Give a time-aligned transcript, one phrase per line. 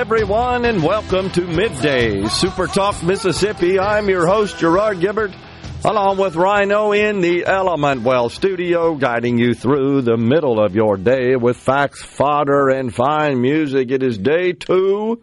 [0.00, 3.78] Everyone, and welcome to Midday Super Talk Mississippi.
[3.78, 5.34] I'm your host, Gerard Gibert,
[5.84, 10.96] along with Rhino in the Element Well studio, guiding you through the middle of your
[10.96, 13.90] day with facts, fodder, and fine music.
[13.90, 15.22] It is day two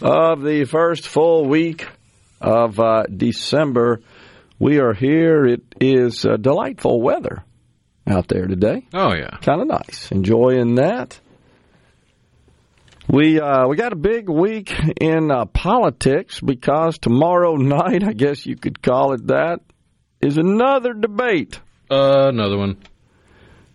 [0.00, 1.86] of the first full week
[2.40, 4.00] of uh, December.
[4.58, 5.44] We are here.
[5.44, 7.44] It is uh, delightful weather
[8.06, 8.86] out there today.
[8.94, 9.36] Oh, yeah.
[9.42, 10.10] Kind of nice.
[10.10, 11.20] Enjoying that.
[13.08, 18.46] We uh, we got a big week in uh, politics because tomorrow night, I guess
[18.46, 19.60] you could call it that,
[20.20, 21.60] is another debate.
[21.90, 22.78] Uh, another one.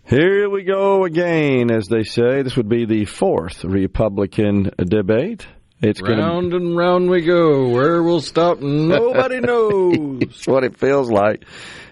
[0.04, 2.42] Here we go again, as they say.
[2.42, 5.46] This would be the fourth Republican debate.
[5.80, 7.68] It's Round and round we go.
[7.68, 10.44] Where we'll stop, nobody knows.
[10.46, 11.44] What it feels like.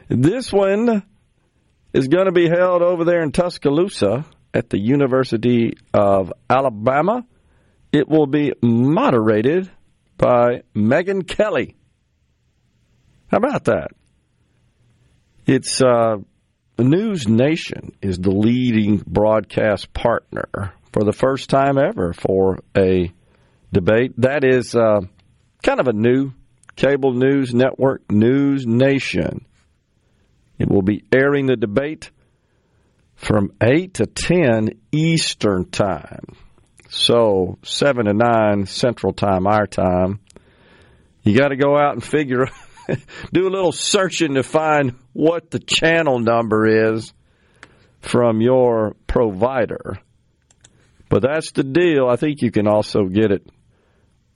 [0.09, 1.05] This one
[1.92, 7.25] is going to be held over there in Tuscaloosa at the University of Alabama.
[7.92, 9.70] It will be moderated
[10.16, 11.76] by Megyn Kelly.
[13.28, 13.88] How about that?
[15.47, 16.16] It's uh,
[16.78, 23.12] News Nation is the leading broadcast partner for the first time ever for a
[23.72, 24.12] debate.
[24.19, 25.00] That is uh,
[25.62, 26.32] kind of a new
[26.76, 29.44] cable news network, News Nation.
[30.59, 32.10] It will be airing the debate
[33.18, 36.36] from 8 to 10 Eastern Time.
[36.88, 40.20] So 7 to 9 Central Time, our time.
[41.22, 42.46] You got to go out and figure,
[43.32, 47.12] do a little searching to find what the channel number is
[48.00, 49.98] from your provider.
[51.10, 52.06] But that's the deal.
[52.08, 53.46] I think you can also get it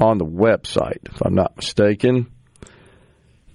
[0.00, 2.32] on the website, if I'm not mistaken.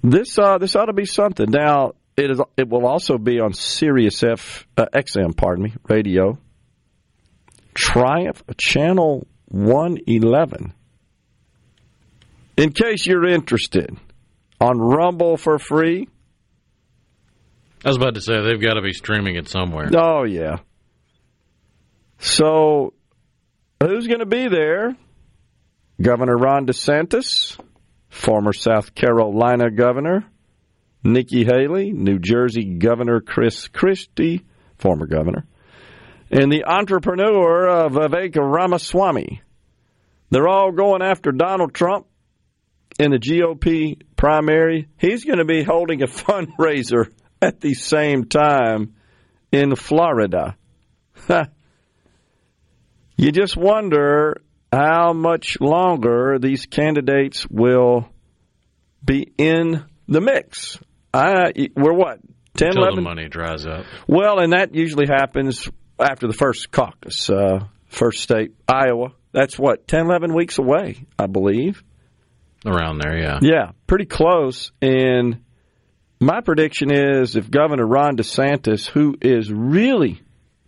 [0.04, 1.48] This uh, this ought to be something.
[1.50, 2.42] Now it is.
[2.58, 6.38] It will also be on Sirius F uh, XM, pardon me, radio.
[7.74, 10.74] Triumph Channel 111.
[12.58, 13.96] In case you're interested,
[14.60, 16.08] on Rumble for free.
[17.86, 19.90] I was about to say, they've got to be streaming it somewhere.
[19.96, 20.58] Oh, yeah.
[22.18, 22.94] So,
[23.82, 24.96] who's going to be there?
[26.02, 27.60] Governor Ron DeSantis,
[28.10, 30.26] former South Carolina governor,
[31.08, 34.46] Nikki Haley, New Jersey Governor Chris Christie,
[34.78, 35.48] former governor,
[36.30, 39.42] and the entrepreneur Vivek Ramaswamy.
[40.30, 42.08] They're all going after Donald Trump
[43.00, 44.90] in the GOP primary.
[44.98, 47.10] He's going to be holding a fundraiser
[47.42, 48.96] at the same time
[49.50, 50.58] in Florida.
[53.16, 54.42] you just wonder
[54.74, 58.10] how much longer these candidates will
[59.06, 60.80] be in the mix.
[61.14, 62.20] I, we're what?
[62.58, 62.96] 10, Until 11?
[62.96, 63.86] the money dries up.
[64.08, 65.70] Well, and that usually happens
[66.00, 69.14] after the first caucus, uh, first state, Iowa.
[69.32, 71.84] That's what, 10, 11 weeks away, I believe.
[72.66, 73.40] Around there, yeah.
[73.42, 74.72] Yeah, pretty close.
[74.82, 75.42] And
[76.20, 80.22] my prediction is if Governor Ron DeSantis, who is really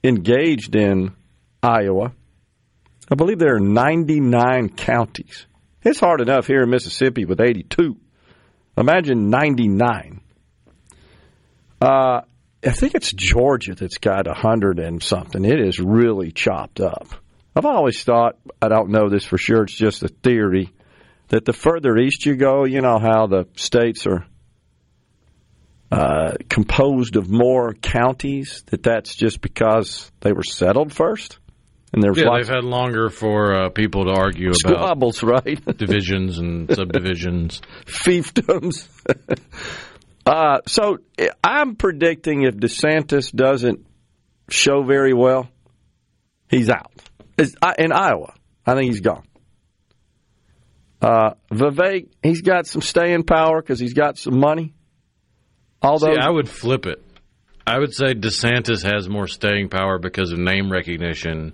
[0.03, 1.15] engaged in
[1.63, 2.13] Iowa,
[3.11, 5.47] I believe there are 99 counties.
[5.81, 7.97] It's hard enough here in Mississippi with 82.
[8.77, 10.18] Imagine 99.
[11.81, 12.21] Uh,
[12.65, 15.45] I think it's Georgia that's got a 100 and something.
[15.45, 17.07] It is really chopped up.
[17.55, 20.73] I've always thought, I don't know this for sure, it's just a theory,
[21.29, 24.25] that the further east you go, you know how the states are
[25.91, 31.39] uh, composed of more counties, that that's just because they were settled first?
[31.91, 35.77] And there's Yeah, they've had longer for uh, people to argue about squabbles, right?
[35.77, 37.61] divisions and subdivisions.
[37.85, 38.87] fiefdoms.
[40.25, 40.97] Uh, so
[41.43, 43.85] I'm predicting if DeSantis doesn't
[44.49, 45.49] show very well,
[46.49, 46.91] he's out.
[47.77, 48.33] in Iowa,
[48.65, 49.23] I think he's gone.
[51.01, 54.73] Uh, Vivek, he's got some staying power because he's got some money.
[55.81, 57.01] Although See, I would flip it.
[57.65, 61.53] I would say DeSantis has more staying power because of name recognition,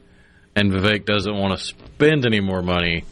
[0.55, 3.03] and Vivek doesn't want to spend any more money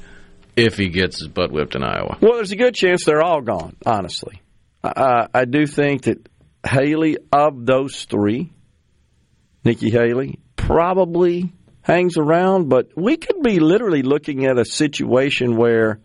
[0.55, 2.17] if he gets his butt whipped in Iowa.
[2.21, 3.75] Well, there's a good chance they're all gone.
[3.85, 4.41] Honestly,
[4.83, 6.29] uh, I do think that
[6.65, 8.51] Haley of those three,
[9.63, 15.99] Nikki Haley, probably hangs around, but we could be literally looking at a situation where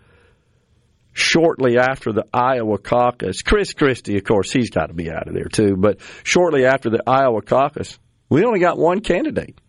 [1.12, 5.34] shortly after the Iowa caucus, Chris Christie, of course, he's got to be out of
[5.34, 7.98] there too, but shortly after the Iowa caucus,
[8.28, 9.60] we only got one candidate,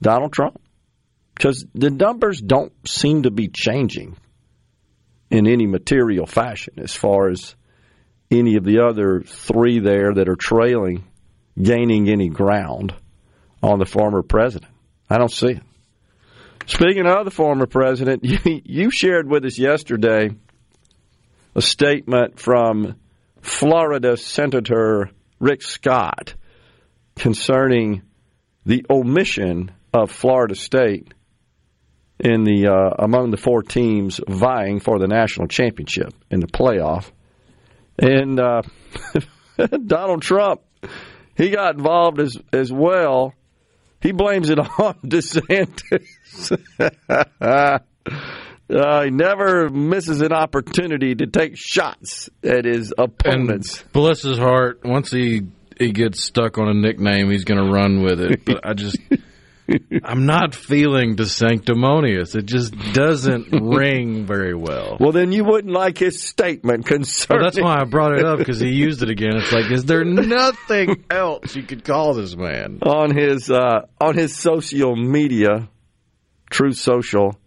[0.00, 0.60] Donald Trump.
[1.34, 4.16] Because the numbers don't seem to be changing
[5.30, 7.54] in any material fashion as far as
[8.30, 11.04] any of the other three there that are trailing
[11.60, 12.94] gaining any ground
[13.62, 14.70] on the former president.
[15.08, 15.62] I don't see it.
[16.66, 20.30] Speaking of the former president, you, you shared with us yesterday
[21.54, 22.96] a statement from
[23.40, 26.34] Florida Senator Rick Scott
[27.14, 28.02] concerning
[28.64, 31.14] the omission of Florida State
[32.18, 37.10] in the uh, among the four teams vying for the national championship in the playoff.
[37.98, 38.62] And uh,
[39.86, 40.62] Donald Trump,
[41.36, 43.34] he got involved as as well.
[44.00, 46.60] He blames it on DeSantis.
[48.68, 53.80] Uh, he never misses an opportunity to take shots at his opponents.
[53.80, 55.42] And bless his heart, once he
[55.78, 58.44] he gets stuck on a nickname, he's going to run with it.
[58.44, 58.98] But I just.
[60.04, 62.36] I'm not feeling DeSanctimonious.
[62.36, 64.96] It just doesn't ring very well.
[65.00, 67.42] Well, then you wouldn't like his statement concerning.
[67.42, 69.36] Well, that's why I brought it up because he used it again.
[69.36, 74.16] It's like, is there nothing else you could call this man on his uh, on
[74.16, 75.68] his social media,
[76.50, 77.38] Truth Social?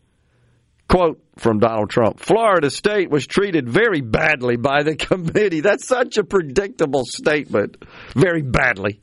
[0.87, 5.61] Quote from Donald Trump Florida State was treated very badly by the committee.
[5.61, 7.77] That's such a predictable statement.
[8.15, 8.99] Very badly.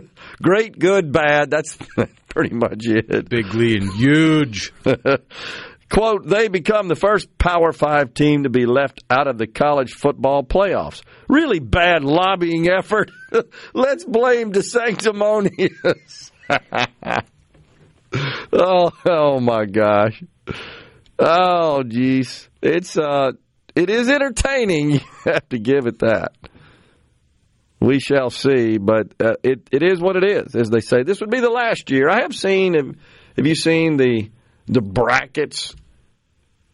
[0.42, 1.50] Great, good, bad.
[1.50, 1.76] That's
[2.28, 3.28] pretty much it.
[3.28, 4.72] Bigly and huge.
[5.90, 9.92] Quote, they become the first Power Five team to be left out of the college
[9.92, 11.02] football playoffs.
[11.28, 13.10] Really bad lobbying effort.
[13.74, 16.30] Let's blame DeSanctimonious.
[18.52, 20.22] oh, oh my gosh.
[21.18, 22.48] Oh, geez.
[22.62, 23.32] It's, uh,
[23.74, 24.92] it is entertaining.
[24.92, 26.32] You have to give it that
[27.82, 28.78] we shall see.
[28.78, 31.02] But uh, it it is what it is, as they say.
[31.02, 32.08] This would be the last year.
[32.08, 32.74] I have seen.
[32.74, 32.94] Have,
[33.36, 34.30] have you seen the
[34.66, 35.74] the brackets?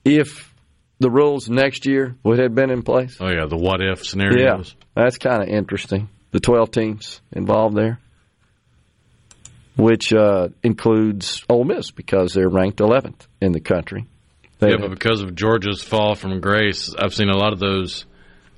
[0.05, 0.55] If
[1.01, 3.17] the rules next year would have been in place.
[3.21, 4.75] Oh yeah, the what if scenarios.
[4.79, 6.09] Yeah, that's kind of interesting.
[6.31, 7.99] The twelve teams involved there,
[9.77, 14.07] which uh, includes Ole Miss because they're ranked eleventh in the country.
[14.59, 18.05] They yeah, but because of Georgia's fall from grace, I've seen a lot of those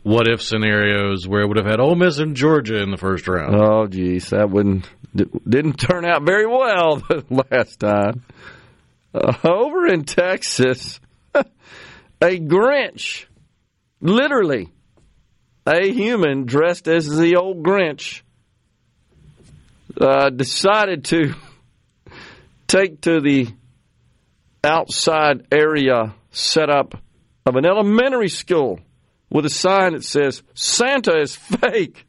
[0.02, 3.28] what if scenarios where it would have had Ole Miss and Georgia in the first
[3.28, 3.54] round.
[3.54, 8.24] Oh, geez, that wouldn't didn't turn out very well the last time.
[9.12, 11.00] Uh, over in Texas,
[11.34, 11.44] a
[12.20, 13.26] Grinch,
[14.00, 14.68] literally,
[15.66, 18.22] a human dressed as the old Grinch,
[20.00, 21.34] uh, decided to
[22.68, 23.48] take to the
[24.62, 26.94] outside area setup
[27.44, 28.78] of an elementary school
[29.30, 32.06] with a sign that says, Santa is fake,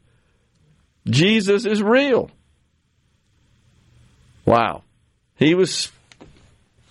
[1.06, 2.30] Jesus is real.
[4.44, 4.82] Wow.
[5.36, 5.90] He was,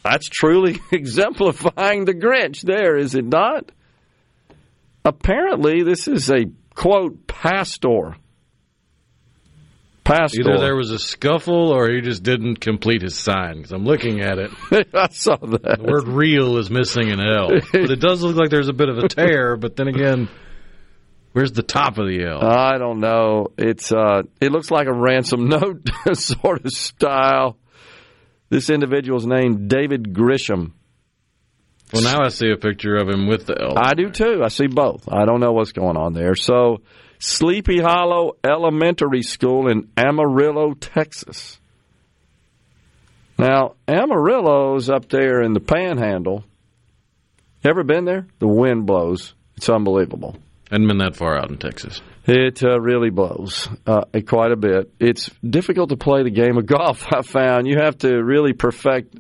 [0.03, 3.71] that's truly exemplifying the Grinch there, is it not?
[5.03, 6.45] Apparently, this is a
[6.75, 8.15] quote, pastor
[10.12, 10.41] Pastor.
[10.41, 13.58] Either there was a scuffle or he just didn't complete his sign.
[13.58, 14.51] Because I'm looking at it.
[14.94, 15.80] I saw that.
[15.80, 17.50] The word real is missing an L.
[17.72, 20.30] But it does look like there's a bit of a tear, but then again,
[21.34, 22.44] where's the top of the L?
[22.44, 23.48] I don't know.
[23.58, 27.58] It's uh, It looks like a ransom note sort of style.
[28.50, 30.74] This individual's name, David Grisham.
[31.94, 33.77] Well, now I see a picture of him with the L.
[33.77, 34.41] I do too.
[34.44, 35.10] I see both.
[35.12, 36.36] I don't know what's going on there.
[36.36, 36.82] So
[37.23, 41.59] Sleepy Hollow Elementary School in Amarillo, Texas.
[43.37, 46.43] Now, Amarillo's up there in the panhandle.
[47.63, 48.25] Ever been there?
[48.39, 49.35] The wind blows.
[49.55, 50.35] It's unbelievable.
[50.71, 52.01] Hadn't been that far out in Texas.
[52.25, 54.91] It uh, really blows uh, quite a bit.
[54.99, 57.67] It's difficult to play the game of golf, I found.
[57.67, 59.15] You have to really perfect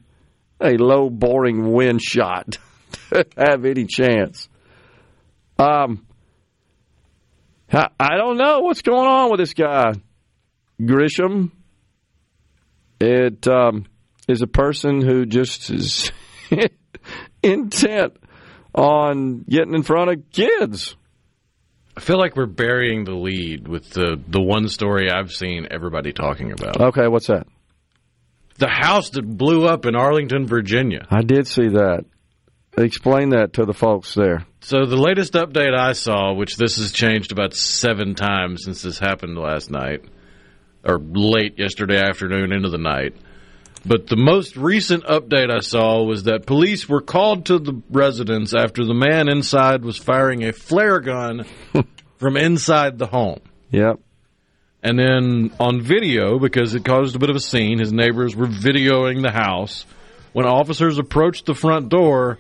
[0.59, 2.57] a low, boring wind shot
[3.11, 4.49] to have any chance.
[5.59, 6.03] Um,
[7.73, 9.93] I don't know what's going on with this guy,
[10.79, 11.51] Grisham.
[12.99, 13.85] It um,
[14.27, 16.11] is a person who just is
[17.43, 18.17] intent
[18.75, 20.95] on getting in front of kids.
[21.95, 26.13] I feel like we're burying the lead with the the one story I've seen everybody
[26.13, 26.79] talking about.
[26.79, 27.47] Okay, what's that?
[28.57, 31.07] The house that blew up in Arlington, Virginia.
[31.09, 32.05] I did see that.
[32.77, 34.45] Explain that to the folks there.
[34.61, 38.97] So the latest update I saw, which this has changed about seven times since this
[38.97, 40.05] happened last night,
[40.83, 43.15] or late yesterday afternoon into the night.
[43.85, 48.53] But the most recent update I saw was that police were called to the residence
[48.53, 51.45] after the man inside was firing a flare gun
[52.17, 53.41] from inside the home.
[53.71, 53.99] Yep.
[54.83, 58.47] And then on video, because it caused a bit of a scene, his neighbors were
[58.47, 59.85] videoing the house.
[60.33, 62.39] When officers approached the front door,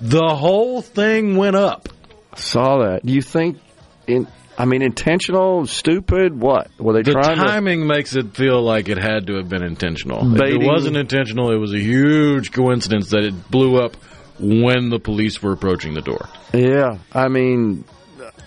[0.00, 1.88] the whole thing went up.
[2.36, 3.04] Saw that.
[3.04, 3.58] Do you think
[4.06, 4.26] in
[4.58, 6.70] I mean, intentional, stupid, what?
[6.78, 7.86] Were they the trying timing to...
[7.86, 10.24] makes it feel like it had to have been intentional.
[10.24, 10.62] Baiting.
[10.62, 13.96] If it wasn't intentional, it was a huge coincidence that it blew up
[14.38, 16.28] when the police were approaching the door.
[16.54, 17.84] Yeah, I mean,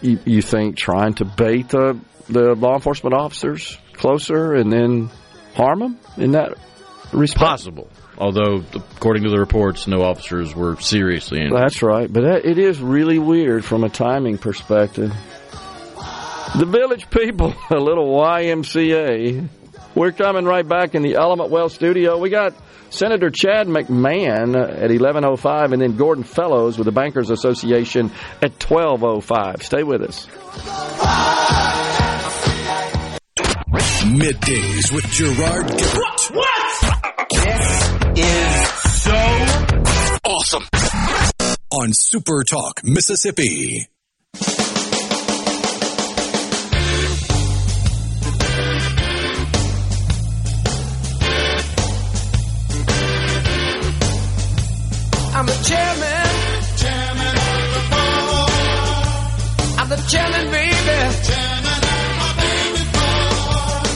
[0.01, 5.09] you, you think trying to bait the the law enforcement officers closer and then
[5.55, 6.57] harm them in that
[7.11, 7.39] respect?
[7.39, 7.89] Possible.
[8.19, 11.57] Although, according to the reports, no officers were seriously injured.
[11.57, 15.13] That's right, but that, it is really weird from a timing perspective.
[16.57, 19.47] The Village People, a little YMCA.
[19.95, 22.17] We're coming right back in the Element Well studio.
[22.17, 22.53] We got
[22.89, 28.11] Senator Chad McMahan at 11:05, and then Gordon Fellows with the Bankers Association
[28.41, 29.63] at 12:05.
[29.63, 30.27] Stay with us.
[34.09, 36.18] Middays with Gerard Gibert.
[38.19, 38.27] What?
[38.27, 38.59] what?
[38.59, 39.15] This is so
[40.25, 40.63] awesome
[41.71, 43.87] on Super Talk Mississippi.
[55.31, 56.27] I'm the chairman.
[56.75, 58.51] Chairman of the board.
[59.79, 60.97] I'm the chairman, baby.
[61.23, 63.87] Chairman of my baby board.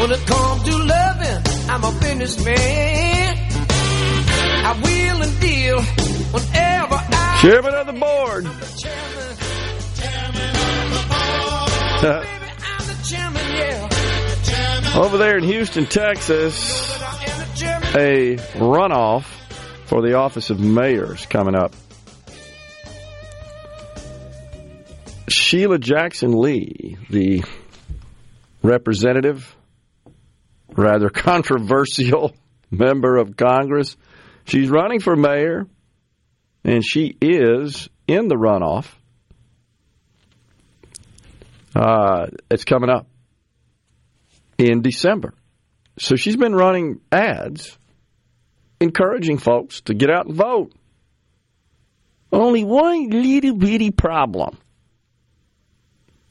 [0.00, 3.13] When it comes to loving, I'm a businessman.
[5.44, 7.38] I will and deal whenever I.
[7.40, 8.44] Chairman of the board.
[8.78, 9.36] Chairman,
[9.94, 12.22] chairman of the board.
[12.22, 15.00] baby, I'm the chairman, yeah.
[15.02, 16.90] Over there in Houston, Texas,
[17.94, 19.24] a runoff
[19.86, 21.74] for the office of mayors coming up.
[25.28, 27.44] Sheila Jackson Lee, the
[28.62, 29.54] representative,
[30.76, 32.34] rather controversial
[32.70, 33.96] member of Congress,
[34.44, 35.66] she's running for mayor,
[36.64, 38.86] and she is in the runoff.
[41.74, 43.06] Uh, it's coming up
[44.58, 45.34] in December.
[45.98, 47.76] So she's been running ads
[48.80, 50.72] encouraging folks to get out and vote.
[52.32, 54.58] Only one little bitty problem.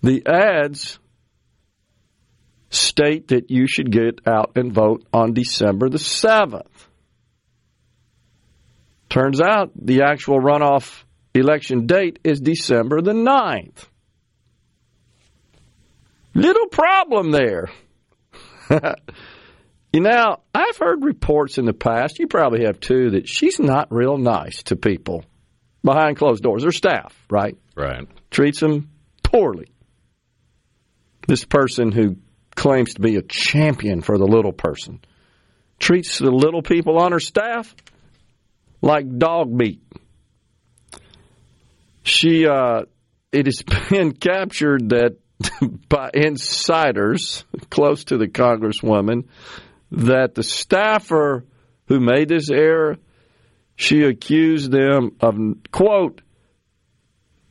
[0.02, 1.00] The ads
[2.70, 6.68] state that you should get out and vote on December the 7th.
[9.14, 11.04] Turns out the actual runoff
[11.36, 13.86] election date is December the 9th.
[16.34, 17.70] Little problem there.
[19.96, 23.94] You know, I've heard reports in the past, you probably have too, that she's not
[23.94, 25.24] real nice to people
[25.84, 26.64] behind closed doors.
[26.64, 27.56] Her staff, right?
[27.76, 28.08] Right.
[28.32, 28.90] Treats them
[29.22, 29.68] poorly.
[31.28, 32.16] This person who
[32.56, 35.00] claims to be a champion for the little person
[35.78, 37.76] treats the little people on her staff
[38.84, 39.82] like dog meat.
[42.04, 42.82] She, uh,
[43.32, 45.18] it has been captured that
[45.90, 49.26] by insiders close to the congresswoman
[49.92, 51.46] that the staffer
[51.88, 52.98] who made this error,
[53.76, 55.36] she accused them of,
[55.72, 56.22] quote,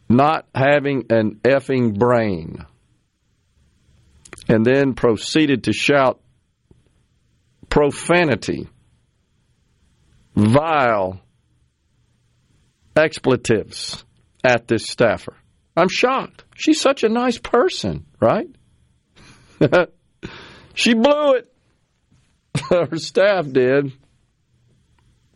[0.08, 2.66] not having an effing brain.
[4.48, 6.20] And then proceeded to shout
[7.68, 8.68] profanity,
[10.34, 11.20] vile
[12.96, 14.04] expletives
[14.44, 15.34] at this staffer.
[15.76, 16.44] I'm shocked.
[16.54, 18.48] She's such a nice person, right?
[20.74, 21.52] she blew it.
[22.70, 23.92] her staff did.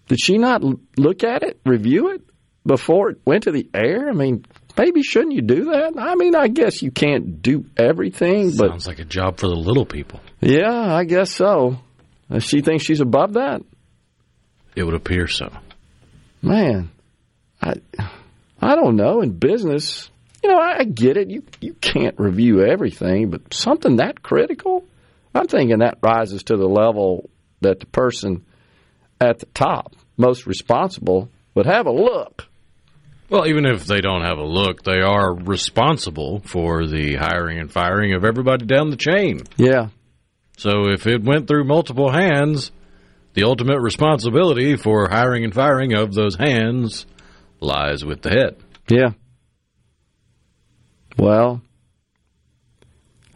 [0.08, 0.62] Did she not
[0.98, 2.22] look at it, review it
[2.64, 4.08] before it went to the air?
[4.08, 4.44] I mean,
[4.76, 5.94] maybe shouldn't you do that?
[5.98, 9.56] I mean, I guess you can't do everything, but sounds like a job for the
[9.56, 10.20] little people.
[10.40, 11.78] Yeah, I guess so.
[12.30, 13.62] Uh, she thinks she's above that?
[14.76, 15.50] It would appear so.
[16.42, 16.90] Man,
[17.60, 17.74] I
[18.60, 19.22] I don't know.
[19.22, 20.10] In business,
[20.44, 21.30] you know, I, I get it.
[21.30, 24.84] You you can't review everything, but something that critical,
[25.34, 27.30] I'm thinking that rises to the level
[27.62, 28.44] that the person
[29.20, 32.44] at the top, most responsible, would have a look.
[33.28, 37.72] Well, even if they don't have a look, they are responsible for the hiring and
[37.72, 39.40] firing of everybody down the chain.
[39.56, 39.88] Yeah.
[40.58, 42.70] So if it went through multiple hands,
[43.36, 47.04] the ultimate responsibility for hiring and firing of those hands
[47.60, 48.56] lies with the head.
[48.88, 49.10] Yeah.
[51.18, 51.60] Well,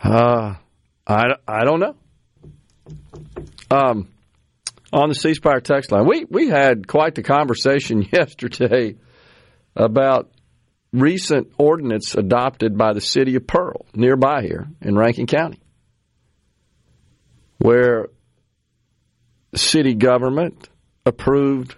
[0.02, 0.54] uh,
[1.06, 1.96] I, I don't know.
[3.70, 4.08] Um,
[4.90, 8.96] on the C Spire text line, we, we had quite the conversation yesterday
[9.76, 10.30] about
[10.94, 15.60] recent ordinance adopted by the city of Pearl, nearby here in Rankin County,
[17.58, 18.06] where
[19.54, 20.68] city government
[21.04, 21.74] approved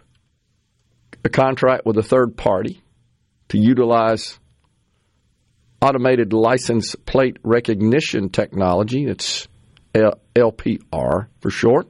[1.25, 2.83] a contract with a third party
[3.49, 4.39] to utilize
[5.81, 9.05] automated license plate recognition technology.
[9.07, 9.49] It's
[9.95, 11.89] LPR for short.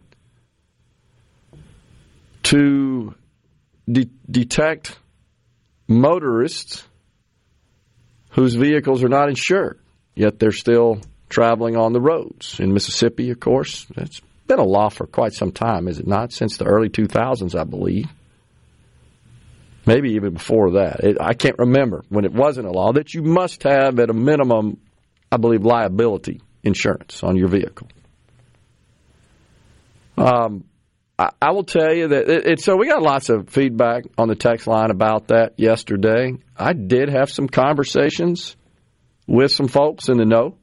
[2.45, 3.15] To
[3.91, 4.99] de- detect
[5.89, 6.85] motorists
[8.31, 9.79] whose vehicles are not insured,
[10.15, 12.61] yet they're still traveling on the roads.
[12.61, 14.21] In Mississippi, of course, that's
[14.53, 16.31] been a law for quite some time, is it not?
[16.31, 18.07] Since the early 2000s, I believe.
[19.87, 21.01] Maybe even before that.
[21.01, 24.13] It, I can't remember when it wasn't a law that you must have, at a
[24.13, 24.79] minimum,
[25.31, 27.89] I believe, liability insurance on your vehicle.
[30.19, 30.65] Um,
[31.19, 34.29] I, I will tell you that it, it, so we got lots of feedback on
[34.29, 36.35] the text line about that yesterday.
[36.57, 38.55] I did have some conversations
[39.27, 40.59] with some folks in the know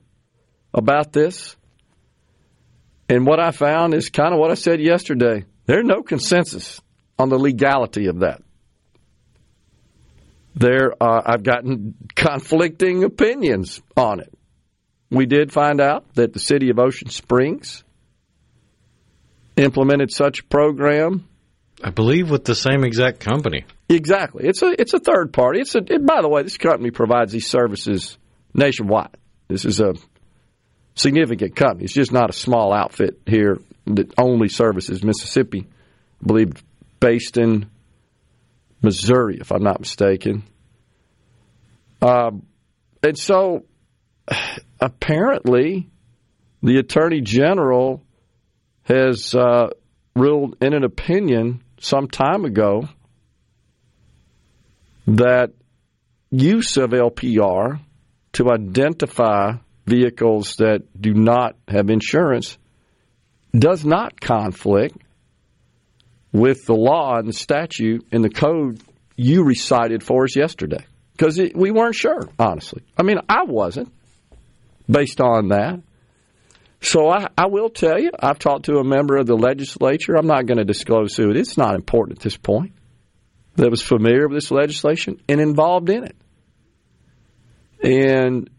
[0.76, 1.56] about this.
[3.10, 5.44] And what I found is kind of what I said yesterday.
[5.66, 6.80] There's no consensus
[7.18, 8.44] on the legality of that.
[10.56, 14.32] There, uh, I've gotten conflicting opinions on it.
[15.10, 17.84] We did find out that the city of Ocean Springs
[19.58, 21.28] implemented such a program.
[21.84, 23.66] I believe with the same exact company.
[23.88, 24.46] Exactly.
[24.46, 25.62] It's a it's a third party.
[25.62, 28.18] It's a it, by the way, this company provides these services
[28.54, 29.18] nationwide.
[29.48, 29.94] This is a
[31.00, 31.86] significant company.
[31.86, 35.66] It's just not a small outfit here that only services Mississippi.
[36.22, 36.64] I believe
[37.00, 37.70] based in
[38.82, 40.44] Missouri, if I'm not mistaken.
[42.02, 42.46] Um,
[43.02, 43.66] and so
[44.80, 45.90] apparently
[46.62, 48.04] the Attorney General
[48.84, 49.70] has uh,
[50.16, 52.90] ruled in an opinion some time ago
[55.08, 55.52] that
[56.30, 57.80] use of LPR
[58.34, 59.54] to identify
[59.90, 62.58] vehicles that do not have insurance
[63.58, 64.98] does not conflict
[66.32, 68.82] with the law and the statute and the code
[69.16, 70.86] you recited for us yesterday.
[71.14, 72.84] Because we weren't sure, honestly.
[72.98, 73.92] I mean, I wasn't
[74.90, 75.82] based on that.
[76.82, 80.16] So I, I will tell you, I've talked to a member of the legislature.
[80.16, 81.50] I'm not going to disclose who it is.
[81.50, 82.72] It's not important at this point.
[83.56, 86.16] That was familiar with this legislation and involved in it.
[87.84, 88.50] And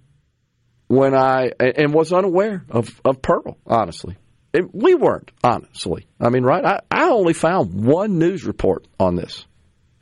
[0.91, 4.17] when I and was unaware of, of Pearl, honestly.
[4.53, 6.09] It, we weren't, honestly.
[6.21, 6.65] I mean, right?
[6.65, 9.47] I, I only found one news report on this.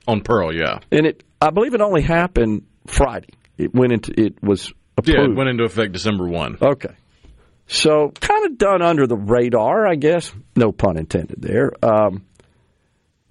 [0.07, 0.79] On Pearl, yeah.
[0.91, 3.29] And it I believe it only happened Friday.
[3.59, 5.19] It went into it was approved.
[5.19, 6.57] Yeah, it went into effect December one.
[6.63, 6.95] Okay.
[7.67, 10.33] So kind of done under the radar, I guess.
[10.57, 11.73] No pun intended there.
[11.83, 12.25] Um,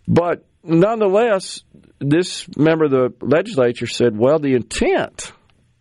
[0.08, 1.64] but nonetheless,
[1.98, 5.32] this member of the legislature said, well, the intent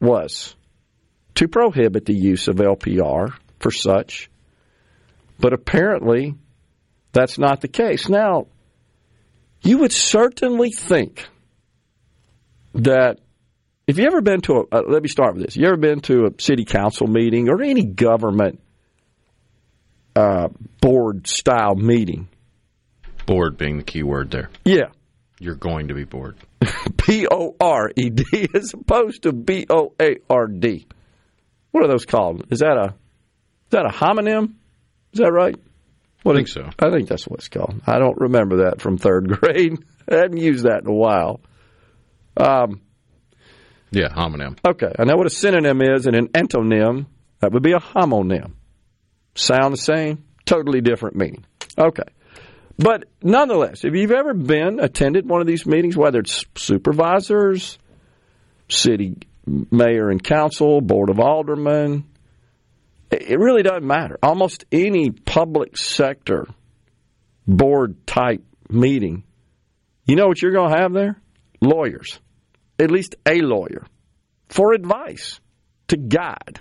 [0.01, 0.56] was
[1.37, 4.31] to prohibit the use of LPR for such,
[5.39, 6.35] but apparently
[7.13, 8.09] that's not the case.
[8.09, 8.47] Now,
[9.63, 11.29] you would certainly think
[12.75, 13.21] that
[13.87, 15.57] if you ever been to a, uh, let me start with this.
[15.57, 18.61] You ever been to a city council meeting or any government
[20.15, 20.49] uh,
[20.81, 22.29] board style meeting?
[23.27, 24.51] Bored being the key word there.
[24.65, 24.91] Yeah.
[25.39, 26.37] You're going to be bored.
[27.07, 30.87] B O R E D as opposed to B O A R D.
[31.77, 32.47] What are those called?
[32.51, 34.55] Is that a is that a homonym?
[35.13, 35.55] Is that right?
[36.23, 36.71] What I think so.
[36.79, 37.83] I think that's what it's called.
[37.87, 39.85] I don't remember that from third grade.
[40.11, 41.43] I haven't used that in a while.
[42.35, 42.81] Um,
[43.91, 44.57] yeah, homonym.
[44.67, 47.09] Okay, I know what a synonym is, and an antonym
[47.41, 48.53] that would be a homonym.
[49.35, 51.45] Sound the same, totally different meaning.
[51.77, 52.09] Okay.
[52.79, 57.79] But nonetheless, if you've ever been attended one of these meetings, whether it's supervisors,
[58.71, 62.05] city mayor and council, board of aldermen,
[63.11, 64.19] it really doesn't matter.
[64.23, 66.47] Almost any public sector
[67.47, 69.23] board type meeting,
[70.05, 71.21] you know what you're going to have there?
[71.61, 72.19] Lawyers
[72.79, 73.85] at least a lawyer
[74.49, 75.41] for advice,
[75.89, 76.61] to guide,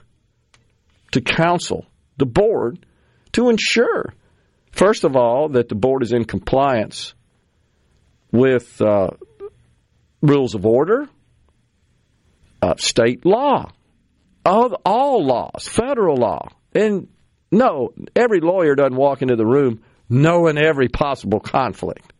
[1.11, 1.85] to counsel
[2.17, 2.85] the board
[3.33, 4.13] to ensure,
[4.71, 7.13] first of all, that the board is in compliance
[8.31, 9.09] with uh,
[10.21, 11.07] rules of order,
[12.61, 13.71] uh, state law,
[14.45, 16.47] of all laws, federal law.
[16.73, 17.07] And
[17.51, 22.13] no, every lawyer doesn't walk into the room knowing every possible conflict.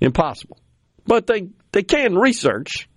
[0.00, 0.58] Impossible.
[1.06, 2.88] But they, they can research.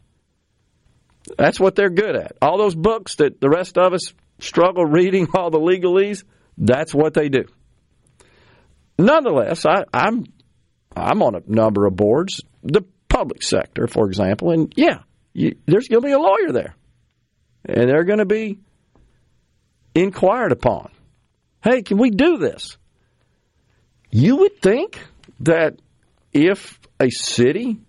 [1.38, 2.38] That's what they're good at.
[2.42, 6.24] All those books that the rest of us struggle reading, all the legalese,
[6.58, 7.46] that's what they do.
[8.98, 10.26] Nonetheless, I, I'm
[10.96, 15.00] I'm on a number of boards, the public sector, for example, and yeah,
[15.34, 16.76] you, there's going to be a lawyer there,
[17.66, 18.60] and they're going to be
[19.96, 20.92] inquired upon.
[21.64, 22.78] Hey, can we do this?
[24.12, 25.00] You would think
[25.40, 25.80] that
[26.34, 27.80] if a city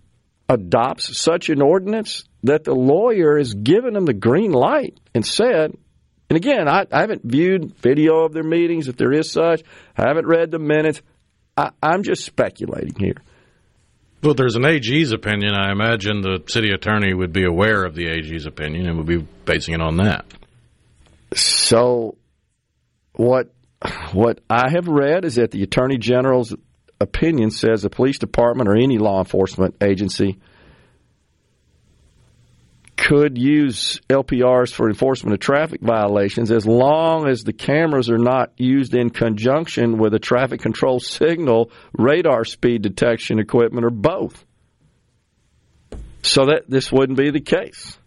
[0.48, 5.76] adopts such an ordinance, that the lawyer is given them the green light and said,
[6.28, 9.62] and again, I, I haven't viewed video of their meetings, if there is such.
[9.96, 11.02] I haven't read the minutes.
[11.56, 13.16] I, I'm just speculating here.
[14.24, 15.54] Well, there's an AG's opinion.
[15.54, 19.18] I imagine the city attorney would be aware of the AG's opinion and would be
[19.18, 20.24] basing it on that.
[21.34, 22.16] So,
[23.12, 23.52] what
[24.12, 26.54] what I have read is that the attorney general's
[27.00, 30.38] opinion says the police department or any law enforcement agency
[33.04, 38.52] could use LPRs for enforcement of traffic violations as long as the cameras are not
[38.56, 44.42] used in conjunction with a traffic control signal, radar speed detection equipment, or both.
[46.22, 47.98] So that this wouldn't be the case,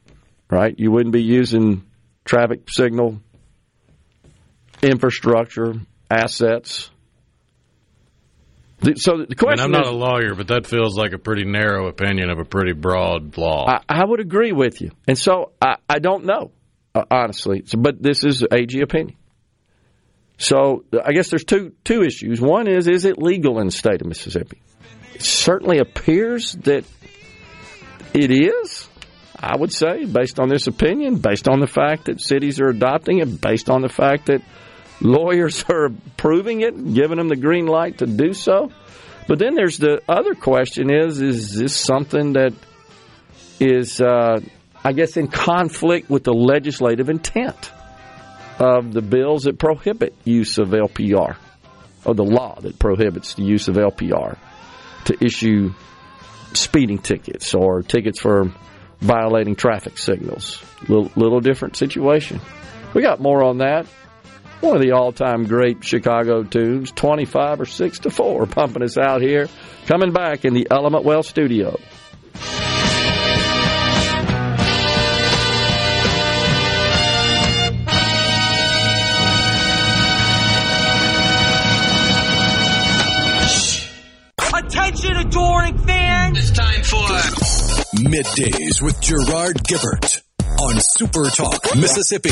[0.50, 0.74] right?
[0.76, 1.84] You wouldn't be using
[2.26, 3.22] traffic signal
[4.82, 5.76] infrastructure,
[6.10, 6.90] assets,
[8.96, 11.46] so the question I am not is, a lawyer, but that feels like a pretty
[11.46, 13.68] narrow opinion of a pretty broad law.
[13.68, 16.52] I, I would agree with you, and so I, I don't know
[16.98, 17.64] uh, honestly.
[17.66, 19.18] So, but this is AG opinion.
[20.38, 22.40] So I guess there's two two issues.
[22.40, 24.62] One is is it legal in the state of Mississippi?
[25.14, 26.86] It certainly appears that
[28.14, 28.88] it is.
[29.40, 33.20] I would say, based on this opinion, based on the fact that cities are adopting
[33.20, 34.42] it, based on the fact that
[35.02, 38.72] Lawyers are approving it, giving them the green light to do so.
[39.28, 42.54] But then there's the other question: is is this something that
[43.60, 44.40] is, uh,
[44.84, 47.72] I guess, in conflict with the legislative intent
[48.60, 51.36] of the bills that prohibit use of LPR,
[52.06, 54.38] or the law that prohibits the use of LPR
[55.06, 55.74] to issue
[56.54, 58.52] speeding tickets or tickets for
[59.00, 60.64] violating traffic signals?
[60.88, 62.40] Little, little different situation.
[62.94, 63.86] We got more on that
[64.62, 69.22] one of the all-time great Chicago tunes, 25 or 6 to 4, pumping us out
[69.22, 69.48] here,
[69.86, 71.78] coming back in the Element Well studio.
[84.54, 86.38] Attention, adoring fans!
[86.40, 87.08] It's time for
[87.96, 90.22] Middays with Gerard Gibert
[90.60, 92.32] on Super Talk, Mississippi.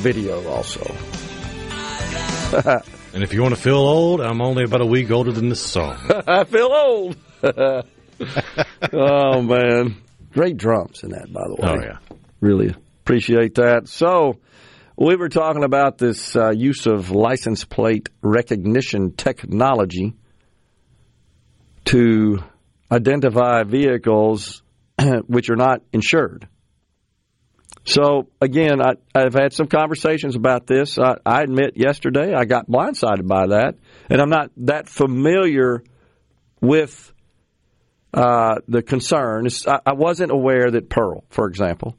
[0.00, 0.80] Video also.
[3.14, 5.60] and if you want to feel old, I'm only about a week older than this
[5.60, 5.98] song.
[6.26, 7.16] I feel old.
[8.92, 9.96] oh man,
[10.32, 11.68] great drums in that, by the way.
[11.68, 11.98] Oh yeah,
[12.40, 13.88] really appreciate that.
[13.88, 14.38] So.
[14.96, 20.12] We were talking about this uh, use of license plate recognition technology
[21.86, 22.40] to
[22.92, 24.62] identify vehicles
[25.26, 26.48] which are not insured.
[27.90, 30.96] So again, I, have had some conversations about this.
[30.96, 33.74] I, I, admit yesterday I got blindsided by that,
[34.08, 35.82] and I'm not that familiar
[36.60, 37.12] with
[38.14, 39.48] uh, the concern.
[39.66, 41.96] I, I wasn't aware that Pearl, for example,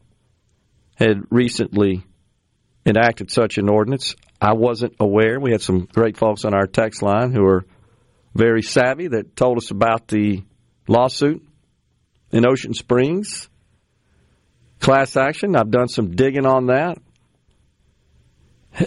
[0.96, 2.06] had recently
[2.86, 4.16] enacted such an ordinance.
[4.40, 5.42] I wasn't aware.
[5.42, 7.66] We had some great folks on our text line who are
[8.34, 10.46] very savvy that told us about the
[10.88, 11.46] lawsuit
[12.32, 13.50] in Ocean Springs
[14.82, 15.56] class action.
[15.56, 16.98] I've done some digging on that,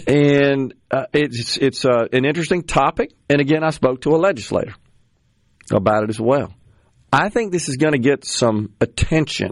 [0.07, 3.11] and uh, it's it's uh, an interesting topic.
[3.29, 4.75] And again, I spoke to a legislator
[5.71, 6.53] about it as well.
[7.11, 9.51] I think this is going to get some attention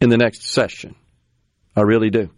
[0.00, 0.94] in the next session.
[1.74, 2.30] I really do.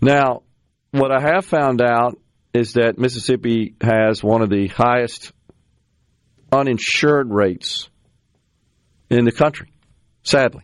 [0.00, 0.42] Now,
[0.90, 2.18] what I have found out
[2.54, 5.32] is that Mississippi has one of the highest
[6.50, 7.88] uninsured rates
[9.10, 9.70] in the country,
[10.22, 10.62] sadly.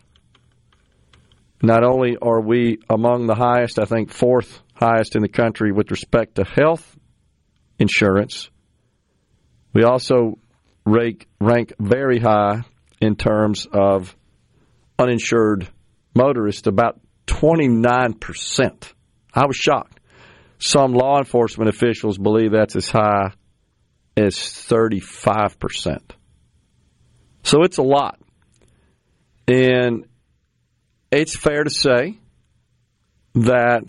[1.61, 5.89] Not only are we among the highest, I think fourth highest in the country with
[5.91, 6.97] respect to health
[7.79, 8.49] insurance,
[9.73, 10.37] we also
[10.85, 12.63] rank, rank very high
[13.01, 14.15] in terms of
[14.97, 15.67] uninsured
[16.13, 18.93] motorists, about 29%.
[19.33, 19.99] I was shocked.
[20.59, 23.33] Some law enforcement officials believe that's as high
[24.15, 25.99] as 35%.
[27.43, 28.19] So it's a lot.
[29.47, 30.05] And
[31.11, 32.17] it's fair to say
[33.35, 33.83] that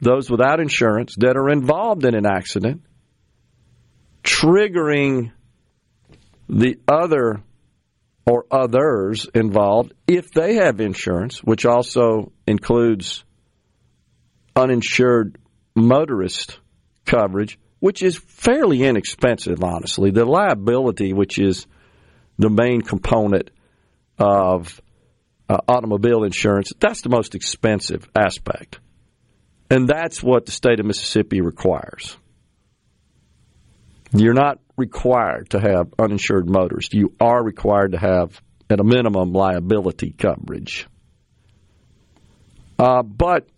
[0.00, 2.82] those without insurance that are involved in an accident,
[4.24, 5.32] triggering
[6.48, 7.40] the other
[8.26, 13.24] or others involved, if they have insurance, which also includes
[14.54, 15.38] uninsured
[15.74, 16.58] motorist
[17.04, 20.10] coverage, which is fairly inexpensive, honestly.
[20.10, 21.66] The liability, which is
[22.38, 23.50] the main component
[24.18, 24.80] of
[25.48, 28.78] uh, automobile insurance, that's the most expensive aspect.
[29.70, 32.16] And that's what the state of Mississippi requires.
[34.12, 36.92] You're not required to have uninsured motorists.
[36.92, 40.86] You are required to have, at a minimum, liability coverage.
[42.78, 43.48] Uh, but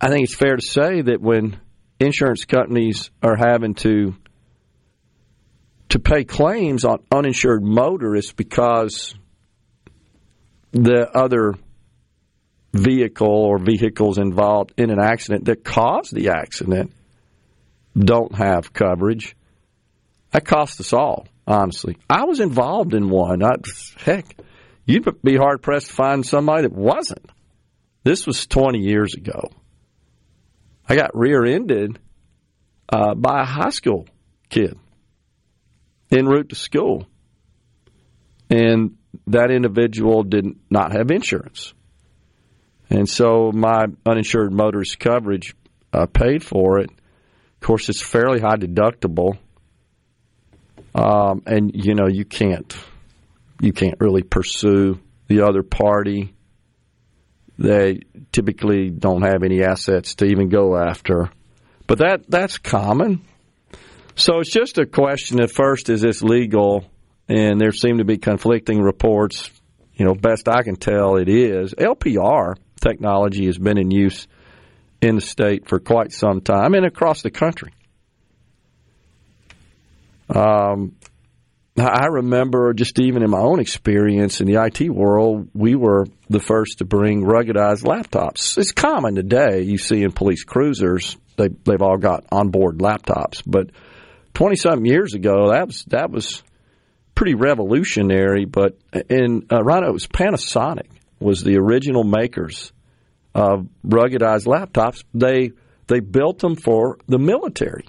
[0.00, 1.60] I think it's fair to say that when
[2.00, 4.16] insurance companies are having to
[5.90, 9.14] to pay claims on uninsured motorists because
[10.74, 11.54] the other
[12.72, 16.92] vehicle or vehicles involved in an accident that caused the accident
[17.96, 19.36] don't have coverage.
[20.32, 21.96] That cost us all, honestly.
[22.10, 23.44] I was involved in one.
[23.44, 23.52] I,
[23.98, 24.36] heck,
[24.84, 27.24] you'd be hard pressed to find somebody that wasn't.
[28.02, 29.50] This was 20 years ago.
[30.88, 32.00] I got rear ended
[32.88, 34.08] uh, by a high school
[34.50, 34.76] kid
[36.10, 37.06] en route to school.
[38.50, 38.96] And
[39.26, 41.72] that individual did not have insurance.
[42.90, 45.54] And so my uninsured motorist coverage
[45.92, 46.90] uh, paid for it.
[46.90, 49.38] Of course, it's fairly high deductible,
[50.94, 52.76] um, and you know you can't
[53.60, 56.34] you can't really pursue the other party.
[57.58, 58.00] They
[58.32, 61.30] typically don't have any assets to even go after,
[61.86, 63.22] but that that's common.
[64.16, 65.40] So it's just a question.
[65.40, 66.84] At first, is this legal?
[67.28, 69.50] And there seem to be conflicting reports.
[69.94, 71.74] You know, best I can tell, it is.
[71.74, 74.26] LPR technology has been in use
[75.00, 77.72] in the state for quite some time and across the country.
[80.28, 80.96] Um,
[81.76, 86.38] I remember just even in my own experience in the IT world, we were the
[86.38, 88.56] first to bring ruggedized laptops.
[88.56, 89.62] It's common today.
[89.62, 93.42] You see in police cruisers, they, they've all got onboard laptops.
[93.44, 93.70] But
[94.34, 96.44] 20 something years ago, that was, that was
[97.14, 98.44] pretty revolutionary.
[98.44, 100.88] But in uh, it was Panasonic
[101.20, 102.72] was the original makers
[103.34, 105.04] of ruggedized laptops.
[105.12, 105.52] They
[105.86, 107.86] they built them for the military,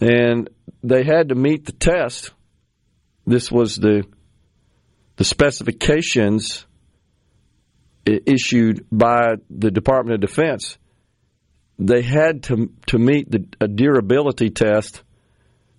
[0.00, 0.48] and
[0.82, 2.30] they had to meet the test.
[3.26, 4.04] This was the
[5.16, 6.66] the specifications
[8.04, 10.78] issued by the Department of Defense.
[11.78, 15.02] They had to to meet the a durability test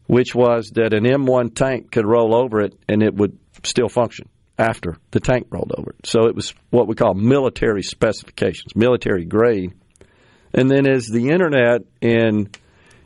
[0.08, 4.30] which was that an M1 tank could roll over it and it would still function
[4.58, 6.08] after the tank rolled over it.
[6.08, 9.74] So it was what we call military specifications, military grade.
[10.54, 12.58] And then as the internet and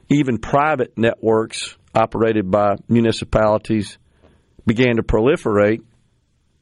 [0.10, 3.98] even private networks operated by municipalities
[4.66, 5.84] began to proliferate,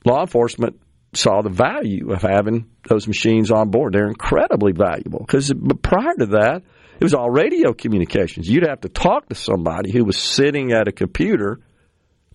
[0.05, 0.79] law enforcement
[1.13, 3.93] saw the value of having those machines on board.
[3.93, 6.63] They're incredibly valuable because prior to that,
[6.99, 8.49] it was all radio communications.
[8.49, 11.61] You'd have to talk to somebody who was sitting at a computer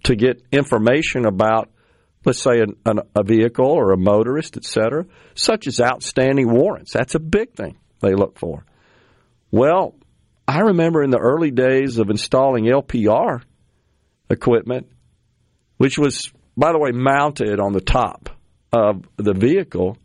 [0.04, 1.70] to get information about,
[2.24, 6.94] let's say, an, an, a vehicle or a motorist, etc., such as outstanding warrants.
[6.94, 8.64] That's a big thing they look for.
[9.50, 9.96] Well,
[10.48, 13.42] I remember in the early days of installing LPR
[14.30, 14.88] equipment,
[15.76, 18.30] which was, by the way, mounted on the top
[18.72, 19.98] of the vehicle,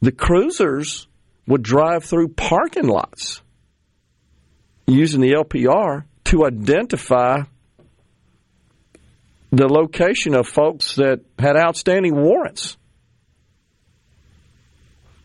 [0.00, 1.08] the cruisers
[1.48, 3.42] would drive through parking lots
[4.88, 7.42] using the LPR to identify
[9.50, 12.76] the location of folks that had outstanding warrants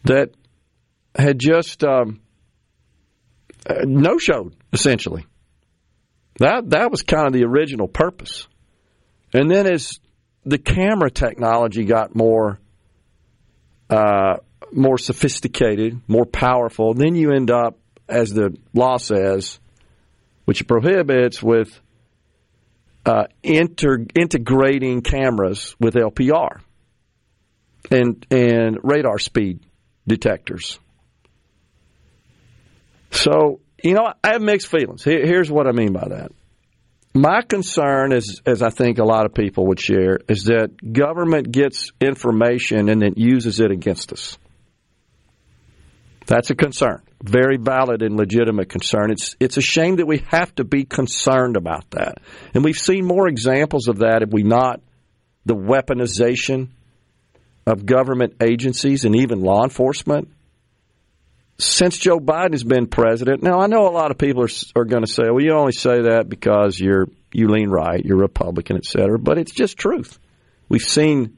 [0.04, 0.30] that
[1.16, 2.22] had just um,
[3.86, 5.26] no showed essentially.
[6.40, 8.48] That that was kind of the original purpose.
[9.34, 10.00] And then as
[10.46, 12.60] the camera technology got more
[13.90, 14.38] uh,
[14.72, 19.60] more sophisticated, more powerful, then you end up, as the law says,
[20.46, 21.80] which prohibits with
[23.06, 26.62] uh, inter- integrating cameras with LPR
[27.92, 29.60] and and radar speed
[30.08, 30.80] detectors.
[33.12, 35.04] So you know, I have mixed feelings.
[35.04, 36.32] Here, here's what I mean by that.
[37.14, 41.52] My concern is, as I think a lot of people would share, is that government
[41.52, 44.38] gets information and then uses it against us.
[46.26, 47.04] That's a concern.
[47.24, 49.10] Very valid and legitimate concern.
[49.10, 52.18] It's it's a shame that we have to be concerned about that.
[52.54, 54.82] And we've seen more examples of that, have we not?
[55.46, 56.70] The weaponization
[57.66, 60.30] of government agencies and even law enforcement
[61.58, 63.44] since Joe Biden has been president.
[63.44, 65.72] Now I know a lot of people are are going to say, "Well, you only
[65.72, 70.20] say that because you're you lean right, you're Republican, et cetera," but it's just truth.
[70.70, 71.38] We've seen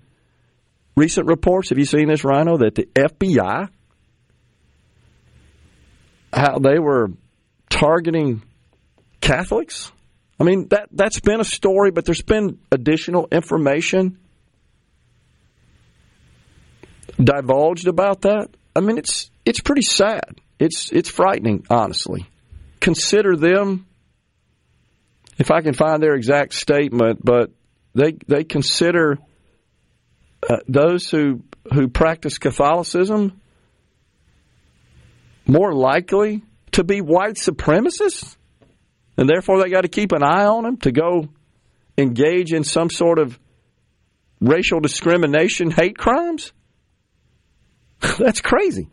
[0.95, 1.69] recent reports.
[1.69, 2.57] Have you seen this, Rhino?
[2.57, 3.69] That the FBI
[6.35, 7.11] how they were
[7.69, 8.43] targeting
[9.21, 9.91] Catholics.
[10.39, 14.19] I mean that that's been a story, but there's been additional information
[17.17, 18.49] divulged about that.
[18.75, 20.41] I mean it's it's pretty sad.
[20.59, 22.27] It's it's frightening, honestly.
[22.81, 23.85] Consider them
[25.37, 27.51] if I can find their exact statement, but
[27.93, 29.17] they they consider
[30.49, 31.43] uh, those who
[31.73, 33.39] who practice Catholicism
[35.47, 38.35] more likely to be white supremacists,
[39.17, 41.29] and therefore they got to keep an eye on them to go
[41.97, 43.39] engage in some sort of
[44.41, 46.51] racial discrimination, hate crimes.
[48.17, 48.89] That's crazy.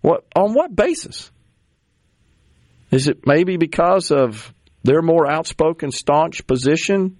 [0.00, 1.30] What on what basis?
[2.90, 7.18] Is it maybe because of their more outspoken, staunch position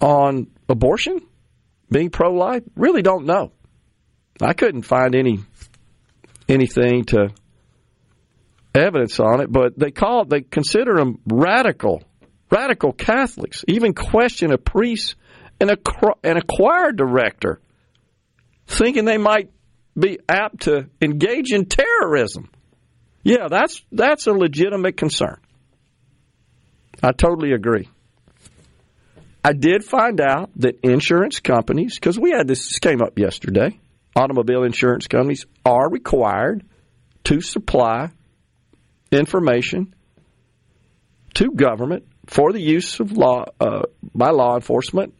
[0.00, 1.20] on abortion,
[1.90, 2.62] being pro-life?
[2.76, 3.52] Really don't know.
[4.40, 5.40] I couldn't find any
[6.50, 7.28] anything to
[8.74, 12.02] evidence on it, but they call they consider them radical,
[12.50, 13.64] radical Catholics.
[13.68, 15.16] Even question a priest
[15.60, 15.78] and a
[16.24, 17.60] an a choir director,
[18.66, 19.50] thinking they might
[19.98, 22.50] be apt to engage in terrorism.
[23.22, 25.38] Yeah, that's that's a legitimate concern.
[27.02, 27.88] I totally agree.
[29.42, 33.78] I did find out that insurance companies, because we had this, this came up yesterday,
[34.14, 36.64] automobile insurance companies are required
[37.24, 38.10] to supply
[39.12, 39.94] information
[41.34, 43.82] to government for the use of law uh,
[44.14, 45.14] by law enforcement.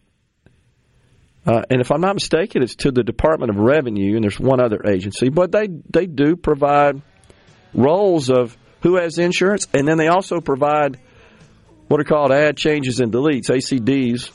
[1.47, 4.61] Uh, and if I'm not mistaken, it's to the Department of Revenue, and there's one
[4.61, 7.01] other agency, but they they do provide
[7.73, 11.01] rolls of who has insurance, and then they also provide
[11.89, 14.31] what are called add changes and deletes (ACDs).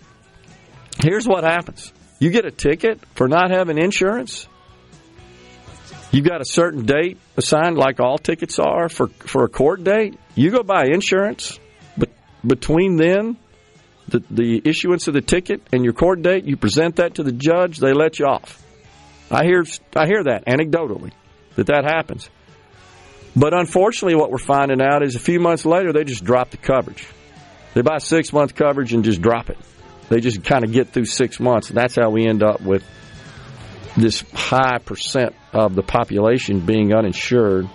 [0.99, 4.47] Here's what happens: you get a ticket for not having insurance.
[6.11, 10.17] You've got a certain date assigned, like all tickets are for for a court date.
[10.33, 11.59] You go buy insurance,
[11.97, 12.09] but
[12.45, 13.37] between then,
[14.07, 17.33] the the issuance of the ticket and your court date, you present that to the
[17.33, 17.79] judge.
[17.79, 18.63] They let you off.
[19.29, 21.11] I hear I hear that anecdotally
[21.55, 22.29] that that happens.
[23.35, 26.57] But unfortunately, what we're finding out is a few months later, they just drop the
[26.57, 27.05] coverage.
[27.73, 29.57] They buy six month coverage and just drop it.
[30.09, 31.69] They just kind of get through six months.
[31.69, 32.83] And that's how we end up with
[33.97, 37.69] this high percent of the population being uninsured.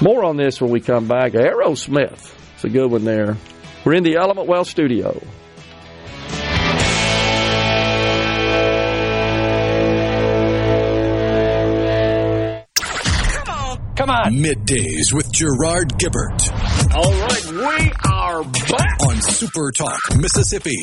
[0.00, 1.32] More on this when we come back.
[1.32, 2.34] Aerosmith.
[2.54, 3.36] It's a good one there.
[3.84, 5.20] We're in the Element Well studio.
[13.34, 13.94] Come on.
[13.96, 14.34] Come on.
[14.34, 16.59] Middays with Gerard Gibert.
[16.92, 20.82] All right, we are back on Super Talk Mississippi.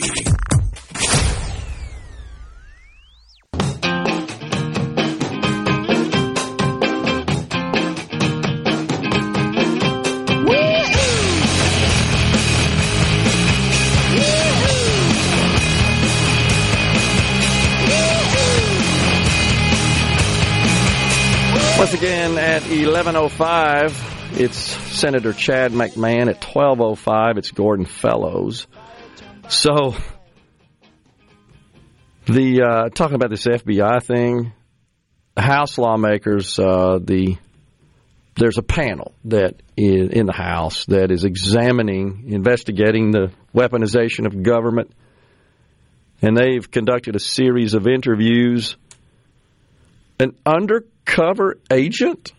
[21.78, 26.30] Once again at 11.05, it's Senator Chad McMahan.
[26.30, 28.67] At 12.05, it's Gordon Fellows.
[29.49, 29.95] So,
[32.25, 34.53] the uh, talking about this FBI thing,
[35.36, 37.38] House lawmakers, uh, the
[38.36, 44.43] there's a panel that is in the House that is examining, investigating the weaponization of
[44.43, 44.91] government,
[46.21, 48.75] and they've conducted a series of interviews.
[50.19, 52.34] An undercover agent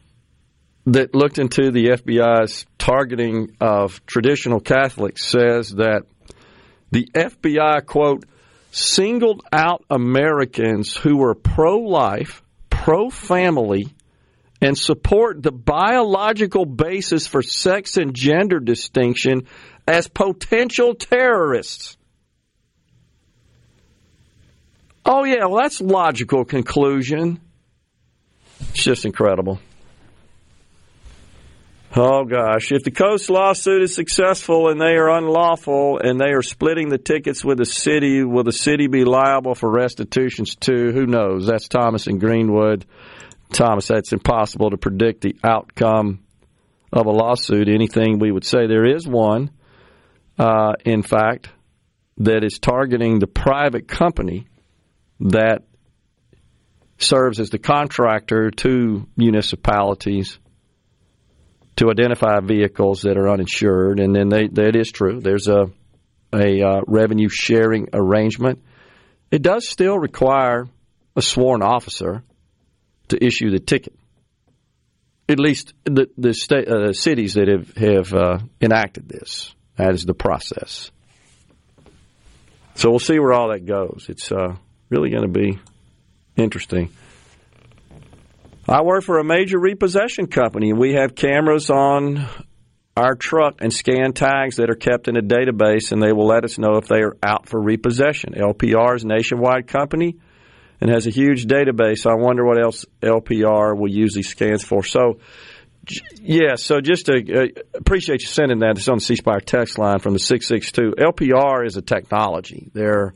[0.93, 6.05] that looked into the FBI's targeting of traditional Catholics says that
[6.91, 8.24] the FBI, quote,
[8.70, 13.89] singled out Americans who were pro life, pro family,
[14.61, 19.47] and support the biological basis for sex and gender distinction
[19.86, 21.97] as potential terrorists.
[25.05, 27.41] Oh, yeah, well, that's logical conclusion.
[28.61, 29.61] It's just incredible.
[31.97, 36.43] Oh gosh, if the Coast lawsuit is successful and they are unlawful and they are
[36.43, 40.93] splitting the tickets with the city, will the city be liable for restitutions too?
[40.93, 41.47] Who knows?
[41.47, 42.84] That's Thomas and Greenwood.
[43.51, 46.20] Thomas, that's impossible to predict the outcome
[46.93, 47.68] of a lawsuit.
[47.68, 49.51] Anything we would say there is one,
[50.39, 51.49] uh, in fact,
[52.18, 54.47] that is targeting the private company
[55.20, 55.62] that
[56.99, 60.39] serves as the contractor to municipalities
[61.79, 65.20] to identify vehicles that are uninsured, and then they, that is true.
[65.20, 65.70] There's a
[66.33, 68.62] a uh, revenue sharing arrangement.
[69.31, 70.66] It does still require
[71.16, 72.22] a sworn officer
[73.09, 73.99] to issue the ticket.
[75.29, 79.55] At least the the state, uh, cities that have have uh, enacted this.
[79.76, 80.91] That is the process.
[82.74, 84.07] So we'll see where all that goes.
[84.09, 84.57] It's uh,
[84.91, 85.59] really going to be
[86.39, 86.91] Interesting.
[88.69, 92.27] I work for a major repossession company, and we have cameras on
[92.95, 96.45] our truck and scan tags that are kept in a database, and they will let
[96.45, 98.35] us know if they are out for repossession.
[98.35, 100.16] LPR is a nationwide company
[100.83, 102.05] and has a huge database.
[102.05, 104.83] I wonder what else LPR will use these scans for.
[104.85, 105.19] So,
[106.21, 108.77] yeah, so just to uh, appreciate you sending that.
[108.77, 111.03] It's on the C Spire text line from the 662.
[111.03, 112.71] LPR is a technology.
[112.75, 113.14] They're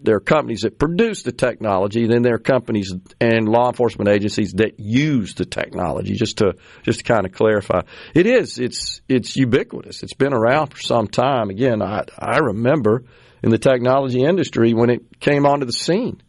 [0.00, 4.08] there are companies that produce the technology, and then there are companies and law enforcement
[4.08, 6.14] agencies that use the technology.
[6.14, 7.82] Just to just to kind of clarify,
[8.14, 10.02] it is it's it's ubiquitous.
[10.02, 11.50] It's been around for some time.
[11.50, 13.04] Again, I I remember
[13.42, 16.20] in the technology industry when it came onto the scene,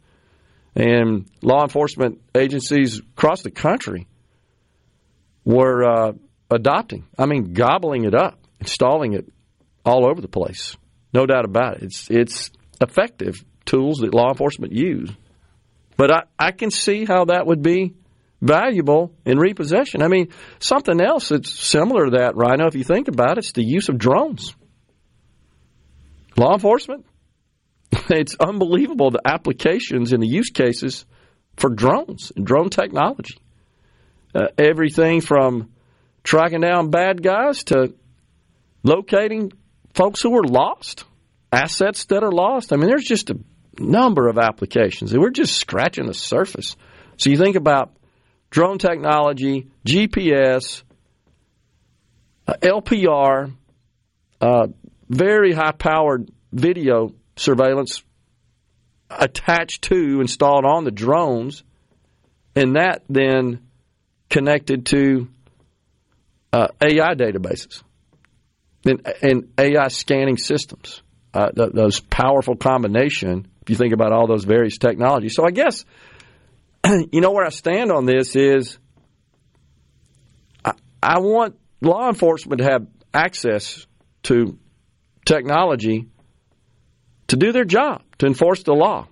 [0.75, 4.07] and law enforcement agencies across the country
[5.45, 6.11] were uh,
[6.49, 7.07] adopting.
[7.17, 9.31] I mean, gobbling it up, installing it
[9.85, 10.75] all over the place.
[11.13, 11.83] No doubt about it.
[11.83, 12.51] It's it's
[12.81, 15.11] effective tools that law enforcement use.
[15.95, 17.93] But I, I can see how that would be
[18.41, 20.01] valuable in repossession.
[20.01, 23.51] I mean, something else that's similar to that, Rhino, if you think about it, it's
[23.51, 24.55] the use of drones.
[26.37, 27.05] Law enforcement,
[28.09, 31.05] it's unbelievable the applications and the use cases
[31.57, 33.37] for drones and drone technology.
[34.33, 35.73] Uh, everything from
[36.23, 37.93] tracking down bad guys to
[38.83, 39.51] locating
[39.93, 41.03] folks who are lost,
[41.51, 42.71] assets that are lost.
[42.71, 43.39] I mean, there's just a
[43.79, 45.15] number of applications.
[45.15, 46.75] We're just scratching the surface.
[47.17, 47.95] So you think about
[48.49, 50.83] drone technology, GPS,
[52.47, 53.53] uh, LPR,
[54.41, 54.67] uh,
[55.09, 58.03] very high powered video surveillance
[59.09, 61.63] attached to, installed on the drones,
[62.55, 63.59] and that then
[64.29, 65.27] connected to
[66.53, 67.83] uh, AI databases
[68.85, 71.01] and, and, AI scanning systems.
[71.33, 75.35] Uh, th- those powerful combination you think about all those various technologies.
[75.35, 75.85] So I guess,
[77.11, 78.77] you know, where I stand on this is
[80.63, 83.85] I, I want law enforcement to have access
[84.23, 84.57] to
[85.25, 86.07] technology
[87.27, 89.07] to do their job, to enforce the law,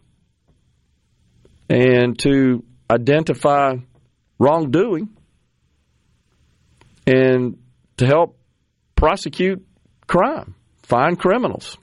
[1.70, 3.76] and to identify
[4.39, 5.10] wrongdoing
[7.05, 7.58] and
[7.97, 8.38] to help
[8.95, 9.66] prosecute
[10.08, 11.78] crime, find criminals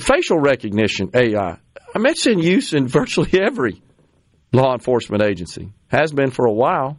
[0.00, 1.58] facial recognition AI.
[1.94, 3.82] I mean, it's in use in virtually every
[4.52, 5.72] law enforcement agency.
[5.88, 6.98] Has been for a while.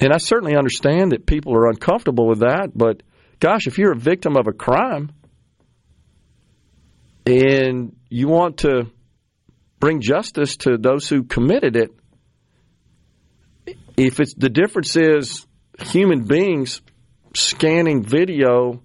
[0.00, 3.02] And I certainly understand that people are uncomfortable with that, but
[3.38, 5.12] gosh, if you're a victim of a crime
[7.26, 8.86] and you want to
[9.78, 11.90] bring justice to those who committed it,
[13.98, 15.46] if it's the difference is
[15.78, 16.80] human beings
[17.36, 18.82] scanning video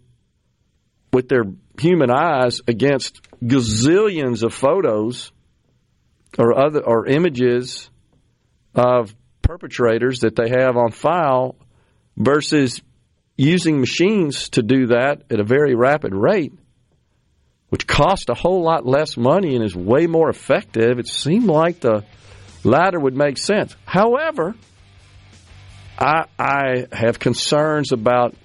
[1.14, 1.46] with their
[1.80, 5.32] human eyes against gazillions of photos
[6.38, 7.90] or other or images
[8.74, 11.56] of perpetrators that they have on file
[12.18, 12.82] versus
[13.38, 16.54] using machines to do that at a very rapid rate,
[17.70, 21.80] which cost a whole lot less money and is way more effective, it seemed like
[21.80, 22.04] the
[22.64, 23.76] latter would make sense.
[23.86, 24.56] However,
[25.98, 28.36] I, I have concerns about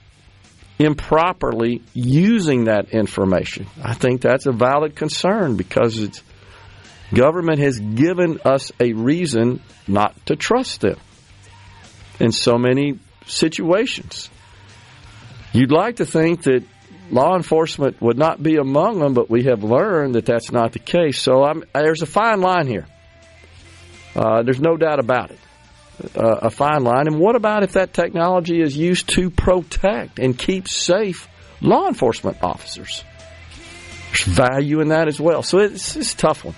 [0.80, 3.66] improperly using that information.
[3.84, 6.22] I think that's a valid concern because
[7.12, 10.96] government has given us a reason not to trust them
[12.18, 14.30] in so many situations.
[15.52, 16.64] You'd like to think that
[17.10, 20.78] law enforcement would not be among them, but we have learned that that's not the
[20.78, 21.20] case.
[21.20, 22.86] So I'm, there's a fine line here.
[24.16, 25.38] Uh, there's no doubt about it.
[26.14, 27.06] Uh, a fine line.
[27.06, 31.28] And what about if that technology is used to protect and keep safe
[31.60, 33.04] law enforcement officers?
[34.08, 35.42] There's value in that as well.
[35.42, 36.54] So it's, it's a tough one.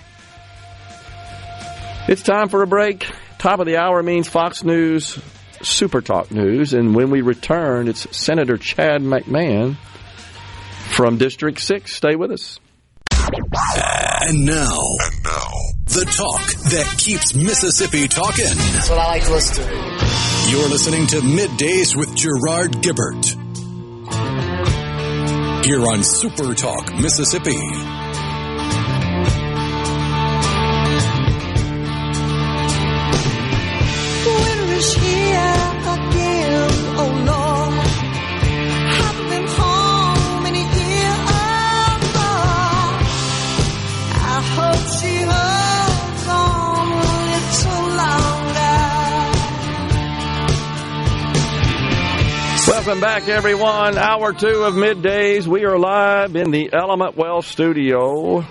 [2.07, 3.05] It's time for a break.
[3.37, 5.19] Top of the hour means Fox News
[5.61, 6.73] Super Talk News.
[6.73, 9.77] And when we return, it's Senator Chad McMahan
[10.89, 11.93] from District 6.
[11.93, 12.59] Stay with us.
[13.11, 15.51] And now, and now,
[15.93, 18.45] the talk that keeps Mississippi talking.
[18.45, 20.49] That's what I like to listen to.
[20.49, 23.23] You're listening to Middays with Gerard Gibert.
[25.65, 28.02] Here on Super Talk, Mississippi.
[52.85, 53.97] Welcome back, everyone.
[53.97, 55.47] Hour two of middays.
[55.47, 58.45] We are live in the Element Well studio.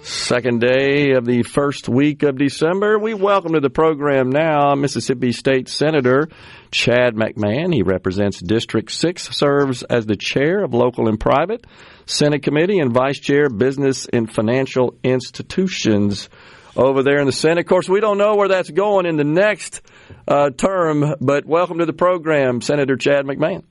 [0.00, 2.98] Second day of the first week of December.
[2.98, 6.30] We welcome to the program now Mississippi State Senator
[6.70, 7.74] Chad McMahan.
[7.74, 11.66] He represents District 6, serves as the chair of Local and Private
[12.06, 16.30] Senate Committee and vice chair Business and Financial Institutions
[16.76, 17.60] over there in the Senate.
[17.60, 19.82] Of course, we don't know where that's going in the next
[20.26, 23.64] uh, term, but welcome to the program, Senator Chad McMahan.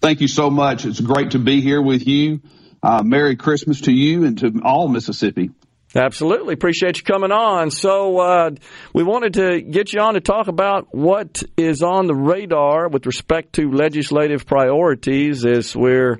[0.00, 0.84] Thank you so much.
[0.84, 2.40] It's great to be here with you.
[2.82, 5.50] Uh, Merry Christmas to you and to all Mississippi.
[5.94, 6.54] Absolutely.
[6.54, 7.70] Appreciate you coming on.
[7.70, 8.50] So, uh,
[8.94, 13.04] we wanted to get you on to talk about what is on the radar with
[13.06, 16.18] respect to legislative priorities as we're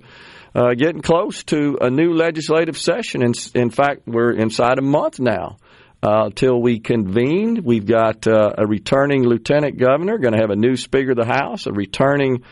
[0.55, 3.23] uh, getting close to a new legislative session.
[3.23, 5.57] In, in fact, we're inside a month now
[6.03, 7.63] uh, till we convene.
[7.65, 11.27] We've got uh, a returning lieutenant governor, going to have a new Speaker of the
[11.27, 12.43] House, a returning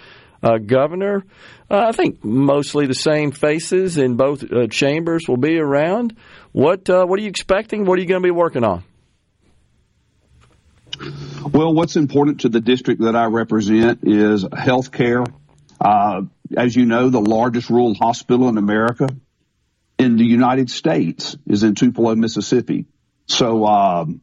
[0.43, 1.25] uh, governor.
[1.71, 6.17] Uh, I think mostly the same faces in both uh, chambers will be around.
[6.53, 7.85] What uh, what are you expecting?
[7.85, 8.85] What are you going to be working on?
[11.53, 15.25] Well, what's important to the district that I represent is health care.
[16.57, 19.09] As you know, the largest rural hospital in America
[19.99, 22.87] in the United States is in Tupelo, Mississippi.
[23.27, 24.23] So um,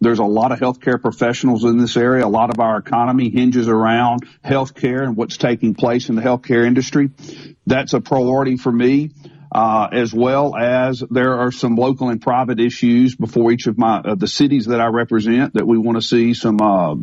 [0.00, 2.24] there's a lot of healthcare professionals in this area.
[2.24, 6.66] A lot of our economy hinges around healthcare and what's taking place in the healthcare
[6.66, 7.10] industry.
[7.66, 9.10] That's a priority for me.
[9.54, 13.98] Uh, as well as there are some local and private issues before each of my
[13.98, 16.96] uh, the cities that I represent that we want to see some uh,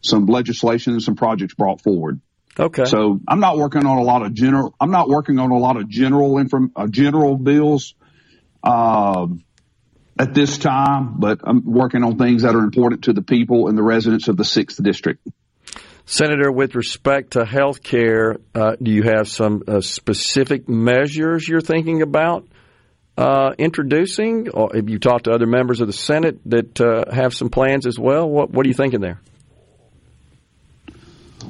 [0.00, 2.20] some legislation and some projects brought forward.
[2.58, 2.84] Okay.
[2.86, 4.74] So I'm not working on a lot of general.
[4.80, 7.94] I'm not working on a lot of general inform, uh, general bills.
[8.62, 9.44] Um,
[10.18, 13.76] at this time, but I'm working on things that are important to the people and
[13.76, 15.26] the residents of the 6th District.
[16.06, 21.60] Senator, with respect to health care, uh, do you have some uh, specific measures you're
[21.60, 22.46] thinking about
[23.18, 24.48] uh, introducing?
[24.50, 27.86] Or have you talked to other members of the Senate that uh, have some plans
[27.86, 28.28] as well?
[28.28, 29.20] What, what are you thinking there?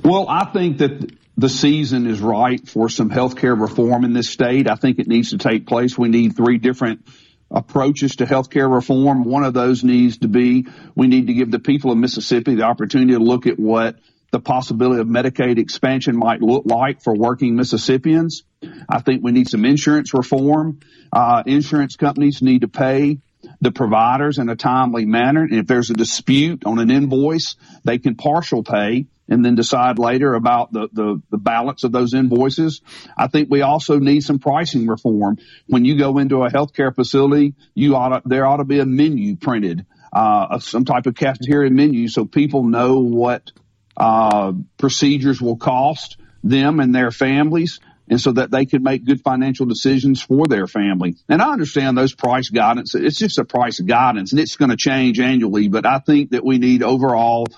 [0.06, 4.30] Well, I think that the season is right for some health care reform in this
[4.30, 4.70] state.
[4.70, 5.98] I think it needs to take place.
[5.98, 7.08] We need three different
[7.50, 9.24] approaches to healthcare reform.
[9.24, 12.62] One of those needs to be we need to give the people of Mississippi the
[12.62, 13.96] opportunity to look at what
[14.30, 18.44] the possibility of Medicaid expansion might look like for working Mississippians.
[18.88, 20.78] I think we need some insurance reform.
[21.12, 23.18] Uh, insurance companies need to pay
[23.60, 25.42] the providers in a timely manner.
[25.42, 29.98] And if there's a dispute on an invoice, they can partial pay and then decide
[29.98, 32.80] later about the, the, the, balance of those invoices.
[33.16, 35.38] I think we also need some pricing reform.
[35.66, 38.86] When you go into a healthcare facility, you ought to, there ought to be a
[38.86, 43.50] menu printed, uh, some type of cafeteria menu so people know what,
[43.96, 47.80] uh, procedures will cost them and their families.
[48.08, 51.16] and so that they can make good financial decisions for their family.
[51.28, 52.94] And I understand those price guidance.
[52.94, 56.44] It's just a price guidance and it's going to change annually, but I think that
[56.44, 57.48] we need overall,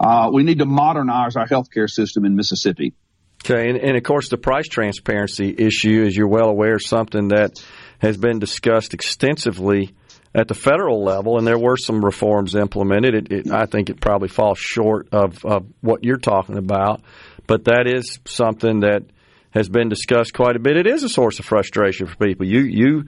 [0.00, 2.94] uh, we need to modernize our healthcare system in Mississippi.
[3.44, 7.28] Okay, and, and, of course, the price transparency issue, as you're well aware, is something
[7.28, 7.64] that
[8.00, 9.94] has been discussed extensively
[10.34, 13.14] at the federal level, and there were some reforms implemented.
[13.14, 17.00] It, it, I think it probably falls short of, of what you're talking about,
[17.46, 19.04] but that is something that
[19.50, 20.76] has been discussed quite a bit.
[20.76, 22.46] It is a source of frustration for people.
[22.46, 23.04] You you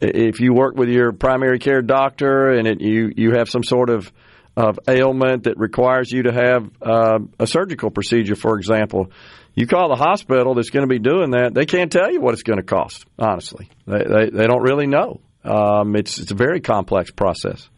[0.00, 3.90] if you work with your primary care doctor and it, you you have some sort
[3.90, 4.12] of
[4.56, 9.10] of ailment that requires you to have uh, a surgical procedure, for example,
[9.54, 11.54] you call the hospital that's going to be doing that.
[11.54, 13.04] They can't tell you what it's going to cost.
[13.18, 15.20] Honestly, they they, they don't really know.
[15.44, 17.68] Um, it's it's a very complex process.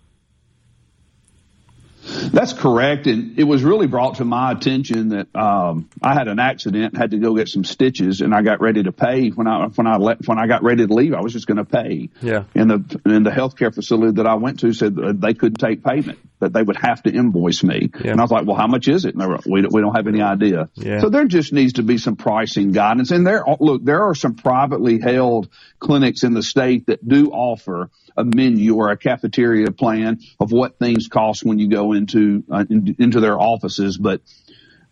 [2.07, 6.39] That's correct, and it was really brought to my attention that um, I had an
[6.39, 9.67] accident, had to go get some stitches, and I got ready to pay when I
[9.67, 11.15] when I let, when I got ready to leave.
[11.15, 12.11] I was just going to pay.
[12.23, 12.45] Yeah.
[12.55, 16.19] And the and the healthcare facility that I went to said they couldn't take payment,
[16.39, 17.91] that they would have to invoice me.
[18.03, 18.13] Yeah.
[18.13, 19.15] And I was like, well, how much is it?
[19.15, 20.69] And they were, we don't, we don't have any idea.
[20.75, 21.01] Yeah.
[21.01, 24.35] So there just needs to be some pricing guidance, and there look there are some
[24.35, 25.49] privately held
[25.79, 30.79] clinics in the state that do offer a menu or a cafeteria plan of what
[30.79, 34.21] things cost when you go into uh, in, into their offices, but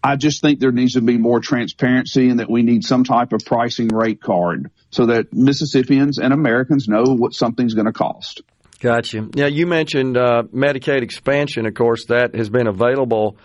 [0.03, 3.33] I just think there needs to be more transparency and that we need some type
[3.33, 8.43] of pricing rate card so that Mississippians and Americans know what something's going to cost.
[8.81, 9.27] Gotcha.
[9.35, 11.65] Yeah, you mentioned uh, Medicaid expansion.
[11.65, 13.39] Of course, that has been available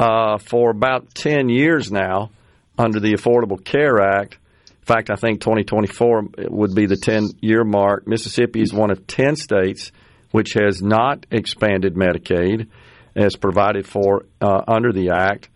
[0.00, 2.30] uh, for about 10 years now
[2.76, 4.34] under the Affordable Care Act
[4.80, 8.08] In fact, I think 2024 would be the 10 year mark.
[8.08, 9.92] Mississippi is one of 10 states
[10.32, 12.68] which has not expanded Medicaid
[13.14, 15.48] as provided for uh, under the Act.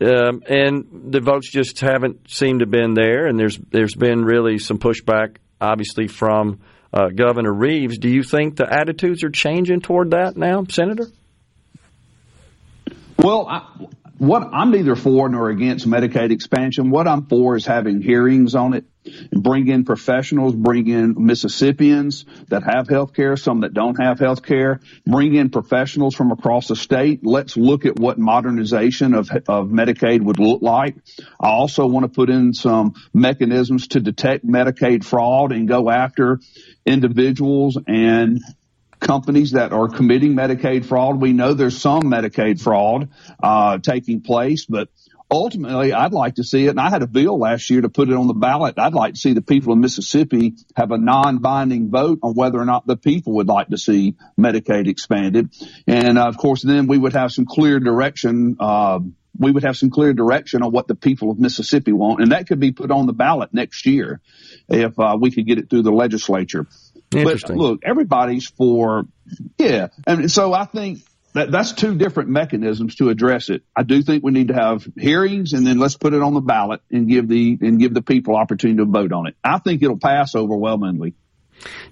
[0.00, 4.24] Um, and the votes just haven't seemed to have been there, and there's there's been
[4.24, 6.60] really some pushback, obviously, from
[6.92, 7.98] uh, Governor Reeves.
[7.98, 11.06] Do you think the attitudes are changing toward that now, Senator?
[13.18, 13.66] Well, I,
[14.18, 16.90] what I'm neither for nor against Medicaid expansion.
[16.90, 18.84] What I'm for is having hearings on it
[19.32, 24.42] bring in professionals, bring in Mississippians that have health care, some that don't have health
[24.42, 27.24] care, bring in professionals from across the state.
[27.24, 30.96] Let's look at what modernization of, of Medicaid would look like.
[31.40, 36.40] I also want to put in some mechanisms to detect Medicaid fraud and go after
[36.86, 38.40] individuals and
[39.00, 41.20] companies that are committing Medicaid fraud.
[41.20, 43.10] We know there's some Medicaid fraud
[43.42, 44.88] uh, taking place, but
[45.30, 46.70] ultimately, I'd like to see it.
[46.70, 48.78] And I had a bill last year to put it on the ballot.
[48.78, 52.64] I'd like to see the people of Mississippi have a non-binding vote on whether or
[52.64, 55.50] not the people would like to see Medicaid expanded.
[55.86, 58.56] And uh, of course, then we would have some clear direction.
[58.58, 59.00] Uh,
[59.38, 62.48] we would have some clear direction on what the people of Mississippi want, and that
[62.48, 64.20] could be put on the ballot next year
[64.68, 66.66] if uh, we could get it through the legislature.
[67.10, 69.06] But look, everybody's for,
[69.56, 69.88] yeah.
[70.06, 71.00] And so I think
[71.34, 73.62] that that's two different mechanisms to address it.
[73.76, 76.40] I do think we need to have hearings and then let's put it on the
[76.40, 79.36] ballot and give the, and give the people opportunity to vote on it.
[79.44, 81.14] I think it'll pass overwhelmingly.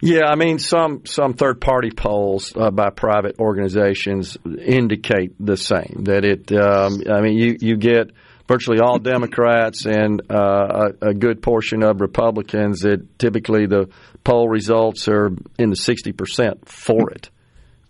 [0.00, 6.04] Yeah, I mean, some some third party polls uh, by private organizations indicate the same.
[6.04, 8.12] That it, um, I mean, you you get
[8.46, 12.80] virtually all Democrats and uh, a, a, good portion of Republicans.
[12.80, 13.88] That typically the
[14.22, 17.30] poll results are in the 60% for it,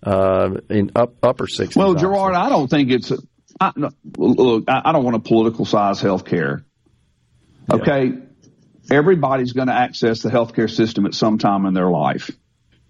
[0.02, 1.76] uh, in up, upper 60s.
[1.76, 3.12] Well, Gerard, I don't think it's,
[3.60, 6.64] I, no, look, I, I, don't want to politicize health care.
[7.72, 8.06] Okay.
[8.06, 8.96] Yeah.
[8.98, 12.30] Everybody's going to access the healthcare system at some time in their life.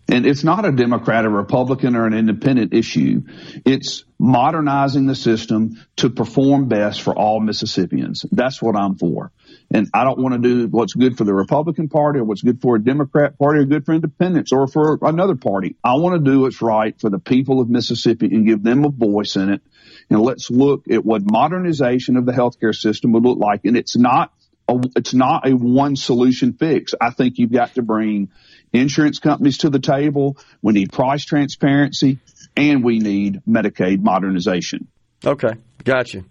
[0.08, 3.22] And it's not a Democrat, a Republican, or an independent issue.
[3.64, 8.24] It's modernizing the system to perform best for all Mississippians.
[8.30, 9.32] That's what I'm for.
[9.70, 12.60] And I don't want to do what's good for the Republican Party or what's good
[12.60, 15.76] for a Democrat Party or good for independents or for another party.
[15.82, 18.90] I want to do what's right for the people of Mississippi and give them a
[18.90, 19.62] voice in it.
[20.08, 23.64] And let's look at what modernization of the healthcare system would look like.
[23.64, 24.32] And it's not
[24.68, 26.94] a, it's not a one solution fix.
[27.00, 28.30] I think you've got to bring
[28.72, 30.38] insurance companies to the table.
[30.62, 32.20] We need price transparency
[32.56, 34.88] and we need Medicaid modernization.
[35.24, 36.24] Okay, gotcha.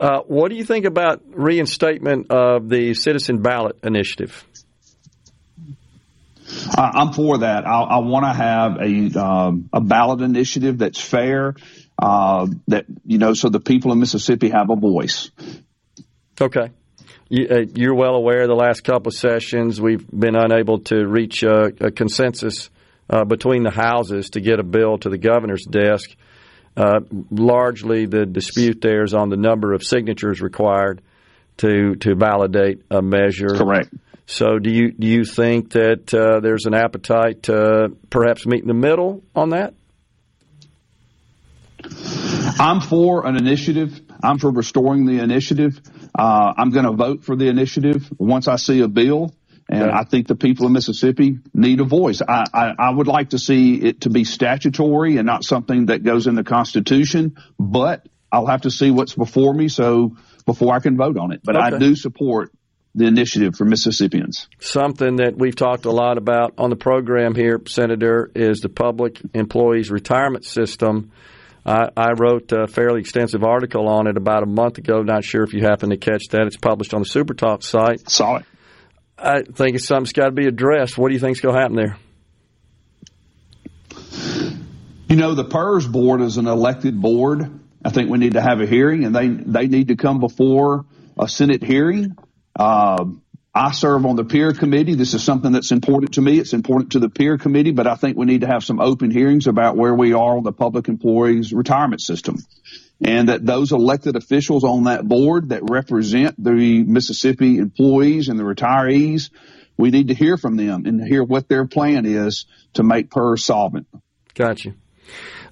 [0.00, 4.44] Uh, what do you think about reinstatement of the citizen ballot initiative?
[6.76, 7.66] I'm for that.
[7.66, 11.54] I, I want to have a um, a ballot initiative that's fair,
[12.00, 15.30] uh, that you know, so the people in Mississippi have a voice.
[16.40, 16.70] Okay.
[17.30, 21.72] Uh, you're well aware the last couple of sessions we've been unable to reach a,
[21.80, 22.70] a consensus
[23.10, 26.14] uh, between the houses to get a bill to the governor's desk.
[26.78, 27.00] Uh,
[27.30, 31.02] largely, the dispute there is on the number of signatures required
[31.56, 33.48] to to validate a measure.
[33.48, 33.92] Correct.
[34.26, 38.68] So, do you do you think that uh, there's an appetite to perhaps meet in
[38.68, 39.74] the middle on that?
[42.60, 44.00] I'm for an initiative.
[44.22, 45.80] I'm for restoring the initiative.
[46.16, 49.34] Uh, I'm going to vote for the initiative once I see a bill.
[49.68, 52.22] And I think the people of Mississippi need a voice.
[52.26, 56.02] I, I, I, would like to see it to be statutory and not something that
[56.02, 60.16] goes in the Constitution, but I'll have to see what's before me so
[60.46, 61.40] before I can vote on it.
[61.44, 61.76] But okay.
[61.76, 62.50] I do support
[62.94, 64.48] the initiative for Mississippians.
[64.58, 69.20] Something that we've talked a lot about on the program here, Senator, is the public
[69.34, 71.12] employees retirement system.
[71.66, 75.02] I, I wrote a fairly extensive article on it about a month ago.
[75.02, 76.46] Not sure if you happen to catch that.
[76.46, 78.08] It's published on the SuperTalk site.
[78.08, 78.46] Saw it.
[79.18, 80.96] I think it's something that's got to be addressed.
[80.96, 81.96] What do you think is going to happen there?
[85.08, 87.60] You know, the PERS board is an elected board.
[87.84, 90.84] I think we need to have a hearing, and they they need to come before
[91.18, 92.16] a Senate hearing.
[92.54, 93.06] Uh,
[93.54, 94.94] I serve on the peer committee.
[94.94, 96.38] This is something that's important to me.
[96.38, 99.10] It's important to the peer committee, but I think we need to have some open
[99.10, 102.36] hearings about where we are on the public employees retirement system
[103.00, 108.44] and that those elected officials on that board that represent the Mississippi employees and the
[108.44, 109.30] retirees,
[109.76, 113.44] we need to hear from them and hear what their plan is to make PERS
[113.44, 113.86] solvent.
[114.34, 114.74] Gotcha.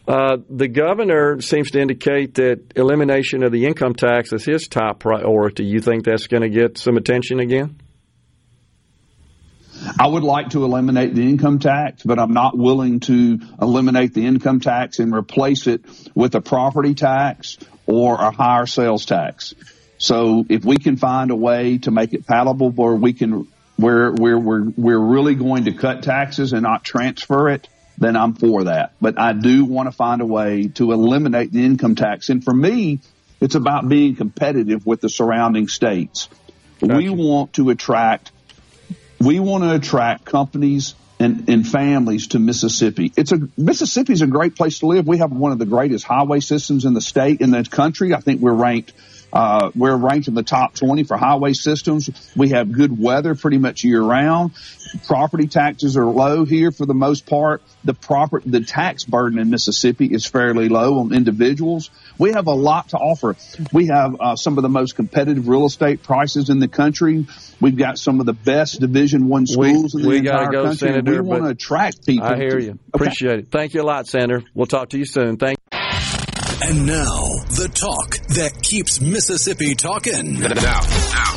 [0.07, 5.01] Uh, the governor seems to indicate that elimination of the income tax is his top
[5.01, 5.65] priority.
[5.65, 7.81] You think that's going to get some attention again?
[9.99, 14.27] I would like to eliminate the income tax, but I'm not willing to eliminate the
[14.27, 15.85] income tax and replace it
[16.15, 19.55] with a property tax or a higher sales tax.
[19.99, 24.13] So if we can find a way to make it palatable where we can, where,
[24.13, 27.69] where we're, we're really going to cut taxes and not transfer it,
[27.99, 28.93] then I'm for that.
[29.01, 32.29] But I do want to find a way to eliminate the income tax.
[32.29, 33.01] And for me,
[33.41, 36.29] it's about being competitive with the surrounding states.
[36.81, 36.97] Gotcha.
[36.97, 38.33] We want to attract
[39.21, 43.13] we want to attract companies and, and families to Mississippi.
[43.17, 45.07] It's a Mississippi is a great place to live.
[45.07, 48.15] We have one of the greatest highway systems in the state in the country.
[48.15, 48.93] I think we're ranked
[49.33, 52.09] uh, we're ranked in the top 20 for highway systems.
[52.37, 54.53] We have good weather pretty much year round.
[55.07, 57.61] Property taxes are low here for the most part.
[57.85, 61.91] The proper, the tax burden in Mississippi is fairly low on individuals.
[62.19, 63.37] We have a lot to offer.
[63.73, 67.27] We have uh, some of the most competitive real estate prices in the country.
[67.61, 70.65] We've got some of the best Division One schools we, in the we entire go,
[70.65, 70.89] country.
[70.89, 72.27] Senator, we want to attract people.
[72.27, 72.71] I hear you.
[72.71, 72.81] Okay.
[72.95, 73.49] Appreciate it.
[73.51, 74.43] Thank you a lot, Senator.
[74.55, 75.37] We'll talk to you soon.
[75.37, 75.59] Thank.
[76.69, 80.41] And now, the talk that keeps Mississippi talking.
[80.41, 80.81] Now, now,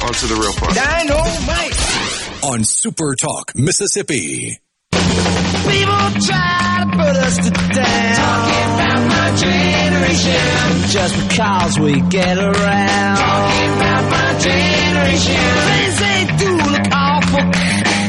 [0.02, 0.74] on to the real part.
[0.74, 2.44] Dynamite!
[2.44, 4.60] On Super Talk, Mississippi.
[4.92, 8.89] People try to put us to down.
[9.30, 10.90] My generation.
[10.90, 13.16] Just because we get around.
[13.16, 15.38] Talking about my generation.
[15.70, 17.46] Things they do look awful.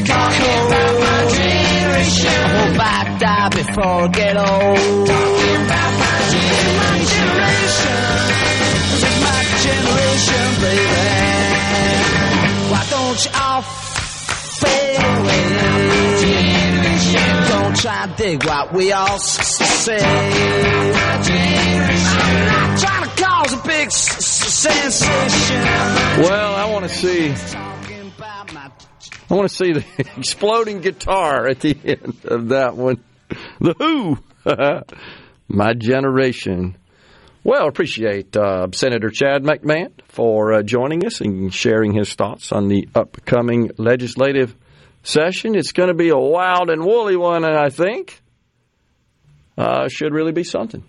[0.01, 2.25] Talking about my generation.
[2.25, 5.07] I hope I die before I get old.
[5.07, 8.01] Talking about my generation.
[8.89, 11.05] This is my generation, baby.
[12.71, 16.50] Why don't you all fade away?
[17.81, 19.97] Try to dig what we all say.
[19.97, 20.91] I'm
[22.45, 25.63] not trying to cause a big sensation.
[26.21, 27.33] Well, I want to see.
[28.21, 29.83] I want to see the
[30.17, 33.03] exploding guitar at the end of that one.
[33.59, 34.19] The Who.
[35.47, 36.77] My generation.
[37.43, 42.67] Well, appreciate uh, Senator Chad McMahan for uh, joining us and sharing his thoughts on
[42.67, 44.55] the upcoming legislative
[45.03, 45.55] session.
[45.55, 48.21] It's going to be a wild and woolly one, and I think.
[49.57, 50.83] Uh, should really be something.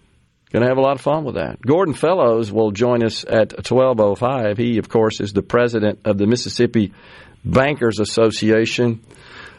[0.50, 1.60] Going to have a lot of fun with that.
[1.60, 4.58] Gordon Fellows will join us at 12.05.
[4.58, 6.92] He, of course, is the president of the Mississippi
[7.44, 9.02] Bankers Association.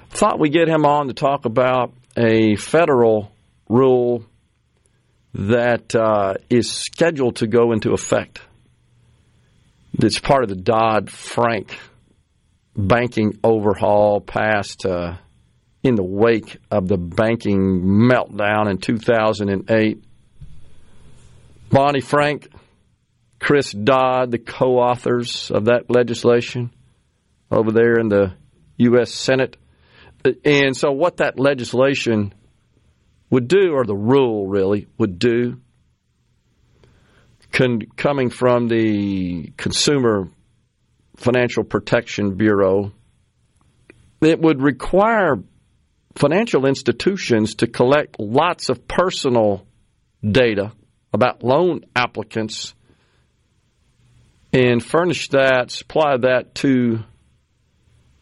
[0.10, 3.32] Thought we'd get him on to talk about a federal
[3.68, 4.24] rule
[5.34, 8.42] that uh, is scheduled to go into effect.
[9.94, 11.78] It's part of the Dodd Frank
[12.76, 15.16] banking overhaul passed uh,
[15.84, 20.04] in the wake of the banking meltdown in 2008.
[21.70, 22.48] Barney Frank,
[23.40, 26.72] Chris Dodd, the co authors of that legislation
[27.52, 28.34] over there in the
[28.78, 29.12] U.S.
[29.12, 29.58] Senate.
[30.46, 32.34] And so, what that legislation
[33.30, 35.60] would do, or the rule really would do,
[37.52, 40.30] con- coming from the Consumer
[41.16, 42.92] Financial Protection Bureau,
[44.22, 45.38] it would require
[46.16, 49.66] financial institutions to collect lots of personal
[50.24, 50.72] data
[51.12, 52.74] about loan applicants
[54.52, 57.00] and furnish that, supply that to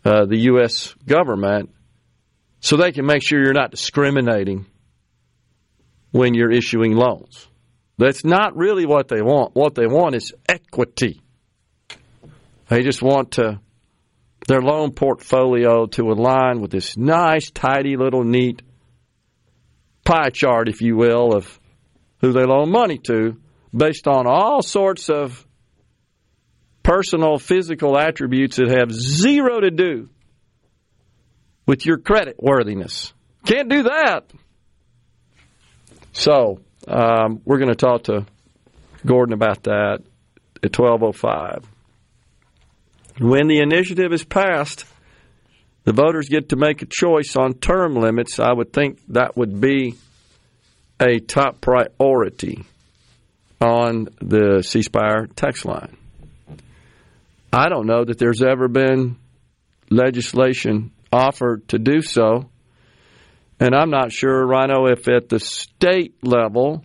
[0.05, 0.95] uh, the U.S.
[1.05, 1.69] government
[2.61, 4.65] so they can make sure you're not discriminating
[6.11, 7.47] when you're issuing loans.
[7.97, 9.55] That's not really what they want.
[9.55, 11.21] What they want is equity.
[12.71, 13.59] They just want to
[14.47, 18.61] their loan portfolio to align with this nice, tidy little neat
[20.05, 21.59] pie chart, if you will, of
[22.21, 23.35] who they loan money to
[23.75, 25.45] based on all sorts of
[26.81, 30.07] personal physical attributes that have zero to do
[31.65, 33.11] with your credit worthiness.
[33.45, 34.31] Can't do that.
[36.13, 38.25] So um, we're going to talk to
[39.05, 40.03] Gordon about that
[40.63, 41.65] at 12:05.
[43.19, 44.85] When the initiative is passed,
[45.83, 48.39] the voters get to make a choice on term limits.
[48.39, 49.95] I would think that would be
[50.99, 52.63] a top priority
[53.59, 55.97] on the C Spire text line.
[57.51, 59.17] I don't know that there's ever been
[59.89, 62.49] legislation offered to do so.
[63.59, 66.83] And I'm not sure, Rhino, if at the state level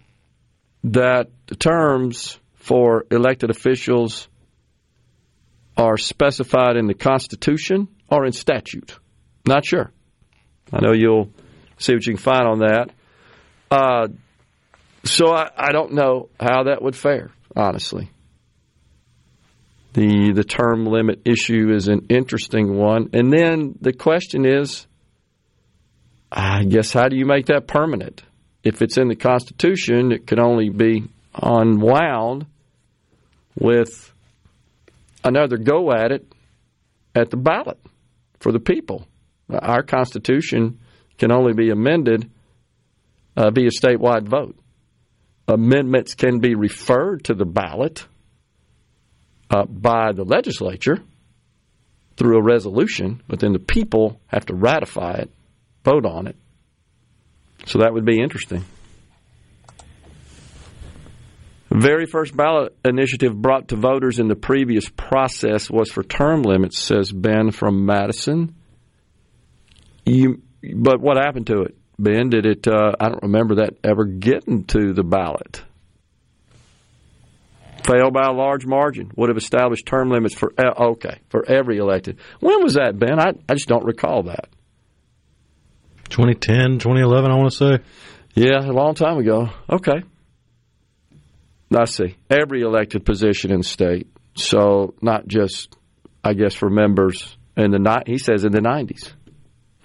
[0.84, 4.28] that the terms for elected officials
[5.76, 8.98] are specified in the Constitution or in statute.
[9.46, 9.92] Not sure.
[10.72, 11.30] I know you'll
[11.78, 12.90] see what you can find on that.
[13.70, 14.08] Uh,
[15.04, 18.10] so I, I don't know how that would fare, honestly.
[19.92, 23.10] The the term limit issue is an interesting one.
[23.14, 24.86] And then the question is
[26.30, 28.22] I guess how do you make that permanent?
[28.62, 31.04] If it's in the Constitution, it could only be
[31.40, 32.46] unwound
[33.58, 34.12] with
[35.26, 36.24] another go at it
[37.14, 37.78] at the ballot
[38.38, 39.06] for the people.
[39.50, 40.80] Our Constitution
[41.18, 42.30] can only be amended
[43.36, 44.56] uh, via statewide vote.
[45.48, 48.06] Amendments can be referred to the ballot
[49.50, 50.98] uh, by the legislature
[52.16, 55.30] through a resolution, but then the people have to ratify it,
[55.84, 56.36] vote on it.
[57.66, 58.64] So that would be interesting.
[61.65, 66.42] The very first ballot initiative brought to voters in the previous process was for term
[66.42, 68.54] limits, says Ben from Madison.
[70.04, 70.42] You,
[70.74, 72.30] but what happened to it, Ben?
[72.30, 72.68] Did it?
[72.68, 75.62] Uh, I don't remember that ever getting to the ballot
[77.86, 82.18] failed by a large margin, would have established term limits for, okay, for every elected.
[82.40, 83.20] When was that, Ben?
[83.20, 84.48] I, I just don't recall that.
[86.10, 87.78] 2010, 2011, I want to say.
[88.34, 89.50] Yeah, a long time ago.
[89.70, 90.02] Okay.
[91.74, 92.16] I see.
[92.30, 94.08] Every elected position in state.
[94.34, 95.76] So not just,
[96.22, 99.12] I guess, for members in the, he says in the 90s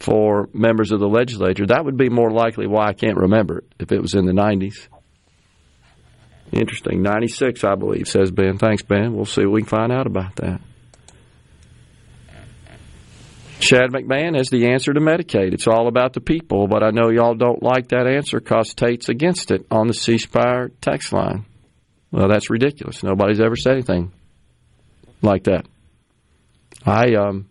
[0.01, 1.65] for members of the legislature.
[1.67, 4.33] That would be more likely why I can't remember it if it was in the
[4.33, 4.87] 90s.
[6.51, 7.01] Interesting.
[7.01, 8.57] 96, I believe, says Ben.
[8.57, 9.13] Thanks, Ben.
[9.13, 10.59] We'll see we can find out about that.
[13.59, 15.53] Chad McMahan has the answer to Medicaid.
[15.53, 19.07] It's all about the people, but I know y'all don't like that answer because Tate's
[19.07, 21.45] against it on the C Spire text line.
[22.11, 23.03] Well, that's ridiculous.
[23.03, 24.11] Nobody's ever said anything
[25.21, 25.65] like that.
[26.85, 27.49] I um,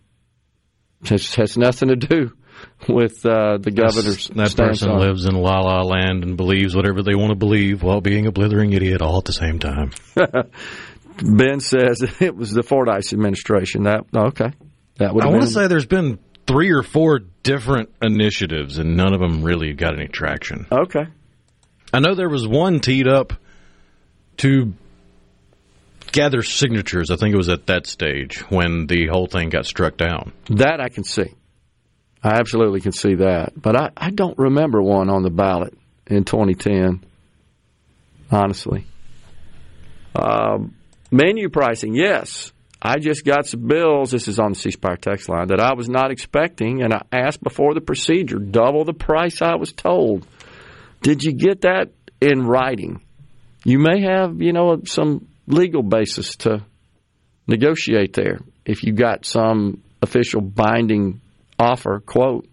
[1.03, 2.33] it has nothing to do
[2.87, 4.27] with uh, the governor's.
[4.27, 4.99] That person on.
[4.99, 8.31] lives in la la land and believes whatever they want to believe while being a
[8.31, 9.91] blithering idiot all at the same time.
[11.23, 13.83] ben says it was the Fordice administration.
[13.83, 14.51] That okay,
[14.97, 15.23] that would.
[15.23, 19.43] I want to say there's been three or four different initiatives, and none of them
[19.43, 20.67] really got any traction.
[20.71, 21.05] Okay,
[21.93, 23.33] I know there was one teed up
[24.37, 24.73] to
[26.11, 27.09] gather signatures.
[27.09, 30.33] I think it was at that stage when the whole thing got struck down.
[30.49, 31.33] That I can see.
[32.23, 33.53] I absolutely can see that.
[33.59, 35.73] But I, I don't remember one on the ballot
[36.07, 37.03] in 2010,
[38.29, 38.85] honestly.
[40.15, 40.75] Um,
[41.09, 42.51] menu pricing, yes.
[42.81, 44.11] I just got some bills.
[44.11, 47.01] This is on the C Spire text line that I was not expecting, and I
[47.11, 50.25] asked before the procedure, double the price I was told.
[51.01, 53.01] Did you get that in writing?
[53.63, 56.65] You may have, you know, some legal basis to
[57.47, 61.21] negotiate there if you got some official binding
[61.59, 62.47] offer, quote,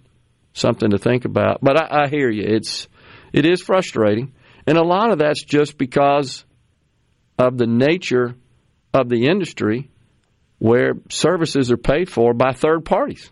[0.52, 1.60] something to think about.
[1.62, 2.44] But I, I hear you.
[2.46, 2.88] It's
[3.32, 4.32] it is frustrating,
[4.66, 6.44] and a lot of that's just because
[7.38, 8.34] of the nature
[8.92, 9.90] of the industry,
[10.58, 13.30] where services are paid for by third parties,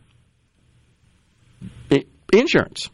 [1.91, 2.91] it, insurance,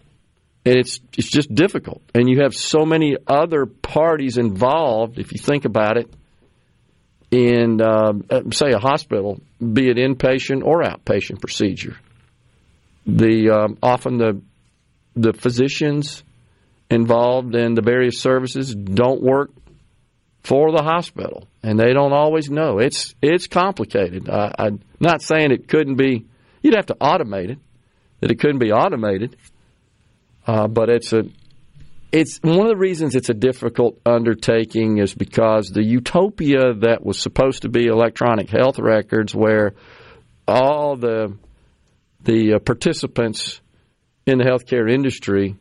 [0.65, 2.03] and it's it's just difficult.
[2.15, 5.19] And you have so many other parties involved.
[5.19, 6.13] If you think about it,
[7.31, 8.13] in uh,
[8.53, 11.97] say a hospital, be it inpatient or outpatient procedure
[13.07, 14.41] the um, often the
[15.15, 16.23] the physicians
[16.91, 19.51] involved in the various services don't work
[20.43, 22.79] for the hospital, and they don't always know.
[22.79, 24.29] It's it's complicated.
[24.29, 26.27] I, I'm not saying it couldn't be
[26.63, 27.59] You'd have to automate it.
[28.21, 29.37] That it couldn't be automated,
[30.47, 31.25] uh, but it's a
[32.13, 37.19] it's one of the reasons it's a difficult undertaking is because the utopia that was
[37.19, 39.73] supposed to be electronic health records, where
[40.47, 41.37] all the
[42.23, 43.61] the uh, participants
[44.27, 45.57] in the healthcare industry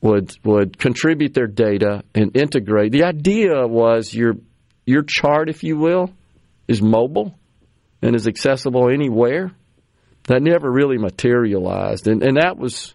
[0.00, 2.92] would would contribute their data and integrate.
[2.92, 4.34] The idea was your
[4.86, 6.10] your chart, if you will,
[6.66, 7.38] is mobile
[8.00, 9.52] and is accessible anywhere.
[10.24, 12.94] That never really materialized, and and that was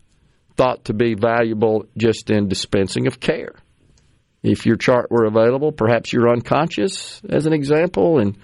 [0.55, 3.53] thought to be valuable just in dispensing of care.
[4.43, 8.37] If your chart were available, perhaps you're unconscious, as an example, and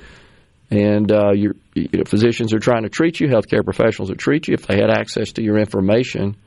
[0.71, 4.47] and uh, your you know, physicians are trying to treat you, healthcare professionals that treat
[4.47, 4.53] you.
[4.53, 6.37] If they had access to your information,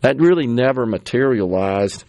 [0.00, 2.04] that really never materialized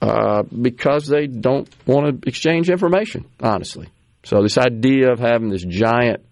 [0.00, 3.88] uh, because they don't want to exchange information, honestly.
[4.24, 6.24] So this idea of having this giant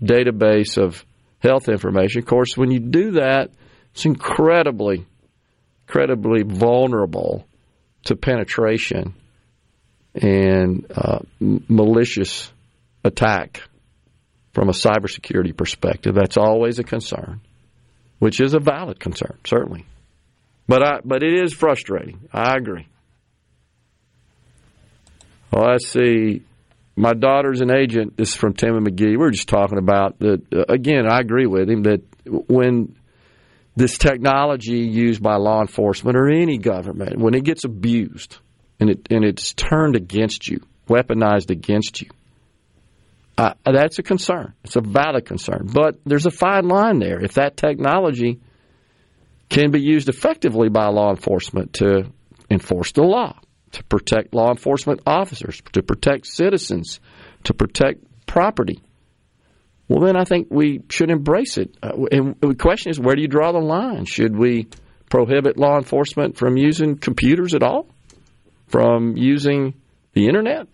[0.00, 1.04] database of
[1.40, 3.50] health information, of course, when you do that,
[3.94, 5.06] it's incredibly,
[5.86, 7.46] incredibly vulnerable
[8.06, 9.14] to penetration
[10.14, 12.52] and uh, malicious
[13.04, 13.62] attack
[14.52, 16.16] from a cybersecurity perspective.
[16.16, 17.40] That's always a concern,
[18.18, 19.86] which is a valid concern, certainly.
[20.66, 22.28] But I, but it is frustrating.
[22.32, 22.88] I agree.
[25.52, 26.42] Well, let's see.
[26.96, 28.16] My daughter's an agent.
[28.16, 29.10] This is from Tim and Magee.
[29.10, 30.42] We were just talking about that.
[30.52, 32.96] Uh, again, I agree with him that when
[33.76, 38.38] this technology used by law enforcement or any government, when it gets abused
[38.78, 42.10] and it and it's turned against you, weaponized against you,
[43.36, 44.54] uh, that's a concern.
[44.62, 45.68] It's a valid concern.
[45.72, 47.20] But there's a fine line there.
[47.20, 48.40] If that technology
[49.48, 52.12] can be used effectively by law enforcement to
[52.50, 53.38] enforce the law,
[53.72, 57.00] to protect law enforcement officers, to protect citizens,
[57.44, 58.80] to protect property,
[59.88, 61.76] well, then I think we should embrace it.
[61.82, 64.06] Uh, and the question is, where do you draw the line?
[64.06, 64.68] Should we
[65.10, 67.86] prohibit law enforcement from using computers at all?
[68.66, 69.74] From using
[70.14, 70.68] the internet?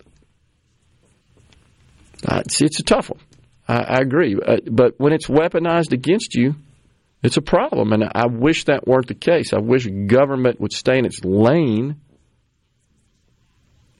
[2.25, 3.19] Uh, see, it's a tough one.
[3.67, 4.35] I, I agree.
[4.35, 6.55] Uh, but when it's weaponized against you,
[7.21, 7.91] it's a problem.
[7.91, 9.53] And I wish that weren't the case.
[9.53, 11.99] I wish government would stay in its lane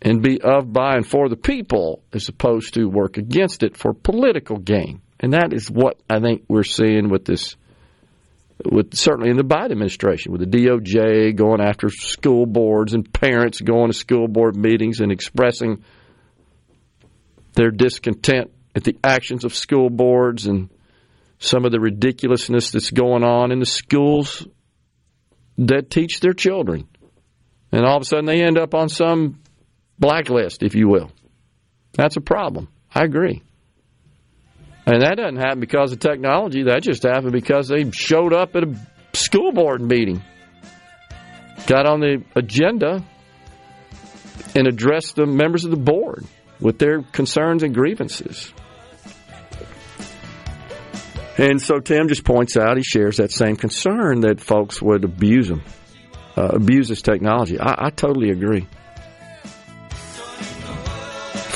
[0.01, 3.93] and be of, by, and for the people as opposed to work against it for
[3.93, 5.01] political gain.
[5.19, 7.55] And that is what I think we're seeing with this,
[8.65, 13.61] with certainly in the Biden administration, with the DOJ going after school boards and parents
[13.61, 15.83] going to school board meetings and expressing
[17.53, 20.69] their discontent at the actions of school boards and
[21.37, 24.47] some of the ridiculousness that's going on in the schools
[25.57, 26.87] that teach their children.
[27.71, 29.40] And all of a sudden they end up on some
[30.01, 31.11] blacklist, if you will.
[31.93, 32.67] That's a problem.
[32.93, 33.41] I agree.
[34.85, 36.63] And that doesn't happen because of technology.
[36.63, 38.75] That just happened because they showed up at a
[39.13, 40.21] school board meeting,
[41.67, 43.05] got on the agenda,
[44.55, 46.25] and addressed the members of the board
[46.59, 48.51] with their concerns and grievances.
[51.37, 55.47] And so Tim just points out, he shares that same concern that folks would abuse
[55.47, 55.61] them,
[56.35, 57.59] uh, abuse this technology.
[57.59, 58.67] I, I totally agree.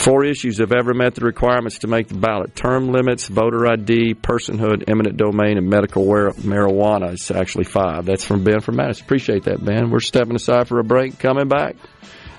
[0.06, 4.14] Four issues have ever met the requirements to make the ballot term limits, voter ID,
[4.14, 7.14] personhood, eminent domain, and medical marijuana.
[7.14, 8.06] It's actually five.
[8.06, 9.04] That's from Ben from Madison.
[9.04, 9.90] Appreciate that, Ben.
[9.90, 11.76] We're stepping aside for a break, coming back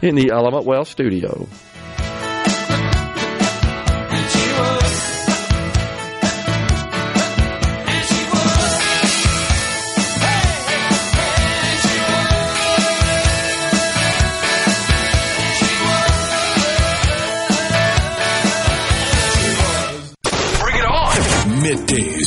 [0.01, 1.49] in the Element Wealth studio.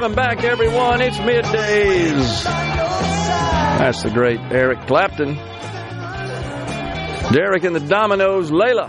[0.00, 1.02] Welcome back, everyone.
[1.02, 2.44] It's middays.
[2.44, 5.34] That's the great Eric Clapton.
[7.34, 8.88] Derek and the Dominos, Layla.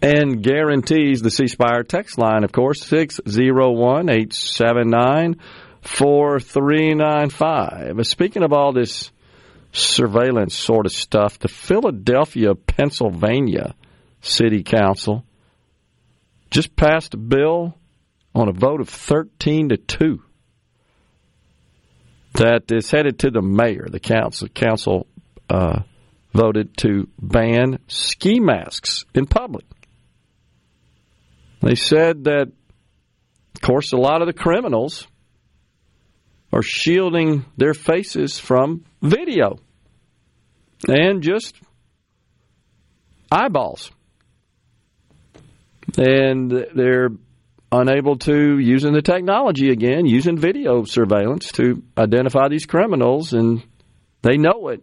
[0.00, 1.20] and guarantees.
[1.20, 5.36] The C Spire text line, of course, 601 879
[5.82, 8.06] 4395.
[8.06, 9.10] Speaking of all this
[9.72, 11.38] surveillance sort of stuff.
[11.38, 13.74] The Philadelphia, Pennsylvania
[14.20, 15.24] City Council
[16.50, 17.76] just passed a bill
[18.34, 20.22] on a vote of 13 to 2
[22.34, 23.86] that is headed to the mayor.
[23.90, 25.06] The council council
[25.50, 25.80] uh,
[26.32, 29.64] voted to ban ski masks in public.
[31.60, 32.52] They said that,
[33.54, 35.06] of course, a lot of the criminals
[36.52, 39.58] are shielding their faces from video
[40.88, 41.56] and just
[43.30, 43.90] eyeballs.
[45.96, 47.10] And they're
[47.72, 53.62] unable to, using the technology again, using video surveillance to identify these criminals, and
[54.22, 54.82] they know it.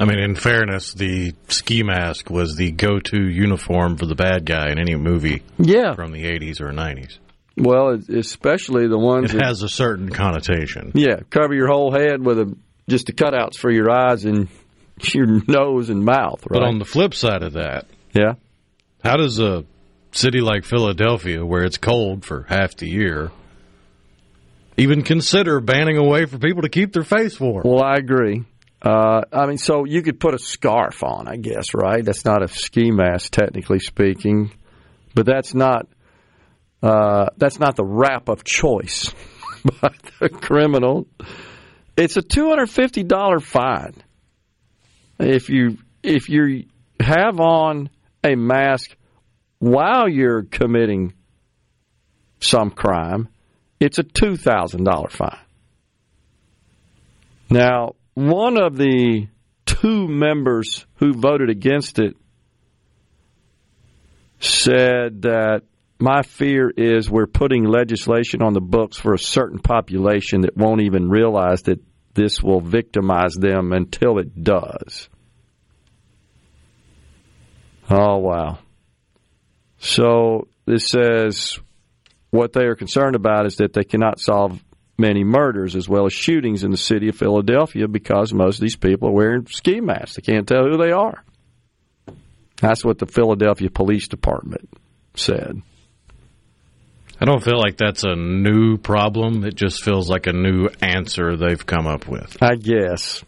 [0.00, 4.46] I mean, in fairness, the ski mask was the go to uniform for the bad
[4.46, 5.94] guy in any movie yeah.
[5.94, 7.18] from the 80s or 90s.
[7.60, 9.32] Well, especially the ones.
[9.32, 10.92] It that, has a certain connotation.
[10.94, 12.56] Yeah, cover your whole head with a
[12.88, 14.48] just the cutouts for your eyes and
[15.12, 16.46] your nose and mouth.
[16.48, 16.60] Right?
[16.60, 18.34] But on the flip side of that, yeah,
[19.04, 19.64] how does a
[20.12, 23.30] city like Philadelphia, where it's cold for half the year,
[24.76, 27.62] even consider banning a way for people to keep their face warm?
[27.64, 28.44] Well, I agree.
[28.80, 32.04] Uh, I mean, so you could put a scarf on, I guess, right?
[32.04, 34.52] That's not a ski mask, technically speaking,
[35.14, 35.88] but that's not
[36.82, 39.12] uh, that's not the wrap of choice
[39.80, 41.06] by the criminal.
[41.96, 43.94] It's a two hundred fifty dollar fine
[45.18, 46.66] if you if you
[47.00, 47.90] have on
[48.22, 48.96] a mask
[49.58, 51.14] while you're committing
[52.40, 53.28] some crime.
[53.80, 55.38] It's a two thousand dollar fine.
[57.50, 59.28] Now, one of the
[59.64, 62.16] two members who voted against it
[64.40, 65.62] said that
[65.98, 70.82] my fear is we're putting legislation on the books for a certain population that won't
[70.82, 71.80] even realize that
[72.14, 75.08] this will victimize them until it does.
[77.90, 78.58] Oh, wow.
[79.78, 81.58] So this says
[82.30, 84.62] what they are concerned about is that they cannot solve
[84.98, 88.76] many murders as well as shootings in the city of Philadelphia because most of these
[88.76, 90.16] people are wearing ski masks.
[90.16, 91.24] They can't tell who they are.
[92.60, 94.68] That's what the Philadelphia Police Department
[95.14, 95.62] said.
[97.20, 99.44] I don't feel like that's a new problem.
[99.44, 102.40] It just feels like a new answer they've come up with.
[102.40, 103.24] I guess.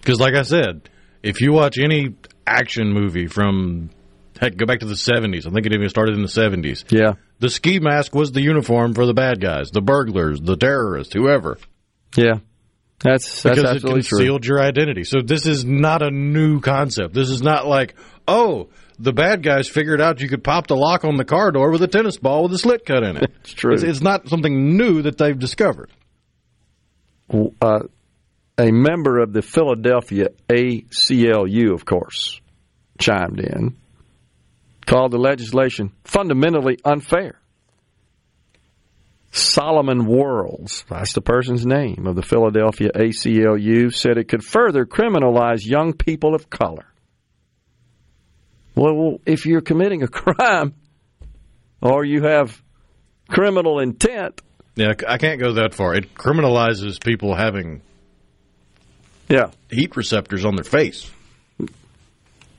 [0.00, 0.88] Because, like I said,
[1.22, 2.14] if you watch any
[2.46, 3.88] action movie from,
[4.38, 6.84] heck, go back to the 70s, I think it even started in the 70s.
[6.92, 7.14] Yeah.
[7.38, 11.56] The ski mask was the uniform for the bad guys, the burglars, the terrorists, whoever.
[12.16, 12.40] Yeah.
[13.00, 14.56] That's, that's because it concealed true.
[14.56, 15.04] your identity.
[15.04, 17.14] So this is not a new concept.
[17.14, 17.94] This is not like,
[18.28, 18.68] oh,
[18.98, 21.82] the bad guys figured out you could pop the lock on the car door with
[21.82, 23.30] a tennis ball with a slit cut in it.
[23.40, 23.74] it's true.
[23.74, 25.90] It's, it's, not something new that they've discovered.
[27.30, 27.80] Uh,
[28.58, 32.40] a member of the Philadelphia ACLU, of course,
[32.98, 33.76] chimed in,
[34.86, 37.40] called the legislation fundamentally unfair.
[39.32, 45.66] Solomon Worlds, that's the person's name of the Philadelphia ACLU, said it could further criminalize
[45.66, 46.86] young people of color.
[48.74, 50.74] Well, if you're committing a crime
[51.80, 52.60] or you have
[53.28, 54.40] criminal intent.
[54.74, 55.94] Yeah, I can't go that far.
[55.94, 57.82] It criminalizes people having
[59.28, 61.10] yeah heat receptors on their face.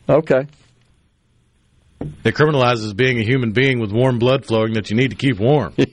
[0.08, 0.48] Okay.
[2.24, 5.40] It criminalizes being a human being with warm blood flowing that you need to keep
[5.40, 5.74] warm.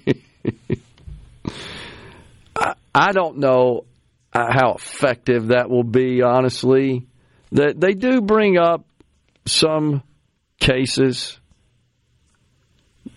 [2.57, 3.85] I, I don't know
[4.33, 7.07] uh, how effective that will be, honestly.
[7.53, 8.85] That they do bring up
[9.47, 10.03] some
[10.63, 11.39] cases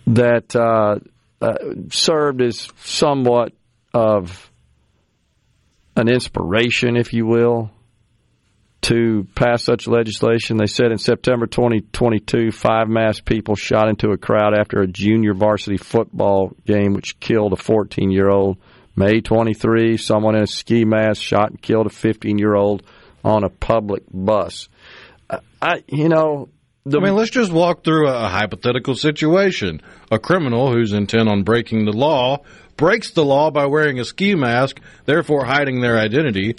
[0.08, 0.98] that uh,
[1.40, 1.54] uh,
[1.90, 3.52] served as somewhat
[3.94, 4.50] of
[5.96, 7.70] an inspiration, if you will,
[8.82, 10.56] to pass such legislation.
[10.56, 15.32] They said in September 2022, five masked people shot into a crowd after a junior
[15.32, 18.58] varsity football game, which killed a 14 year old.
[18.96, 22.82] May 23, someone in a ski mask shot and killed a 15 year old
[23.24, 24.68] on a public bus.
[25.60, 26.48] I, you know,
[26.86, 29.82] I mean, let's just walk through a, hypothetical situation.
[30.10, 32.44] A criminal who's intent on breaking the law
[32.76, 36.54] breaks the law by wearing a ski mask, therefore hiding their identity.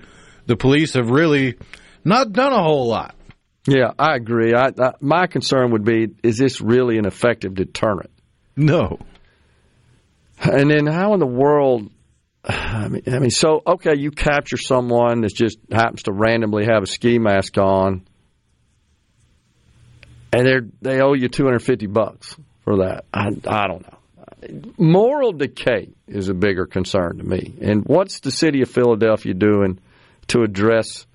[0.46, 1.56] the police have really
[2.04, 3.16] not done a whole lot.
[3.68, 4.54] Yeah, I agree.
[4.54, 8.12] I, I, my concern would be: is this really an effective deterrent?
[8.56, 9.00] No.
[10.42, 11.92] And then, how in the world?
[12.46, 16.84] I mean, I mean, so okay, you capture someone that just happens to randomly have
[16.84, 18.07] a ski mask on,
[20.32, 23.06] and they they owe you two hundred fifty bucks for that.
[23.14, 23.98] I I don't know.
[24.78, 27.56] Moral decay is a bigger concern to me.
[27.62, 29.80] And what's the city of Philadelphia doing
[30.28, 31.06] to address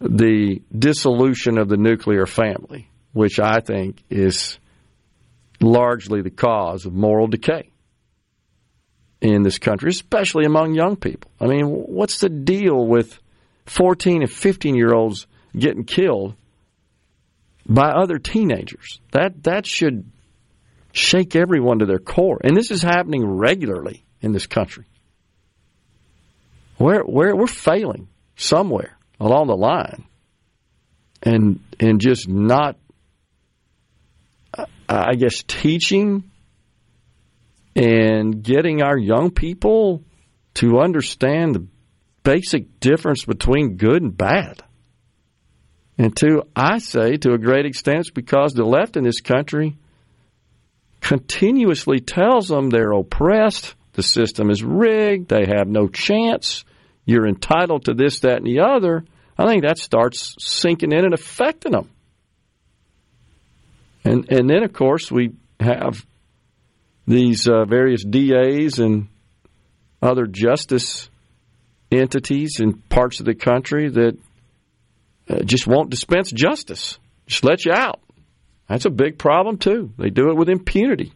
[0.00, 4.58] the dissolution of the nuclear family, which I think is
[5.60, 7.70] largely the cause of moral decay
[9.20, 11.30] in this country, especially among young people.
[11.40, 13.18] I mean, what's the deal with
[13.66, 15.26] 14 and 15 year olds
[15.56, 16.34] getting killed
[17.68, 19.00] by other teenagers?
[19.12, 20.10] That that should
[20.92, 22.40] shake everyone to their core.
[22.42, 24.86] And this is happening regularly in this country.
[26.78, 30.04] We're, we're, we're failing somewhere along the line
[31.22, 32.76] and, and just not,
[34.88, 36.30] I guess, teaching
[37.74, 40.02] and getting our young people
[40.54, 41.66] to understand the
[42.22, 44.62] basic difference between good and bad.
[45.98, 49.76] And to, I say, to a great extent, it's because the left in this country
[51.00, 56.64] continuously tells them they're oppressed, the system is rigged, they have no chance,
[57.06, 59.04] you're entitled to this, that, and the other,
[59.38, 61.88] I think that starts sinking in and affecting them.
[64.04, 66.06] And and then of course we have
[67.06, 69.08] these uh, various DAs and
[70.00, 71.10] other justice
[71.90, 74.16] entities in parts of the country that
[75.28, 78.00] Uh, just won't dispense justice, just let you out.
[78.68, 79.92] That's a big problem, too.
[79.98, 81.12] They do it with impunity.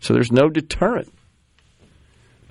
[0.00, 1.12] So there's no deterrent.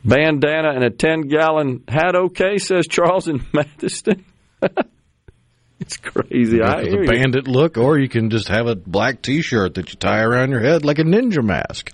[0.03, 4.23] Bandana and a 10 gallon hat, okay, says Charles in Mathiston.
[5.80, 6.61] it's crazy.
[6.61, 9.97] I the bandit look, or you can just have a black t shirt that you
[9.97, 11.93] tie around your head like a ninja mask.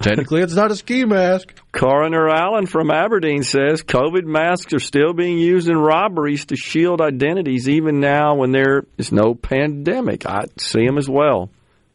[0.00, 1.54] Technically, it's not a ski mask.
[1.72, 7.00] Coroner Allen from Aberdeen says COVID masks are still being used in robberies to shield
[7.00, 10.24] identities, even now when there is no pandemic.
[10.24, 11.50] I see them as well.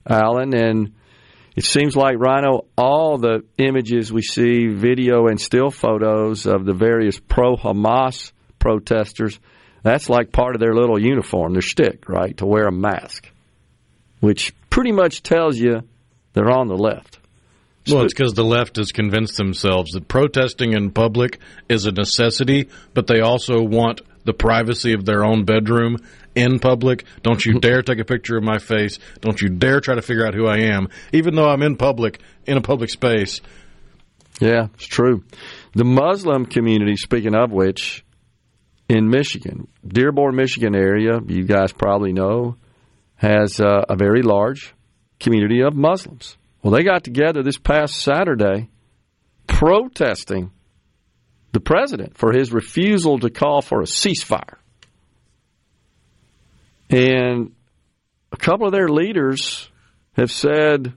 [0.05, 0.53] Allen.
[0.53, 0.93] and
[1.55, 6.73] it seems like Rhino, all the images we see, video and still photos of the
[6.73, 9.39] various pro Hamas protesters,
[9.83, 13.29] that's like part of their little uniform, their stick, right, to wear a mask,
[14.19, 15.83] which pretty much tells you
[16.33, 17.19] they're on the left.
[17.89, 22.69] Well, it's because the left has convinced themselves that protesting in public is a necessity,
[22.93, 25.97] but they also want the privacy of their own bedroom
[26.33, 27.03] in public.
[27.23, 28.99] Don't you dare take a picture of my face.
[29.19, 32.21] Don't you dare try to figure out who I am, even though I'm in public,
[32.45, 33.41] in a public space.
[34.39, 35.23] Yeah, it's true.
[35.73, 38.03] The Muslim community, speaking of which,
[38.89, 42.55] in Michigan, Dearborn, Michigan area, you guys probably know,
[43.15, 44.73] has uh, a very large
[45.19, 46.37] community of Muslims.
[46.63, 48.69] Well, they got together this past Saturday
[49.47, 50.51] protesting
[51.51, 54.55] the president for his refusal to call for a ceasefire.
[56.89, 57.51] And
[58.31, 59.69] a couple of their leaders
[60.13, 60.93] have said,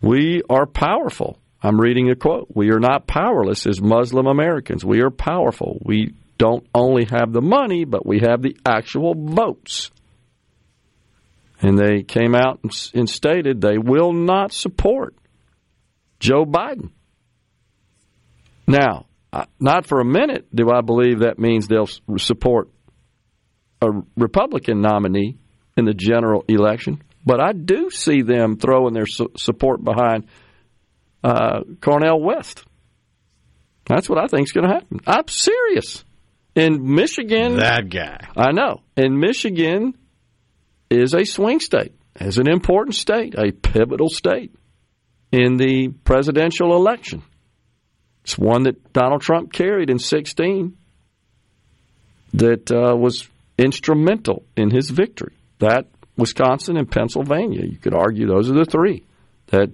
[0.00, 1.38] We are powerful.
[1.62, 2.48] I'm reading a quote.
[2.54, 4.82] We are not powerless as Muslim Americans.
[4.82, 5.78] We are powerful.
[5.84, 9.90] We don't only have the money, but we have the actual votes.
[11.62, 12.60] And they came out
[12.94, 15.14] and stated they will not support
[16.18, 16.90] Joe Biden.
[18.66, 19.06] Now,
[19.58, 21.88] not for a minute do I believe that means they'll
[22.18, 22.70] support
[23.82, 25.36] a Republican nominee
[25.76, 30.26] in the general election, but I do see them throwing their support behind
[31.22, 32.64] uh, Cornel West.
[33.86, 35.00] That's what I think is going to happen.
[35.06, 36.04] I'm serious.
[36.54, 38.28] In Michigan, that guy.
[38.36, 38.82] I know.
[38.96, 39.94] In Michigan
[40.90, 44.54] is a swing state, is an important state, a pivotal state
[45.32, 47.22] in the presidential election.
[48.24, 50.76] It's one that Donald Trump carried in 16
[52.34, 55.34] that uh, was instrumental in his victory.
[55.58, 55.86] That,
[56.16, 57.64] Wisconsin, and Pennsylvania.
[57.64, 59.04] You could argue those are the three
[59.46, 59.70] that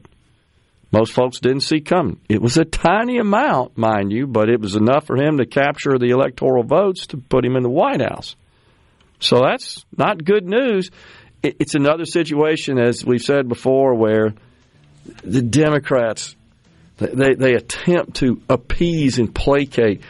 [0.93, 2.21] most folks didn't see coming.
[2.29, 5.99] It was a tiny amount, mind you, but it was enough for him to capture
[5.99, 8.37] the electoral votes to put him in the White House.
[9.19, 10.91] So that's not good news.
[11.43, 14.35] It's another situation, as we've said before, where
[15.23, 16.35] the Democrats
[16.99, 20.03] they, they attempt to appease and placate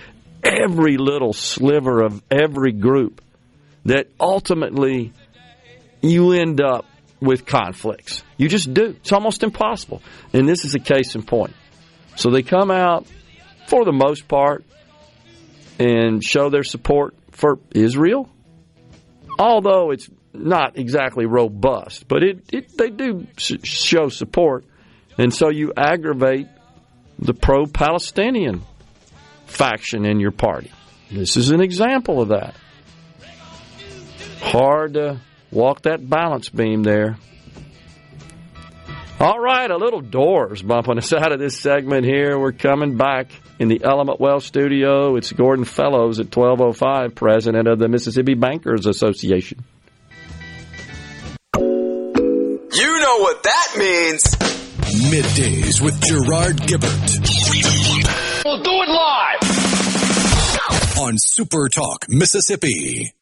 [0.42, 3.20] every little sliver of every group
[3.84, 5.12] that ultimately
[6.00, 6.86] you end up
[7.20, 8.22] with conflicts.
[8.36, 8.96] You just do.
[9.00, 10.02] It's almost impossible.
[10.32, 11.54] And this is a case in point.
[12.14, 13.06] So they come out,
[13.66, 14.64] for the most part,
[15.78, 18.28] and show their support for Israel.
[19.38, 24.64] Although it's not exactly robust, but it, it they do show support.
[25.18, 26.48] And so you aggravate
[27.18, 28.62] the pro Palestinian
[29.46, 30.70] faction in your party.
[31.10, 32.54] This is an example of that.
[34.40, 37.16] Hard to walk that balance beam there.
[39.18, 42.38] All right, a little doors bumping us out of this segment here.
[42.38, 45.16] We're coming back in the Element Wealth studio.
[45.16, 49.64] It's Gordon Fellows at 1205, president of the Mississippi Bankers Association.
[51.54, 51.62] You
[53.00, 54.22] know what that means.
[55.10, 57.20] Middays with Gerard Gibert.
[58.44, 59.38] We'll do it live
[60.98, 63.12] on Super Talk, Mississippi.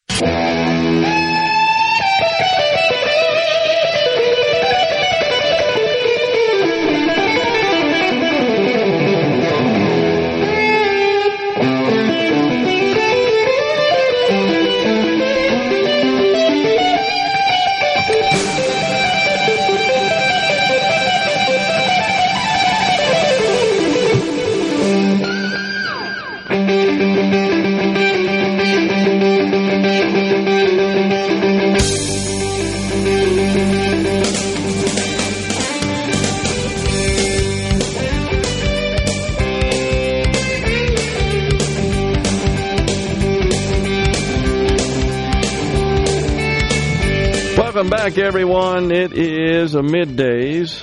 [47.75, 48.89] Welcome back, everyone.
[48.89, 50.81] It is a middays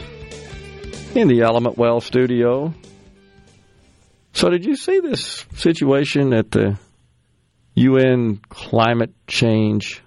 [1.17, 2.75] in the Element Wealth studio.
[4.35, 6.79] So, did you see this situation at the
[7.77, 10.03] UN Climate Change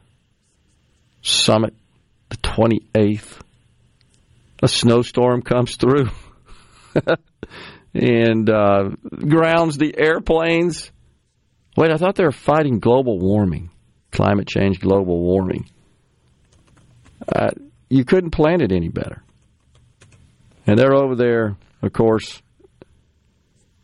[1.23, 1.73] Summit,
[2.29, 3.39] the 28th?
[4.61, 6.11] A snowstorm comes through
[7.95, 8.89] and uh,
[9.27, 10.91] grounds the airplanes.
[11.75, 13.71] Wait, I thought they were fighting global warming,
[14.11, 15.67] climate change, global warming.
[17.33, 17.51] Uh,
[17.89, 19.23] you couldn't plan it any better.
[20.67, 22.41] And they're over there, of course,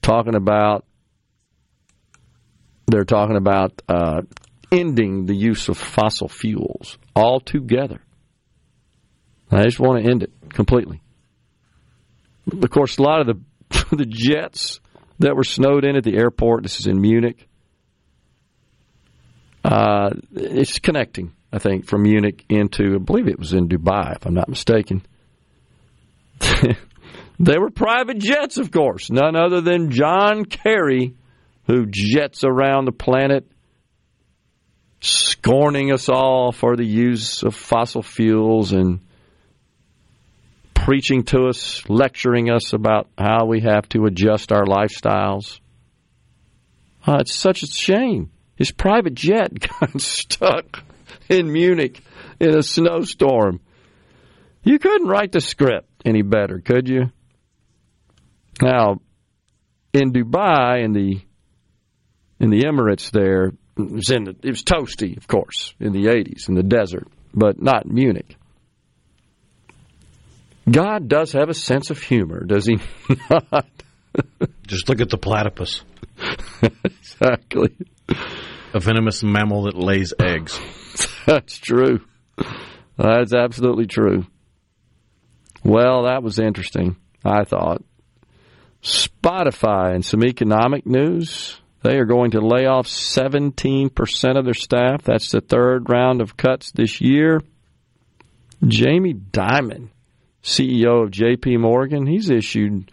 [0.02, 0.86] talking about
[2.88, 4.22] they're talking about uh,
[4.72, 8.02] ending the use of fossil fuels altogether.
[9.50, 11.02] I just want to end it completely.
[12.52, 14.80] Of course, a lot of the the jets
[15.20, 16.64] that were snowed in at the airport.
[16.64, 17.48] This is in Munich.
[19.64, 24.26] Uh, it's connecting I think, from Munich into, I believe it was in Dubai, if
[24.26, 25.06] I'm not mistaken.
[27.40, 31.14] they were private jets, of course, none other than John Kerry,
[31.68, 33.46] who jets around the planet,
[35.02, 39.02] scorning us all for the use of fossil fuels and
[40.74, 45.60] preaching to us, lecturing us about how we have to adjust our lifestyles.
[47.06, 48.32] Uh, it's such a shame.
[48.56, 50.84] His private jet got stuck
[51.30, 52.02] in Munich
[52.40, 53.60] in a snowstorm.
[54.64, 57.12] You couldn't write the script any better, could you?
[58.62, 59.02] Now,
[59.94, 61.22] in Dubai, in the
[62.40, 66.06] in the Emirates, there it was, in the, it was toasty, of course, in the
[66.06, 68.36] '80s in the desert, but not Munich.
[70.70, 72.78] God does have a sense of humor, does he
[73.30, 73.68] not?
[74.68, 75.82] Just look at the platypus.
[76.84, 77.76] exactly.
[78.74, 80.60] A venomous mammal that lays eggs.
[81.26, 82.02] That's true.
[82.98, 84.26] That's absolutely true.
[85.64, 87.84] Well, that was interesting, I thought.
[88.82, 91.60] Spotify and some economic news.
[91.84, 95.04] They are going to lay off 17% of their staff.
[95.04, 97.42] That's the third round of cuts this year.
[98.68, 99.90] Jamie Dimon,
[100.44, 102.92] CEO of JP Morgan, he's issued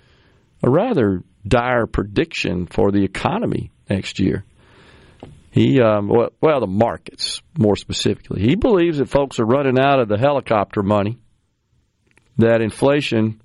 [0.63, 4.45] a rather dire prediction for the economy next year.
[5.59, 8.43] He, um, well, well, the markets more specifically.
[8.43, 11.19] He believes that folks are running out of the helicopter money.
[12.37, 13.43] That inflation,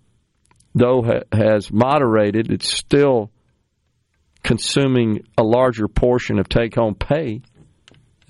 [0.76, 3.31] though ha- has moderated, it's still
[4.44, 7.41] consuming a larger portion of take-home pay.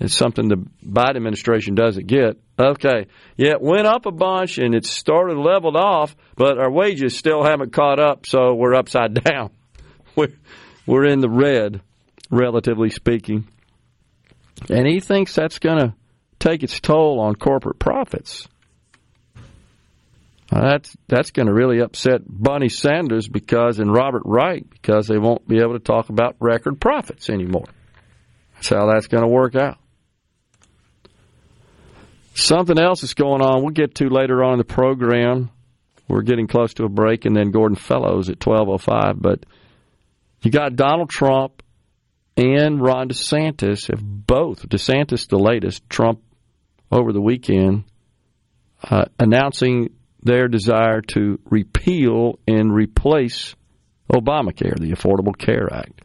[0.00, 2.38] It's something the Biden administration doesn't get.
[2.58, 7.18] Okay, yeah, it went up a bunch and it's started leveled off, but our wages
[7.18, 9.50] still haven't caught up, so we're upside down.
[10.16, 10.32] We're
[10.86, 11.82] we're in the red,
[12.30, 13.46] relatively speaking.
[14.70, 15.94] And he thinks that's going to
[16.38, 18.46] take its toll on corporate profits.
[20.50, 25.46] that's that's going to really upset Bernie Sanders because and Robert Reich because they won't
[25.48, 27.66] be able to talk about record profits anymore.
[28.54, 29.78] That's how that's going to work out.
[32.34, 33.62] Something else is going on.
[33.62, 35.50] We'll get to later on in the program.
[36.08, 39.20] We're getting close to a break, and then Gordon Fellows at twelve oh five.
[39.20, 39.44] But
[40.42, 41.62] you got Donald Trump
[42.36, 46.20] and Ron DeSantis have both, DeSantis the latest, Trump
[46.90, 47.84] over the weekend,
[48.82, 49.90] uh, announcing
[50.22, 53.54] their desire to repeal and replace
[54.12, 56.02] Obamacare, the Affordable Care Act.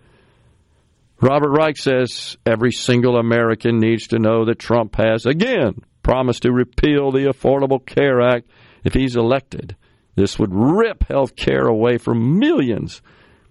[1.22, 6.52] Robert Reich says every single American needs to know that Trump has, again, promised to
[6.52, 8.50] repeal the Affordable Care Act
[8.84, 9.76] if he's elected.
[10.16, 13.02] This would rip health care away from millions.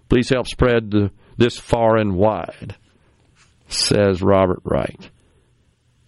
[0.07, 2.75] Please help spread this far and wide,
[3.69, 5.09] says Robert Reich.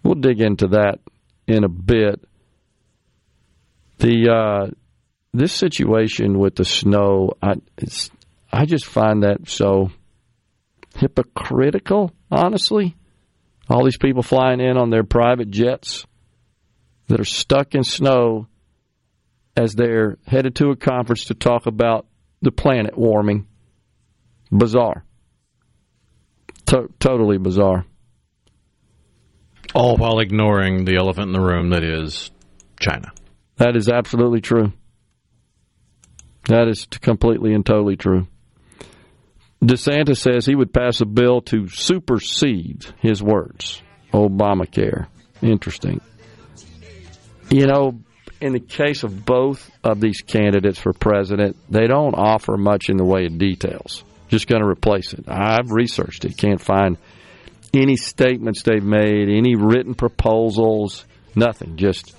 [0.04, 0.98] We'll dig into that
[1.46, 2.22] in a bit.
[3.98, 4.70] The uh,
[5.32, 7.54] this situation with the snow, I
[8.52, 9.90] I just find that so
[10.96, 12.12] hypocritical.
[12.30, 12.94] Honestly,
[13.70, 16.06] all these people flying in on their private jets
[17.06, 18.48] that are stuck in snow
[19.56, 22.06] as they're headed to a conference to talk about
[22.42, 23.46] the planet warming.
[24.50, 25.04] Bizarre.
[26.72, 27.84] To- totally bizarre.
[29.74, 32.30] All while ignoring the elephant in the room that is
[32.80, 33.12] China.
[33.58, 34.72] That is absolutely true.
[36.46, 38.26] That is completely and totally true.
[39.62, 43.82] DeSantis says he would pass a bill to supersede his words.
[44.14, 45.08] Obamacare.
[45.42, 46.00] Interesting.
[47.50, 48.00] You know,
[48.40, 52.96] in the case of both of these candidates for president, they don't offer much in
[52.96, 54.04] the way of details.
[54.32, 55.26] Just going to replace it.
[55.28, 56.38] I've researched it.
[56.38, 56.96] Can't find
[57.74, 61.04] any statements they've made, any written proposals,
[61.34, 61.76] nothing.
[61.76, 62.16] Just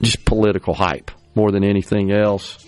[0.00, 2.64] just political hype more than anything else.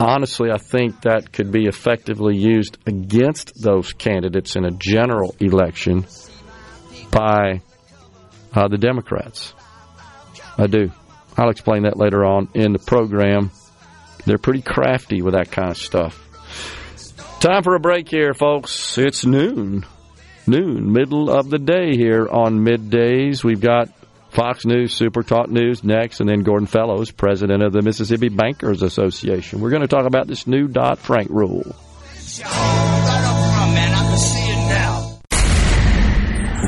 [0.00, 6.06] Honestly, I think that could be effectively used against those candidates in a general election
[7.12, 7.62] by
[8.52, 9.54] uh, the Democrats.
[10.58, 10.90] I do.
[11.36, 13.52] I'll explain that later on in the program.
[14.24, 16.25] They're pretty crafty with that kind of stuff.
[17.40, 18.96] Time for a break here, folks.
[18.96, 19.84] It's noon.
[20.46, 23.44] Noon, middle of the day here on middays.
[23.44, 23.88] We've got
[24.30, 28.82] Fox News, Super Talk News next, and then Gordon Fellows, president of the Mississippi Bankers
[28.82, 29.60] Association.
[29.60, 31.74] We're going to talk about this new Dodd Frank rule.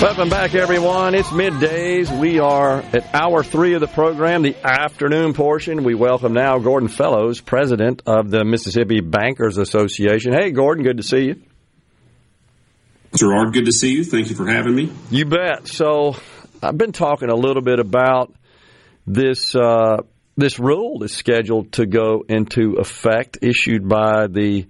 [0.00, 1.16] Welcome back, everyone.
[1.16, 2.16] It's middays.
[2.16, 5.82] We are at hour three of the program, the afternoon portion.
[5.82, 10.32] We welcome now Gordon Fellows, president of the Mississippi Bankers Association.
[10.32, 11.42] Hey, Gordon, good to see you.
[13.16, 14.04] Gerard, good to see you.
[14.04, 14.92] Thank you for having me.
[15.10, 15.66] You bet.
[15.66, 16.14] So,
[16.62, 18.32] I've been talking a little bit about
[19.04, 19.52] this.
[19.56, 20.02] Uh,
[20.36, 24.68] this rule is scheduled to go into effect, issued by the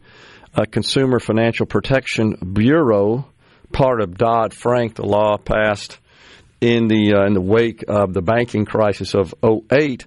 [0.55, 3.27] uh, Consumer Financial Protection Bureau
[3.73, 5.99] part of Dodd Frank, the law passed
[6.61, 10.07] in the uh, in the wake of the banking crisis of 08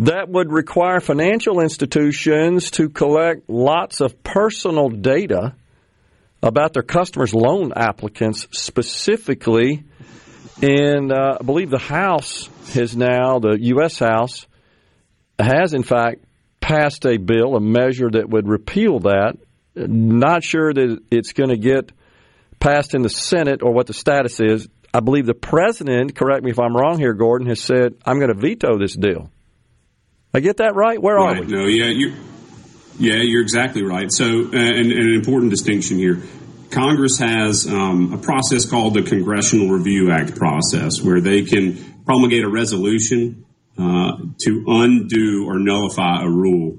[0.00, 5.54] that would require financial institutions to collect lots of personal data
[6.42, 9.84] about their customers' loan applicants specifically.
[10.60, 13.98] And uh, I believe the House has now, the U.S.
[13.98, 14.46] House,
[15.38, 16.24] has in fact
[16.60, 19.36] passed a bill, a measure that would repeal that.
[19.76, 21.92] Not sure that it's going to get
[22.64, 24.66] passed in the Senate or what the status is.
[24.92, 28.32] I believe the president, correct me if I'm wrong here, Gordon, has said, I'm going
[28.32, 29.30] to veto this deal.
[30.32, 31.00] I get that right?
[31.00, 31.36] Where right.
[31.36, 31.46] are we?
[31.46, 32.14] No, yeah, you
[32.98, 34.10] yeah, you're exactly right.
[34.10, 36.22] So, uh, and, and, an important distinction here.
[36.70, 42.44] Congress has um, a process called the Congressional Review Act process, where they can promulgate
[42.44, 43.44] a resolution
[43.76, 46.78] uh, to undo or nullify a rule,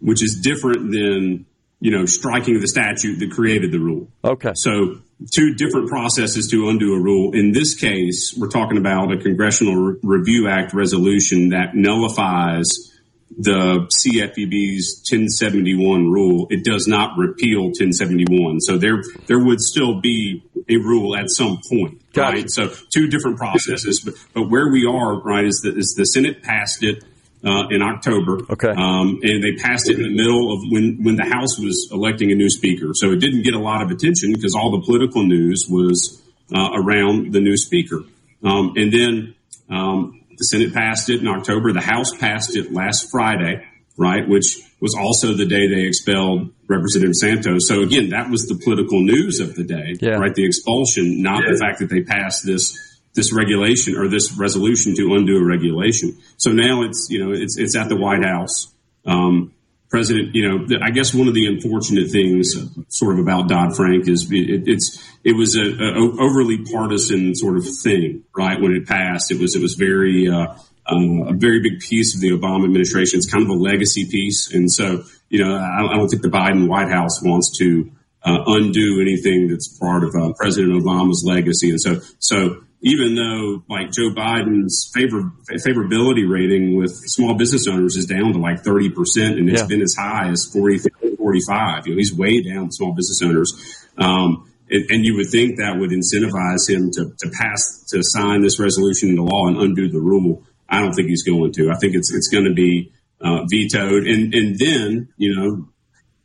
[0.00, 1.46] which is different than
[1.84, 4.08] you know striking the statute that created the rule.
[4.24, 4.52] Okay.
[4.54, 7.34] So two different processes to undo a rule.
[7.34, 12.90] In this case, we're talking about a Congressional Re- Review Act resolution that nullifies
[13.36, 16.46] the CFPB's 1071 rule.
[16.48, 18.60] It does not repeal 1071.
[18.60, 22.50] So there, there would still be a rule at some point, Got right?
[22.50, 26.42] So two different processes, but, but where we are, right, is that is the Senate
[26.42, 27.04] passed it
[27.44, 28.40] uh, in October.
[28.50, 28.70] Okay.
[28.70, 32.32] Um, and they passed it in the middle of when, when the House was electing
[32.32, 32.92] a new speaker.
[32.94, 36.22] So it didn't get a lot of attention because all the political news was
[36.54, 38.02] uh, around the new speaker.
[38.42, 39.34] Um, and then
[39.68, 41.72] um, the Senate passed it in October.
[41.72, 43.64] The House passed it last Friday.
[43.96, 44.28] right?
[44.28, 47.68] Which was also the day they expelled Representative Santos.
[47.68, 50.16] So again, that was the political news of the day, yeah.
[50.16, 50.34] right?
[50.34, 51.52] The expulsion, not yeah.
[51.52, 56.16] the fact that they passed this this regulation or this resolution to undo a regulation.
[56.36, 58.72] So now it's you know it's it's at the White House.
[59.06, 59.52] Um,
[59.90, 62.52] President, you know, I guess one of the unfortunate things,
[62.88, 67.56] sort of about Dodd Frank, is it, it's it was a, a, overly partisan sort
[67.56, 68.60] of thing, right?
[68.60, 70.52] When it passed, it was it was very uh,
[70.86, 73.18] um, a very big piece of the Obama administration.
[73.18, 76.28] It's kind of a legacy piece, and so you know, I, I don't think the
[76.28, 77.88] Biden White House wants to
[78.24, 83.64] uh, undo anything that's part of uh, President Obama's legacy, and so so even though
[83.68, 88.92] like Joe Biden's favor favorability rating with small business owners is down to like 30%
[89.38, 89.66] and it's yeah.
[89.66, 91.86] been as high as 40, 45.
[91.86, 93.86] You know, he's way down small business owners.
[93.96, 98.42] Um, and, and, you would think that would incentivize him to, to pass, to sign
[98.42, 100.42] this resolution into law and undo the rule.
[100.68, 101.70] I don't think he's going to.
[101.70, 104.06] I think it's, it's going to be uh, vetoed.
[104.06, 105.68] And, and then, you know,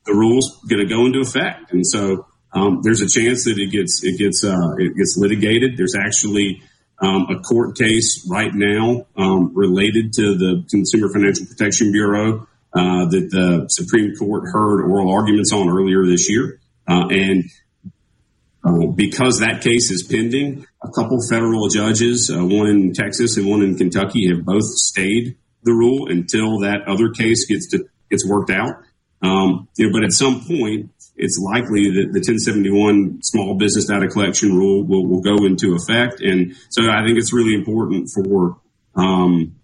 [0.06, 1.72] the rule's going to go into effect.
[1.72, 5.78] And so, um, there's a chance that it gets it gets uh, it gets litigated.
[5.78, 6.62] There's actually
[7.00, 13.06] um, a court case right now um, related to the Consumer Financial Protection Bureau uh,
[13.06, 17.46] that the Supreme Court heard oral arguments on earlier this year, uh, and
[18.64, 23.48] uh, because that case is pending, a couple federal judges, uh, one in Texas and
[23.48, 28.28] one in Kentucky, have both stayed the rule until that other case gets to, gets
[28.28, 28.84] worked out.
[29.22, 34.08] Um, you know, but at some point, it's likely that the 1071 small business data
[34.08, 36.22] collection rule will, will go into effect.
[36.22, 38.58] And so I think it's really important for
[38.96, 39.56] um,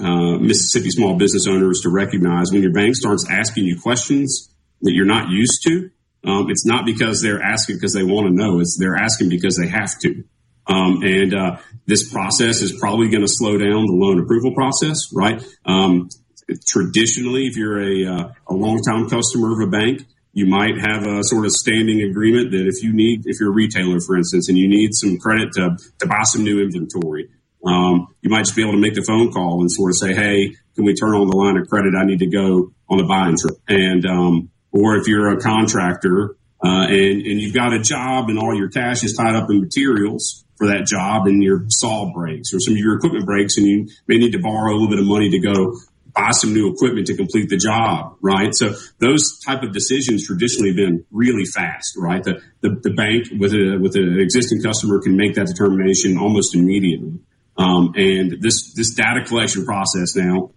[0.00, 4.92] uh, Mississippi small business owners to recognize when your bank starts asking you questions that
[4.92, 5.90] you're not used to,
[6.24, 8.60] um, it's not because they're asking because they want to know.
[8.60, 10.24] It's they're asking because they have to.
[10.66, 11.56] Um, and uh,
[11.86, 15.44] this process is probably going to slow down the loan approval process, right?
[15.66, 16.08] Um,
[16.66, 21.22] traditionally, if you're a, uh, a long-time customer of a bank, you might have a
[21.24, 24.56] sort of standing agreement that if you need, if you're a retailer, for instance, and
[24.56, 27.28] you need some credit to, to buy some new inventory,
[27.66, 30.14] um, you might just be able to make the phone call and sort of say,
[30.14, 31.94] Hey, can we turn on the line of credit?
[31.94, 33.56] I need to go on a buying trip.
[33.68, 38.38] And, um, or if you're a contractor, uh, and, and you've got a job and
[38.38, 42.54] all your cash is tied up in materials for that job and your saw breaks
[42.54, 45.00] or some of your equipment breaks and you may need to borrow a little bit
[45.00, 45.74] of money to go
[46.14, 48.54] buy some new equipment to complete the job, right?
[48.54, 52.22] So those type of decisions traditionally been really fast, right?
[52.22, 56.54] The, the, the bank with a, with an existing customer can make that determination almost
[56.54, 57.18] immediately.
[57.56, 60.50] Um, and this, this data collection process now,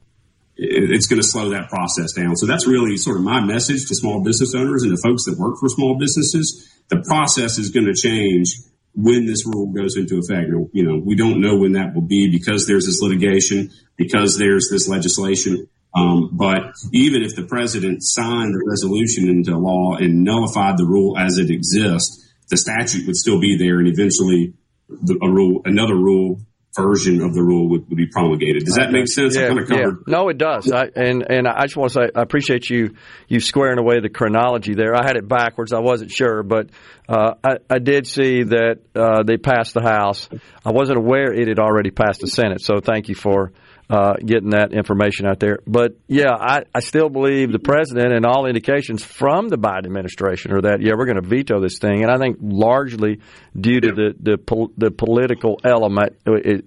[0.57, 2.35] it, it's going to slow that process down.
[2.35, 5.37] So that's really sort of my message to small business owners and the folks that
[5.37, 6.69] work for small businesses.
[6.89, 8.55] The process is going to change
[8.95, 10.49] when this rule goes into effect.
[10.71, 14.69] You know, we don't know when that will be because there's this litigation, because there's
[14.69, 15.67] this legislation.
[15.93, 21.17] Um, but even if the president signed the resolution into law and nullified the rule
[21.17, 24.53] as it exists, the statute would still be there, and eventually
[24.89, 26.41] a rule, another rule
[26.77, 28.65] version of the rule would, would be promulgated.
[28.65, 29.35] Does that make sense?
[29.35, 29.91] Yeah, yeah.
[30.07, 30.71] No, it does.
[30.71, 32.95] I, and and I just want to say I appreciate you
[33.27, 34.95] you squaring away the chronology there.
[34.95, 35.73] I had it backwards.
[35.73, 36.69] I wasn't sure, but
[37.07, 40.29] uh, I, I did see that uh, they passed the House.
[40.65, 42.61] I wasn't aware it had already passed the Senate.
[42.61, 43.51] So thank you for
[43.89, 45.59] uh, getting that information out there.
[45.67, 50.53] But yeah, I, I still believe the president and all indications from the Biden administration
[50.53, 53.19] are that yeah we're going to veto this thing, and I think largely
[53.59, 56.17] due to the the, the political element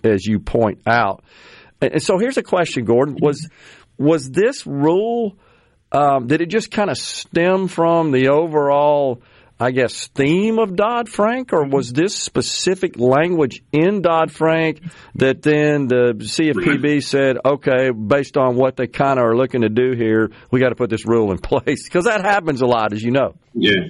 [0.05, 1.25] as you point out.
[1.81, 3.49] And so here's a question, Gordon: was
[3.97, 5.37] was this rule?
[5.91, 9.23] Um, did it just kind of stem from the overall?
[9.61, 14.81] I guess, theme of Dodd Frank, or was this specific language in Dodd Frank
[15.17, 19.69] that then the CFPB said, okay, based on what they kind of are looking to
[19.69, 21.85] do here, we got to put this rule in place?
[21.85, 23.35] Because that happens a lot, as you know.
[23.53, 23.89] Yeah.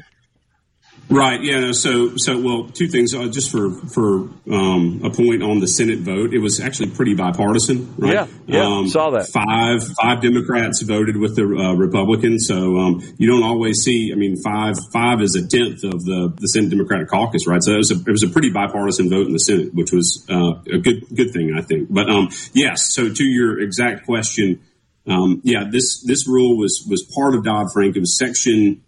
[1.10, 1.42] Right.
[1.42, 1.72] Yeah.
[1.72, 3.14] So, so well, two things.
[3.14, 7.14] Uh, just for for um, a point on the Senate vote, it was actually pretty
[7.14, 7.94] bipartisan.
[7.96, 8.14] Right?
[8.14, 8.26] Yeah.
[8.46, 8.66] Yeah.
[8.66, 9.28] Um, saw that.
[9.28, 12.46] Five five Democrats voted with the uh, Republicans.
[12.46, 14.12] So um, you don't always see.
[14.12, 17.62] I mean, five five is a tenth of the the Senate Democratic caucus, right?
[17.62, 20.26] So it was a it was a pretty bipartisan vote in the Senate, which was
[20.28, 21.88] uh, a good good thing, I think.
[21.90, 22.92] But um, yes.
[22.92, 24.60] So to your exact question,
[25.06, 27.96] um, yeah, this this rule was was part of Dodd Frank.
[27.96, 28.82] It was section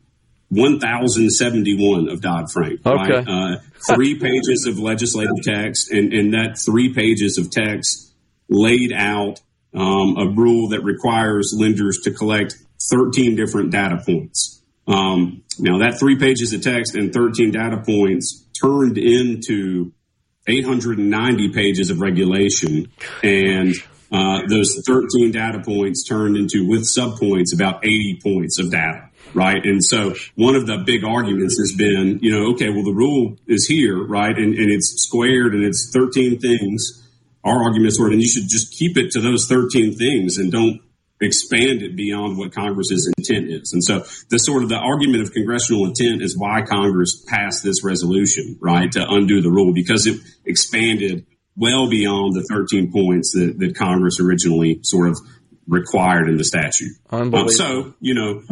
[0.50, 2.84] 1071 of Dodd Frank.
[2.84, 3.12] Okay.
[3.12, 3.28] Right?
[3.28, 3.56] Uh,
[3.94, 8.12] three pages of legislative text, and, and that three pages of text
[8.48, 9.40] laid out
[9.72, 12.56] um, a rule that requires lenders to collect
[12.90, 14.62] 13 different data points.
[14.88, 19.92] Um, now, that three pages of text and 13 data points turned into
[20.48, 22.90] 890 pages of regulation.
[23.22, 23.74] And
[24.10, 29.64] uh, those 13 data points turned into with subpoints about 80 points of data right?
[29.64, 33.36] And so one of the big arguments has been, you know, okay, well, the rule
[33.46, 34.36] is here, right?
[34.36, 37.06] And, and it's squared and it's 13 things.
[37.44, 40.36] Our argument is sort of, and you should just keep it to those 13 things
[40.36, 40.80] and don't
[41.20, 43.72] expand it beyond what Congress's intent is.
[43.72, 47.84] And so the sort of the argument of congressional intent is why Congress passed this
[47.84, 51.26] resolution, right, to undo the rule because it expanded
[51.56, 55.18] well beyond the 13 points that, that Congress originally sort of
[55.66, 56.92] required in the statute.
[57.10, 58.42] Um, so, you know,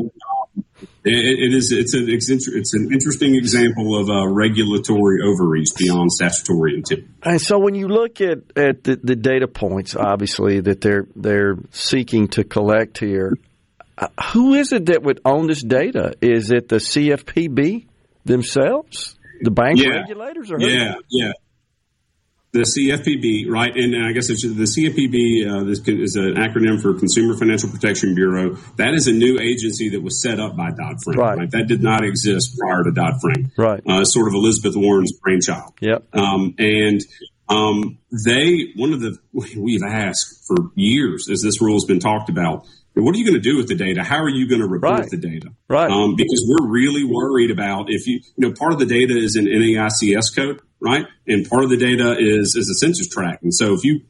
[1.04, 6.74] it, it is it's, a, it's an interesting example of a regulatory overreach beyond statutory
[6.74, 7.08] intent.
[7.22, 11.56] And so, when you look at, at the, the data points, obviously that they're they're
[11.70, 13.32] seeking to collect here,
[13.96, 16.14] uh, who is it that would own this data?
[16.20, 17.86] Is it the CFPB
[18.24, 20.00] themselves, the bank yeah.
[20.00, 21.32] regulators, or yeah, yeah
[22.52, 23.74] the CFPB, right?
[23.74, 28.14] And I guess it's the CFPB uh, this is an acronym for Consumer Financial Protection
[28.14, 28.54] Bureau.
[28.76, 31.18] That is a new agency that was set up by Dodd Frank.
[31.18, 31.38] Right.
[31.38, 31.50] right.
[31.50, 33.52] That did not exist prior to Dodd Frank.
[33.56, 33.82] Right.
[33.86, 35.74] Uh, sort of Elizabeth Warren's brainchild.
[35.80, 36.06] Yep.
[36.14, 37.00] Um, and
[37.48, 42.30] um, they one of the we've asked for years as this rule has been talked
[42.30, 42.66] about.
[42.94, 44.02] What are you going to do with the data?
[44.02, 45.10] How are you going to report right.
[45.10, 45.50] the data?
[45.68, 45.88] Right.
[45.88, 49.36] Um, because we're really worried about if you, you know, part of the data is
[49.36, 51.06] in NAICS code right?
[51.26, 53.42] And part of the data is is a census tract.
[53.42, 54.02] And so if you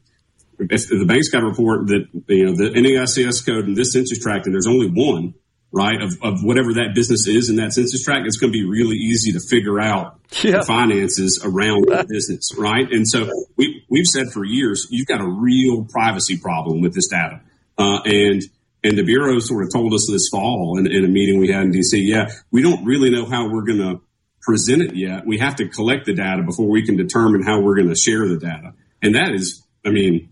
[0.59, 4.19] if the bank's got a report that you know the NAICS code and this census
[4.19, 5.33] tract, and there's only one,
[5.71, 8.65] right, of, of whatever that business is in that census tract, it's going to be
[8.65, 10.59] really easy to figure out yeah.
[10.59, 12.91] the finances around the business, right?
[12.91, 17.07] And so we we've said for years, you've got a real privacy problem with this
[17.07, 17.41] data,
[17.77, 18.41] uh, and
[18.83, 21.63] and the bureau sort of told us this fall in, in a meeting we had
[21.63, 24.01] in DC, yeah, we don't really know how we're going to
[24.41, 25.25] present it yet.
[25.25, 28.27] We have to collect the data before we can determine how we're going to share
[28.27, 28.73] the data.
[29.01, 30.29] And that is, I mean,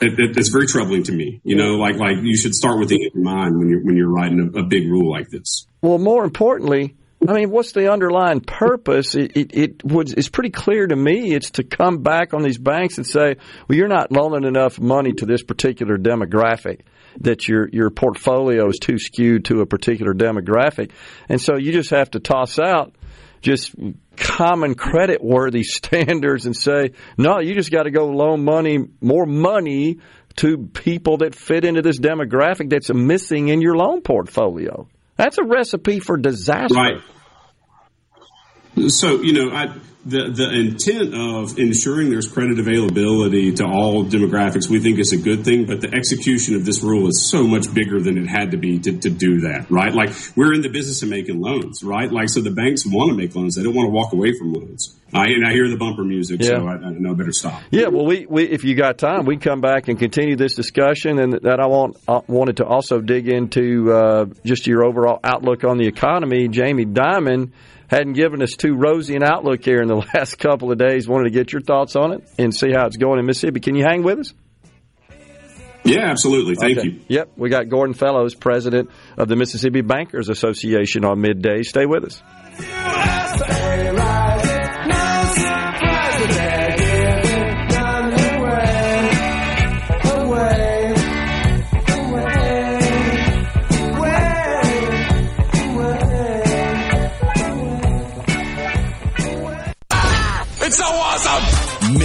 [0.00, 1.40] it, it, it's very troubling to me.
[1.44, 4.10] You know, like like you should start with the in mind when you're when you're
[4.10, 5.66] writing a, a big rule like this.
[5.80, 6.96] Well, more importantly,
[7.28, 9.14] I mean, what's the underlying purpose?
[9.14, 11.34] It, it, it would, it's pretty clear to me.
[11.34, 13.36] It's to come back on these banks and say,
[13.68, 16.80] well, you're not loaning enough money to this particular demographic,
[17.20, 20.90] that your, your portfolio is too skewed to a particular demographic.
[21.28, 22.94] And so you just have to toss out
[23.40, 23.74] just
[24.16, 29.26] common credit worthy standards and say, no, you just got to go loan money, more
[29.26, 29.98] money
[30.36, 34.88] to people that fit into this demographic that's missing in your loan portfolio.
[35.16, 36.74] That's a recipe for disaster.
[36.74, 37.02] Right.
[38.88, 39.74] So, you know, I
[40.04, 45.16] the the intent of ensuring there's credit availability to all demographics we think is a
[45.16, 48.50] good thing but the execution of this rule is so much bigger than it had
[48.50, 51.84] to be to, to do that right like we're in the business of making loans
[51.84, 54.36] right like so the banks want to make loans they don't want to walk away
[54.36, 56.48] from loans I, and I hear the bumper music, yeah.
[56.48, 57.60] so I, I know better stop.
[57.70, 61.18] Yeah, well, we, we if you got time, we come back and continue this discussion,
[61.18, 65.64] and that I want I wanted to also dig into uh, just your overall outlook
[65.64, 66.48] on the economy.
[66.48, 67.52] Jamie Dimon
[67.92, 71.06] hadn't given us too rosy an outlook here in the last couple of days.
[71.06, 73.60] Wanted to get your thoughts on it and see how it's going in Mississippi.
[73.60, 74.34] Can you hang with us?
[75.84, 76.54] Yeah, absolutely.
[76.54, 76.88] Thank okay.
[76.88, 77.00] you.
[77.08, 81.62] Yep, we got Gordon Fellows, president of the Mississippi Bankers Association, on midday.
[81.64, 83.21] Stay with us.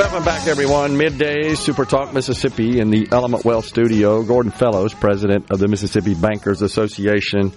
[0.00, 0.96] Welcome back, everyone.
[0.96, 4.22] Midday Super Talk Mississippi in the Element Wealth Studio.
[4.22, 7.52] Gordon Fellows, president of the Mississippi Bankers Association,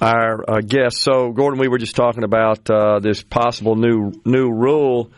[0.00, 0.96] our uh, guest.
[1.00, 5.12] So, Gordon, we were just talking about uh, this possible new new rule,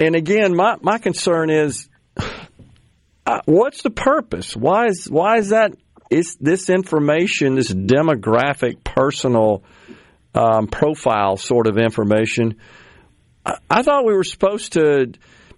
[0.00, 1.88] and again, my my concern is,
[3.24, 4.56] uh, what's the purpose?
[4.56, 5.76] Why is why is that?
[6.10, 9.62] Is this information, this demographic, personal
[10.34, 12.56] um, profile sort of information?
[13.46, 15.12] I, I thought we were supposed to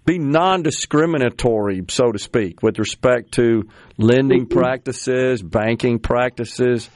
[0.07, 6.89] be non discriminatory, so to speak, with respect to lending practices, banking practices.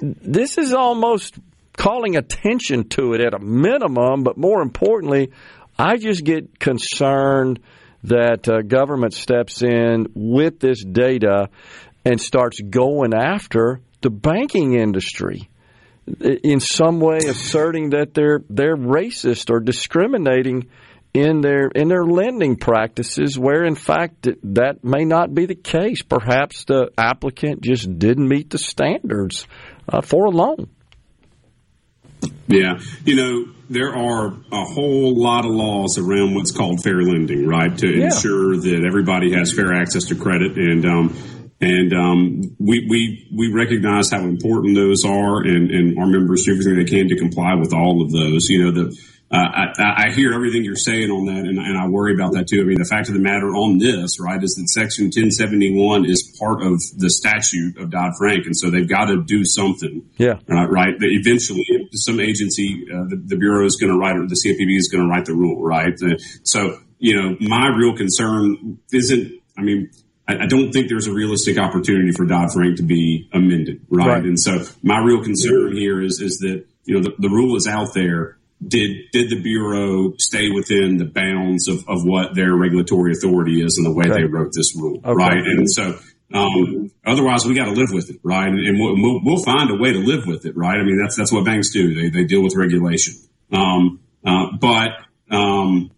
[0.00, 1.36] this is almost
[1.76, 5.32] calling attention to it at a minimum, but more importantly,
[5.78, 7.60] I just get concerned
[8.04, 11.48] that uh, government steps in with this data
[12.04, 15.48] and starts going after the banking industry
[16.20, 20.66] in some way asserting that they're they're racist or discriminating
[21.12, 26.02] in their in their lending practices where in fact that may not be the case.
[26.02, 29.46] Perhaps the applicant just didn't meet the standards
[29.88, 30.68] uh, for a loan.
[32.46, 32.78] Yeah.
[33.04, 37.76] You know there are a whole lot of laws around what's called fair lending right
[37.78, 38.06] to yeah.
[38.06, 40.56] ensure that everybody has fair access to credit.
[40.56, 41.16] And um,
[41.60, 46.52] and um, we, we we recognize how important those are, and, and our members do
[46.52, 48.48] everything they can to comply with all of those.
[48.48, 48.98] You know, the
[49.32, 52.48] uh, I, I, hear everything you're saying on that, and, and, I worry about that
[52.48, 52.62] too.
[52.62, 56.36] I mean, the fact of the matter on this, right, is that Section 1071 is
[56.36, 60.10] part of the statute of Dodd Frank, and so they've got to do something.
[60.16, 60.40] Yeah.
[60.50, 60.98] Uh, right.
[60.98, 64.76] That eventually, some agency, uh, the, the, bureau is going to write, or the CFPB
[64.76, 65.94] is going to write the rule, right?
[66.42, 69.40] so, you know, my real concern isn't.
[69.56, 69.90] I mean,
[70.26, 74.08] I, don't think there's a realistic opportunity for Dodd Frank to be amended, right?
[74.08, 74.24] right?
[74.24, 77.66] And so my real concern here is is that you know the, the rule is
[77.66, 78.38] out there.
[78.66, 83.78] Did did the bureau stay within the bounds of, of what their regulatory authority is
[83.78, 84.22] and the way okay.
[84.22, 85.14] they wrote this rule, okay.
[85.14, 85.38] right?
[85.38, 85.98] And so
[86.32, 88.48] um, otherwise, we got to live with it, right?
[88.48, 90.78] And, we'll, we'll, find a way to live with it, right?
[90.78, 91.94] I mean, that's that's what banks do.
[91.94, 93.14] They they deal with regulation.
[93.52, 94.90] Um, uh, but
[95.30, 95.90] um,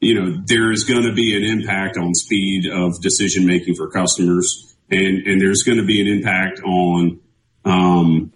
[0.00, 3.90] you know, there is going to be an impact on speed of decision making for
[3.90, 7.20] customers, and and there's going to be an impact on
[7.66, 8.32] um,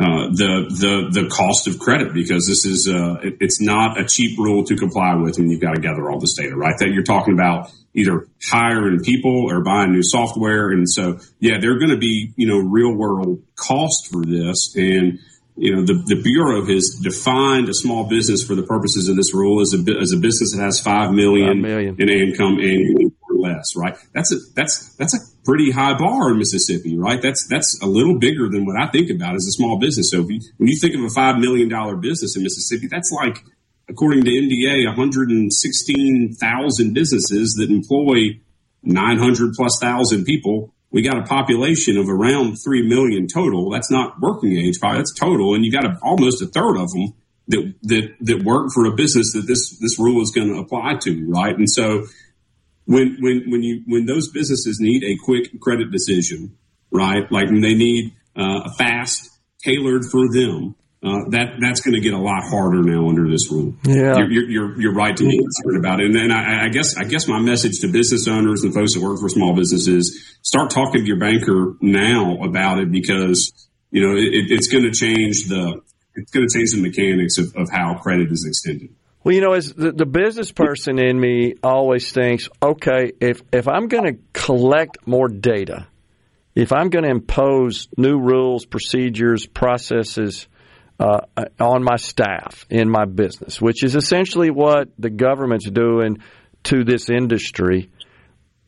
[0.00, 4.04] uh, the the the cost of credit because this is uh, it, it's not a
[4.06, 6.74] cheap rule to comply with, and you've got to gather all this data, right?
[6.78, 11.72] That you're talking about either hiring people or buying new software, and so yeah, there
[11.72, 15.18] are going to be you know real world cost for this, and
[15.56, 19.34] you know, the, the Bureau has defined a small business for the purposes of this
[19.34, 22.00] rule as a, as a business that has five million, five million.
[22.00, 23.09] in income annually
[23.76, 23.96] right?
[24.12, 27.22] That's a, that's, that's a pretty high bar in Mississippi, right?
[27.22, 30.10] That's, that's a little bigger than what I think about as a small business.
[30.10, 31.68] So you, when you think of a $5 million
[32.00, 33.44] business in Mississippi, that's like,
[33.88, 38.40] according to MDA, 116,000 businesses that employ
[38.82, 43.70] 900 plus thousand people we got a population of around 3 million total.
[43.70, 45.54] That's not working age, probably that's total.
[45.54, 47.14] And you got a, almost a third of them
[47.48, 50.96] that, that, that work for a business that this, this rule is going to apply
[51.02, 51.26] to.
[51.28, 51.56] Right.
[51.56, 52.06] And so
[52.90, 56.56] when, when, when you, when those businesses need a quick credit decision,
[56.90, 57.30] right?
[57.30, 59.30] Like when they need uh, a fast,
[59.62, 63.50] tailored for them, uh, that that's going to get a lot harder now under this
[63.50, 63.74] rule.
[63.84, 66.06] Yeah, you're, you're, you're, you're right to be concerned about it.
[66.06, 69.02] And then I, I, guess I guess my message to business owners and folks that
[69.02, 73.50] work for small businesses: start talking to your banker now about it because
[73.90, 75.80] you know it, it's going to change the
[76.16, 78.94] it's going to change the mechanics of, of how credit is extended.
[79.22, 83.68] Well, you know, as the, the business person in me always thinks, okay, if if
[83.68, 85.86] I'm going to collect more data,
[86.54, 90.48] if I'm going to impose new rules, procedures, processes
[90.98, 91.20] uh,
[91.58, 96.18] on my staff in my business, which is essentially what the government's doing
[96.64, 97.90] to this industry.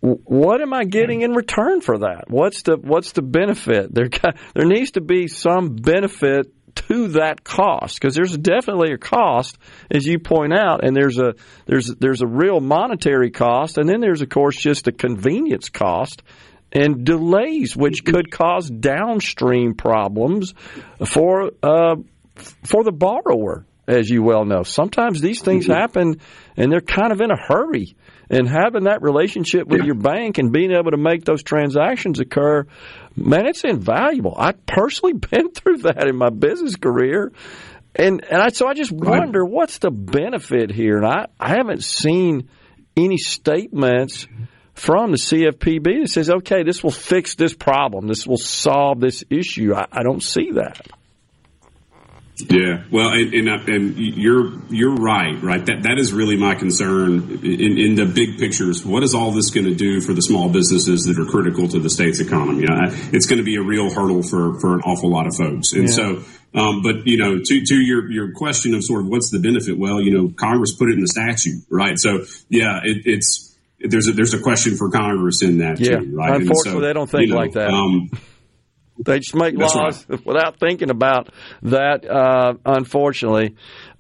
[0.01, 2.25] What am I getting in return for that?
[2.29, 3.95] What's the what's the benefit?
[3.95, 4.09] There
[4.55, 9.59] there needs to be some benefit to that cost because there's definitely a cost,
[9.91, 11.35] as you point out, and there's a
[11.67, 16.23] there's there's a real monetary cost, and then there's of course just a convenience cost
[16.73, 20.55] and delays, which could cause downstream problems
[21.05, 21.97] for uh,
[22.65, 24.63] for the borrower, as you well know.
[24.63, 25.81] Sometimes these things mm-hmm.
[25.81, 26.21] happen
[26.57, 27.97] and they're kind of in a hurry.
[28.31, 32.67] And having that relationship with your bank and being able to make those transactions occur,
[33.17, 34.35] man, it's invaluable.
[34.37, 37.33] I personally been through that in my business career.
[37.95, 40.97] And and I, so I just wonder what's the benefit here.
[40.97, 42.49] And I, I haven't seen
[42.97, 44.27] any statements
[44.75, 48.07] from the CFPB that says, okay, this will fix this problem.
[48.07, 49.75] This will solve this issue.
[49.75, 50.87] I, I don't see that.
[52.39, 55.65] Yeah, well, and, and, and you're you're right, right.
[55.67, 58.85] That that is really my concern in, in the big pictures.
[58.85, 61.79] What is all this going to do for the small businesses that are critical to
[61.79, 62.65] the state's economy?
[63.13, 65.89] it's going to be a real hurdle for for an awful lot of folks, and
[65.89, 65.95] yeah.
[65.95, 66.23] so.
[66.55, 69.79] Um, but you know, to to your your question of sort of what's the benefit?
[69.79, 71.99] Well, you know, Congress put it in the statute, right?
[71.99, 75.99] So yeah, it, it's there's a there's a question for Congress in that yeah.
[75.99, 76.41] too, right?
[76.41, 77.71] Unfortunately, so, they don't think you know, like that.
[77.71, 78.11] Um,
[79.05, 80.27] they just make That's laws right.
[80.27, 81.31] without thinking about
[81.63, 83.57] that, uh, unfortunately.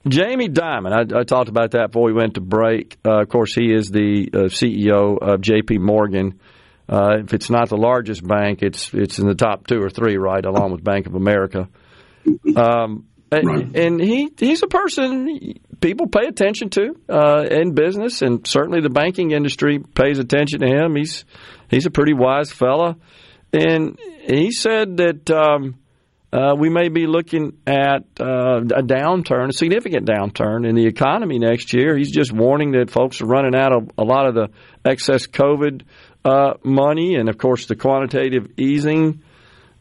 [0.08, 2.98] Jamie Dimon, I, I, talked about that before we went to break.
[3.06, 5.78] Uh, of course, he is the uh, CEO of J.P.
[5.78, 6.40] Morgan.
[6.88, 10.16] Uh, if it's not the largest bank, it's it's in the top two or three,
[10.16, 11.68] right, along with Bank of America.
[12.56, 13.76] Um, right.
[13.76, 18.90] And he he's a person people pay attention to uh, in business, and certainly the
[18.90, 20.96] banking industry pays attention to him.
[20.96, 21.26] He's
[21.68, 22.96] he's a pretty wise fella,
[23.52, 25.76] and he said that um,
[26.32, 31.38] uh, we may be looking at uh, a downturn, a significant downturn in the economy
[31.38, 31.96] next year.
[31.96, 34.48] He's just warning that folks are running out of a lot of the
[34.84, 35.82] excess COVID
[36.24, 39.22] uh, money, and of course the quantitative easing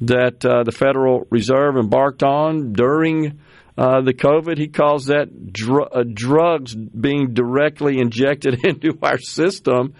[0.01, 3.39] that uh, the Federal Reserve embarked on during
[3.77, 4.57] uh, the COVID.
[4.57, 9.93] He calls that dr- uh, drugs being directly injected into our system.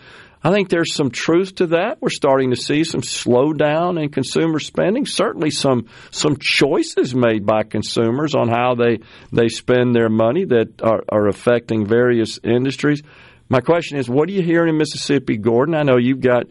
[0.43, 2.01] I think there's some truth to that.
[2.01, 5.05] We're starting to see some slowdown in consumer spending.
[5.05, 8.99] Certainly, some some choices made by consumers on how they
[9.31, 13.03] they spend their money that are, are affecting various industries.
[13.49, 15.75] My question is, what are you hearing in Mississippi, Gordon?
[15.75, 16.45] I know you've got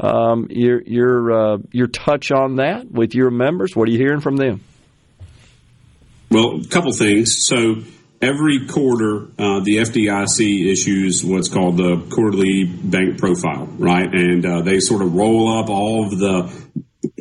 [0.00, 3.76] um, your your uh, your touch on that with your members.
[3.76, 4.62] What are you hearing from them?
[6.30, 7.46] Well, a couple things.
[7.46, 7.82] So
[8.24, 14.08] every quarter, uh, the FDIC issues what's called the quarterly bank profile, right?
[14.12, 16.64] And uh, they sort of roll up all of the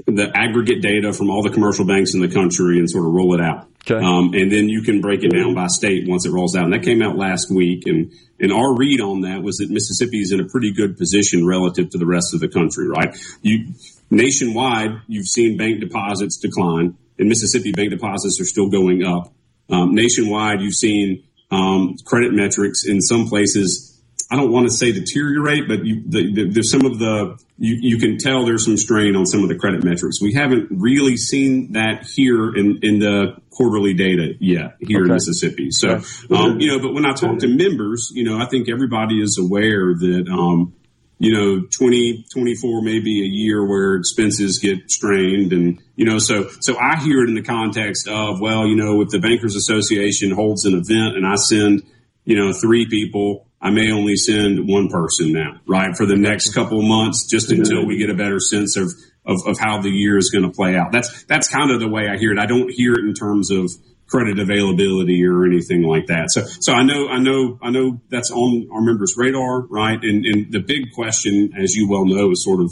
[0.05, 3.33] the aggregate data from all the commercial banks in the country and sort of roll
[3.33, 3.67] it out.
[3.89, 4.03] Okay.
[4.03, 6.63] Um, and then you can break it down by state once it rolls out.
[6.63, 7.83] And that came out last week.
[7.85, 11.45] And, and our read on that was that Mississippi is in a pretty good position
[11.45, 13.17] relative to the rest of the country, right?
[13.41, 13.73] You,
[14.09, 16.97] nationwide, you've seen bank deposits decline.
[17.17, 19.33] In Mississippi, bank deposits are still going up.
[19.69, 24.01] Um, nationwide, you've seen um, credit metrics in some places.
[24.31, 27.77] I don't want to say deteriorate, but you, the, the, there's some of the you,
[27.79, 30.21] you can tell there's some strain on some of the credit metrics.
[30.21, 35.05] We haven't really seen that here in, in the quarterly data yet here okay.
[35.05, 35.69] in Mississippi.
[35.71, 36.01] So,
[36.35, 39.37] um, you know, but when I talk to members, you know, I think everybody is
[39.39, 40.73] aware that, um,
[41.19, 45.53] you know, 2024 may be a year where expenses get strained.
[45.53, 49.01] And, you know, so, so I hear it in the context of, well, you know,
[49.01, 51.83] if the Bankers Association holds an event and I send,
[52.25, 55.95] you know, three people, I may only send one person now, right?
[55.95, 58.91] For the next couple months, just until we get a better sense of,
[59.25, 60.91] of, of how the year is going to play out.
[60.91, 62.39] That's, that's kind of the way I hear it.
[62.39, 63.71] I don't hear it in terms of,
[64.13, 66.29] credit availability or anything like that.
[66.29, 69.97] So, so I know, I know, I know that's on our members' radar, right?
[69.99, 72.71] And, and the big question, as you well know, is sort of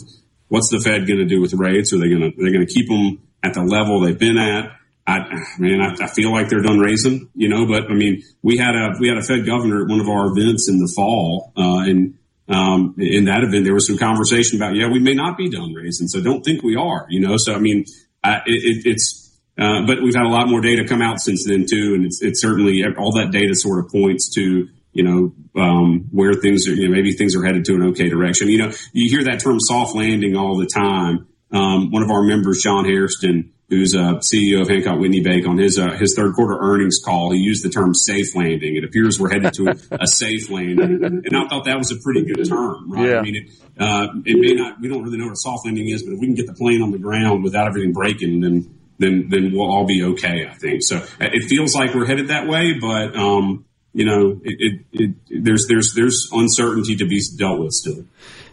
[0.49, 1.93] what's the Fed going to do with rates?
[1.93, 4.37] Are they going to, are they going to keep them at the level they've been
[4.37, 4.69] at?
[5.07, 5.17] I,
[5.57, 8.75] man, I, I, feel like they're done raising, you know, but I mean, we had
[8.75, 11.81] a, we had a Fed governor at one of our events in the fall, uh,
[11.89, 15.49] and, um, in that event, there was some conversation about, yeah, we may not be
[15.49, 16.07] done raising.
[16.07, 17.85] So don't think we are, you know, so I mean,
[18.23, 19.20] it, it, it's,
[19.59, 22.21] uh, but we've had a lot more data come out since then too, and it's,
[22.21, 26.73] it's certainly all that data sort of points to you know um, where things are.
[26.73, 28.47] You know, maybe things are headed to an okay direction.
[28.47, 31.27] You know, you hear that term "soft landing" all the time.
[31.51, 35.57] Um, one of our members, John Hairston, who's a CEO of Hancock Whitney Bank, on
[35.57, 39.19] his uh, his third quarter earnings call, he used the term "safe landing." It appears
[39.19, 42.47] we're headed to a, a safe landing, and I thought that was a pretty good
[42.47, 42.89] term.
[42.89, 43.09] Right?
[43.09, 43.19] Yeah.
[43.19, 44.79] I mean, it, uh, it may not.
[44.79, 46.53] We don't really know what a soft landing is, but if we can get the
[46.53, 50.47] plane on the ground without everything breaking, then then then we'll all be okay.
[50.49, 51.03] I think so.
[51.19, 55.67] It feels like we're headed that way, but um, you know, it, it, it, there's
[55.67, 58.05] there's there's uncertainty to be dealt with still.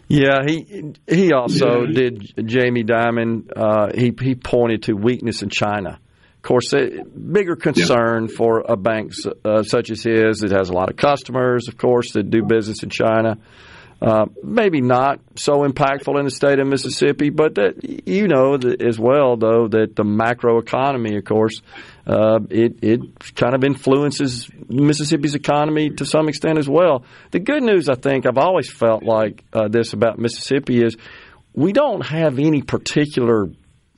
[0.07, 1.93] Yeah, he he also yeah.
[1.93, 3.51] did Jamie Dimon.
[3.55, 5.99] Uh, he he pointed to weakness in China.
[6.35, 8.35] Of course, a bigger concern yeah.
[8.35, 9.11] for a bank
[9.43, 12.81] uh, such as his that has a lot of customers, of course, that do business
[12.81, 13.37] in China.
[14.01, 18.97] Uh, maybe not so impactful in the state of Mississippi, but that you know as
[18.97, 21.61] well, though, that the macro economy, of course,
[22.07, 27.03] uh, it it kind of influences Mississippi's economy to some extent as well.
[27.31, 30.95] The good news, I think, I've always felt like uh, this about Mississippi is
[31.53, 33.49] we don't have any particular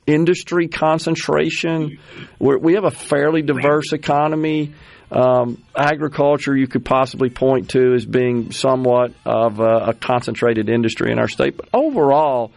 [0.04, 1.98] industry concentration.
[2.40, 4.74] We're, we have a fairly diverse economy.
[5.12, 11.12] Um, agriculture, you could possibly point to as being somewhat of a, a, concentrated industry
[11.12, 12.50] in our state, but overall,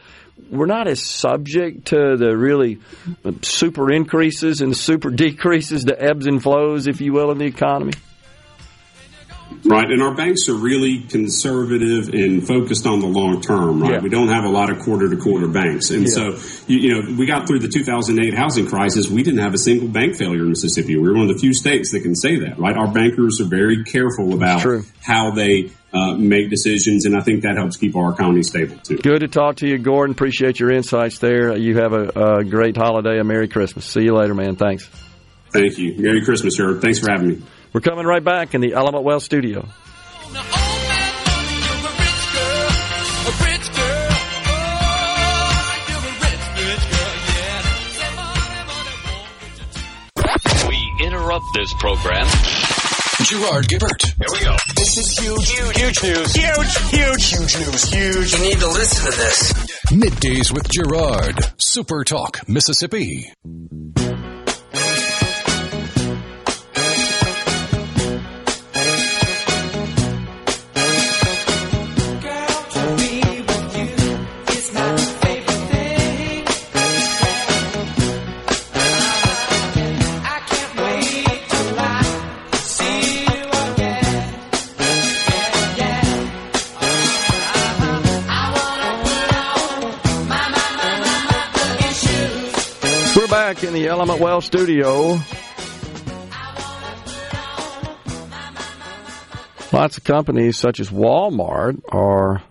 [0.50, 2.80] we're not as subject to the really
[3.42, 7.92] super increases and super decreases, the ebbs and flows, if you will, in the economy.
[9.64, 13.82] Right, and our banks are really conservative and focused on the long term.
[13.82, 14.00] Right, yeah.
[14.00, 16.14] we don't have a lot of quarter to quarter banks, and yeah.
[16.14, 19.10] so you, you, know we got through the 2008 housing crisis.
[19.10, 20.96] We didn't have a single bank failure in Mississippi.
[20.96, 22.60] We were one of the few states that can say that.
[22.60, 24.66] Right, our bankers are very careful about
[25.02, 28.98] how they uh, make decisions, and I think that helps keep our economy stable too.
[28.98, 30.14] Good to talk to you, Gordon.
[30.14, 31.58] Appreciate your insights there.
[31.58, 33.86] You have a, a great holiday, a Merry Christmas.
[33.86, 34.58] See you later, man.
[34.58, 34.90] Thanks.
[35.52, 35.96] Thank you.
[35.98, 36.80] Merry Christmas, sir.
[36.80, 37.42] Thanks for having me.
[37.76, 39.68] We're coming right back in the Element Wealth studio.
[50.70, 52.26] We interrupt this program.
[53.24, 54.06] Gerard Gibert.
[54.06, 54.56] Here we go.
[54.78, 55.50] This is huge.
[55.50, 56.34] Huge, huge news.
[56.34, 57.84] Huge, huge, huge news.
[57.92, 58.34] Huge.
[58.36, 59.54] You need to listen to this.
[59.92, 61.44] Middays with Gerard.
[61.58, 63.34] Super Talk, Mississippi.
[93.56, 95.18] Back in the Element Wealth studio.
[99.72, 102.44] Lots of companies, such as Walmart, are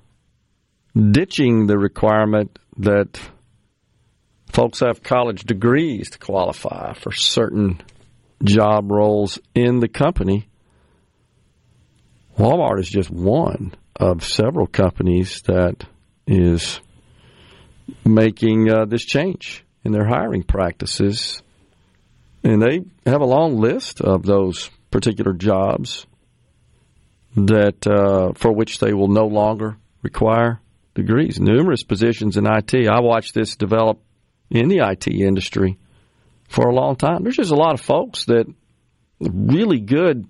[0.95, 3.21] ditching the requirement that
[4.51, 7.83] folks have college degrees to qualify for certain
[8.43, 10.49] job roles in the company.
[12.39, 15.85] Walmart is just one of several companies that
[16.27, 16.81] is
[18.07, 21.43] making uh, this change in their hiring practices.
[22.43, 26.07] And they have a long list of those particular jobs
[27.37, 30.61] that uh, for which they will no longer require
[30.95, 31.41] degrees.
[31.41, 32.75] Numerous positions in IT.
[32.75, 34.01] I watched this develop
[34.51, 35.79] in the IT industry
[36.49, 37.23] for a long time.
[37.23, 38.47] There's just a lot of folks that
[39.19, 40.27] really good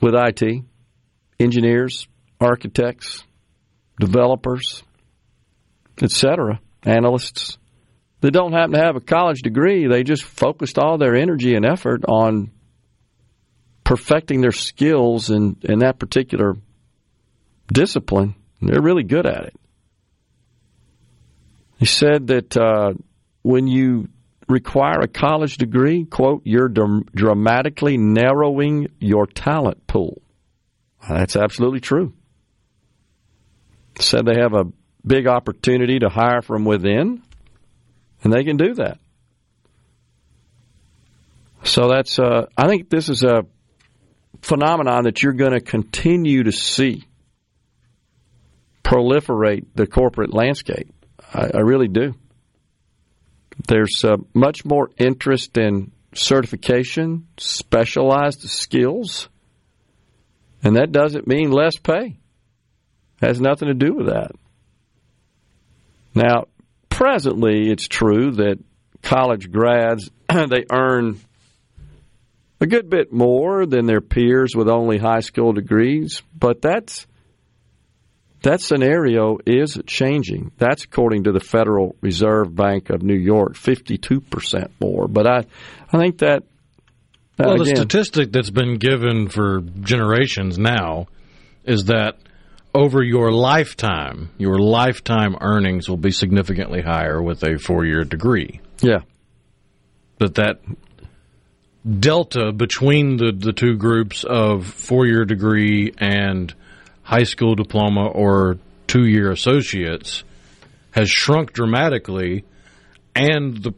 [0.00, 0.64] with IT,
[1.38, 2.08] engineers,
[2.40, 3.24] architects,
[4.00, 4.82] developers,
[6.02, 7.58] etc., analysts
[8.26, 9.86] that don't happen to have a college degree.
[9.86, 12.50] They just focused all their energy and effort on
[13.84, 16.56] perfecting their skills in, in that particular
[17.72, 18.34] discipline.
[18.60, 19.54] They're really good at it.
[21.78, 22.94] He said that uh,
[23.42, 24.08] when you
[24.48, 30.20] require a college degree, quote, you're dramatically narrowing your talent pool.
[31.08, 32.12] That's absolutely true.
[34.00, 34.64] Said they have a
[35.06, 37.22] big opportunity to hire from within
[38.22, 38.98] and they can do that.
[41.64, 43.44] So that's uh, I think this is a
[44.42, 47.04] phenomenon that you're going to continue to see
[48.84, 50.88] proliferate the corporate landscape.
[51.34, 52.14] I, I really do.
[53.66, 59.28] There's uh, much more interest in certification, specialized skills,
[60.62, 62.18] and that doesn't mean less pay.
[63.22, 64.32] It has nothing to do with that.
[66.14, 66.44] Now,
[66.96, 68.58] presently, it's true that
[69.02, 71.20] college grads they earn
[72.58, 77.06] a good bit more than their peers with only high school degrees, but that's
[78.42, 80.52] that scenario is changing.
[80.56, 85.06] That's according to the Federal Reserve Bank of New York, 52% more.
[85.06, 85.44] But I,
[85.92, 86.44] I think that.
[87.36, 91.08] that well, again, the statistic that's been given for generations now
[91.64, 92.16] is that
[92.76, 98.60] over your lifetime, your lifetime earnings will be significantly higher with a four year degree.
[98.80, 99.00] Yeah.
[100.18, 100.60] But that
[101.88, 106.54] delta between the, the two groups of four year degree and
[107.02, 110.22] high school diploma or two year associates
[110.90, 112.44] has shrunk dramatically,
[113.14, 113.72] and the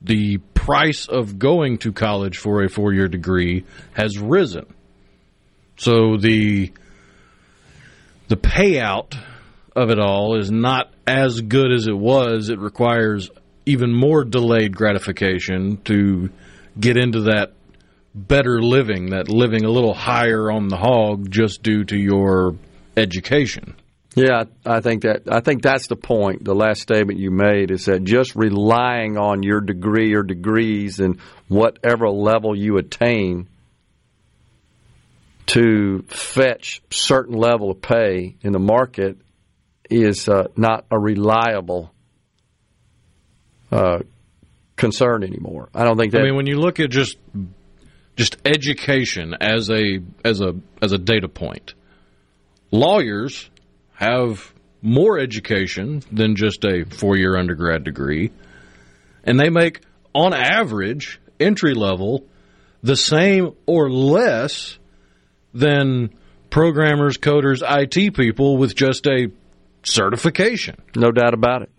[0.00, 4.66] the price of going to college for a four year degree has risen.
[5.76, 6.72] So the
[8.28, 9.14] the payout
[9.74, 12.48] of it all is not as good as it was.
[12.48, 13.30] It requires
[13.66, 16.30] even more delayed gratification to
[16.78, 17.52] get into that
[18.14, 22.56] better living, that living a little higher on the hog just due to your
[22.96, 23.76] education.
[24.14, 26.42] Yeah, I think that I think that's the point.
[26.42, 31.20] The last statement you made is that just relying on your degree or degrees and
[31.48, 33.46] whatever level you attain
[35.46, 39.16] to fetch certain level of pay in the market
[39.88, 41.92] is uh, not a reliable
[43.70, 44.00] uh,
[44.76, 45.68] concern anymore.
[45.74, 46.20] I don't think that.
[46.20, 47.16] I mean, when you look at just
[48.16, 51.74] just education as a as a as a data point,
[52.70, 53.48] lawyers
[53.94, 54.52] have
[54.82, 58.32] more education than just a four year undergrad degree,
[59.24, 59.80] and they make
[60.14, 62.24] on average entry level
[62.82, 64.78] the same or less
[65.58, 66.10] than
[66.50, 69.30] programmers, coders, IT people with just a
[69.82, 70.76] certification.
[70.94, 71.70] No doubt about it.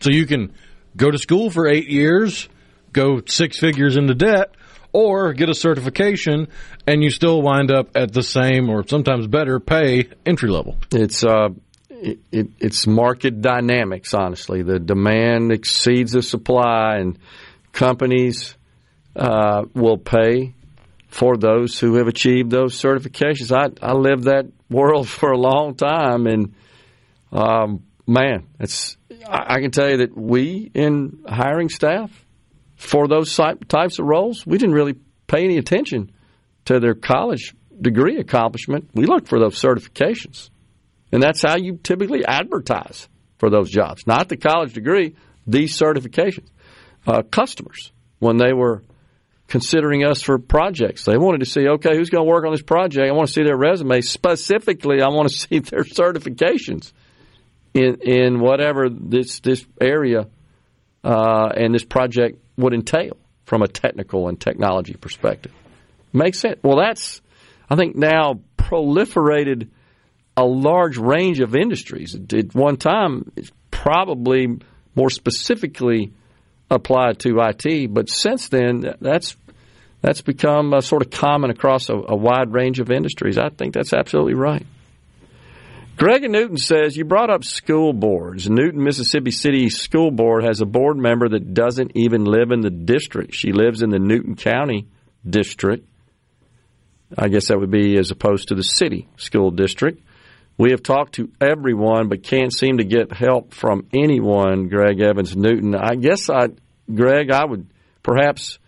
[0.00, 0.52] So you can
[0.96, 2.48] go to school for eight years,
[2.92, 4.54] go six figures into debt,
[4.92, 6.48] or get a certification
[6.86, 10.76] and you still wind up at the same or sometimes better pay entry level.
[10.90, 11.48] It's uh,
[11.88, 14.12] it, it, it's market dynamics.
[14.12, 17.18] Honestly, the demand exceeds the supply, and
[17.72, 18.56] companies
[19.14, 20.54] uh, will pay
[21.12, 23.52] for those who have achieved those certifications.
[23.52, 26.54] I, I lived that world for a long time, and
[27.30, 28.96] um, man, it's
[29.28, 32.10] I, I can tell you that we in hiring staff
[32.76, 34.94] for those types of roles, we didn't really
[35.26, 36.10] pay any attention
[36.64, 38.88] to their college degree accomplishment.
[38.94, 40.48] We looked for those certifications,
[41.12, 43.06] and that's how you typically advertise
[43.36, 44.06] for those jobs.
[44.06, 45.14] Not the college degree,
[45.46, 46.48] these certifications.
[47.06, 48.82] Uh, customers, when they were
[49.52, 51.04] considering us for projects.
[51.04, 53.06] They wanted to see, okay, who's going to work on this project?
[53.06, 54.00] I want to see their resume.
[54.00, 56.90] Specifically, I want to see their certifications
[57.74, 60.26] in in whatever this this area
[61.04, 65.52] uh, and this project would entail from a technical and technology perspective.
[66.14, 66.58] Makes sense.
[66.62, 67.20] Well, that's
[67.68, 69.68] I think now proliferated
[70.34, 72.14] a large range of industries.
[72.14, 74.46] At one time, it's probably
[74.94, 76.14] more specifically
[76.70, 79.36] applied to IT, but since then, that's
[80.02, 83.38] that's become uh, sort of common across a, a wide range of industries.
[83.38, 84.66] I think that's absolutely right.
[85.96, 88.50] Greg and Newton says you brought up school boards.
[88.50, 92.70] Newton, Mississippi City School Board has a board member that doesn't even live in the
[92.70, 93.34] district.
[93.34, 94.88] She lives in the Newton County
[95.28, 95.86] district.
[97.16, 100.02] I guess that would be as opposed to the city school district.
[100.56, 104.68] We have talked to everyone, but can't seem to get help from anyone.
[104.68, 105.74] Greg Evans Newton.
[105.74, 106.48] I guess I,
[106.92, 107.68] Greg, I would
[108.02, 108.58] perhaps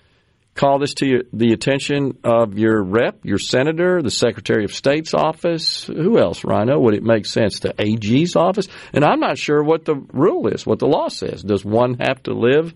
[0.55, 5.85] call this to the attention of your rep, your senator, the Secretary of State's office?
[5.85, 6.79] Who else, Rhino?
[6.79, 8.69] Would it make sense to AG's office?
[8.93, 11.43] And I'm not sure what the rule is, what the law says.
[11.43, 12.73] Does one have to live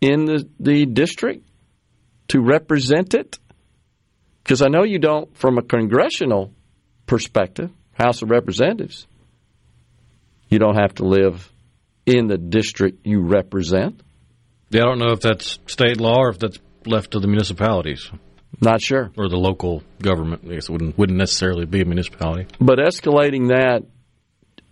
[0.00, 1.48] in the, the district
[2.28, 3.38] to represent it?
[4.42, 6.52] Because I know you don't, from a congressional
[7.06, 9.06] perspective, House of Representatives,
[10.48, 11.50] you don't have to live
[12.04, 14.02] in the district you represent.
[14.68, 18.10] Yeah, I don't know if that's state law or if that's left to the municipalities.
[18.60, 19.10] Not sure.
[19.16, 20.42] Or the local government.
[20.48, 22.46] I guess it wouldn't, wouldn't necessarily be a municipality.
[22.60, 23.84] But escalating that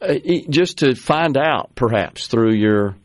[0.01, 0.15] uh,
[0.49, 2.97] just to find out, perhaps, through your.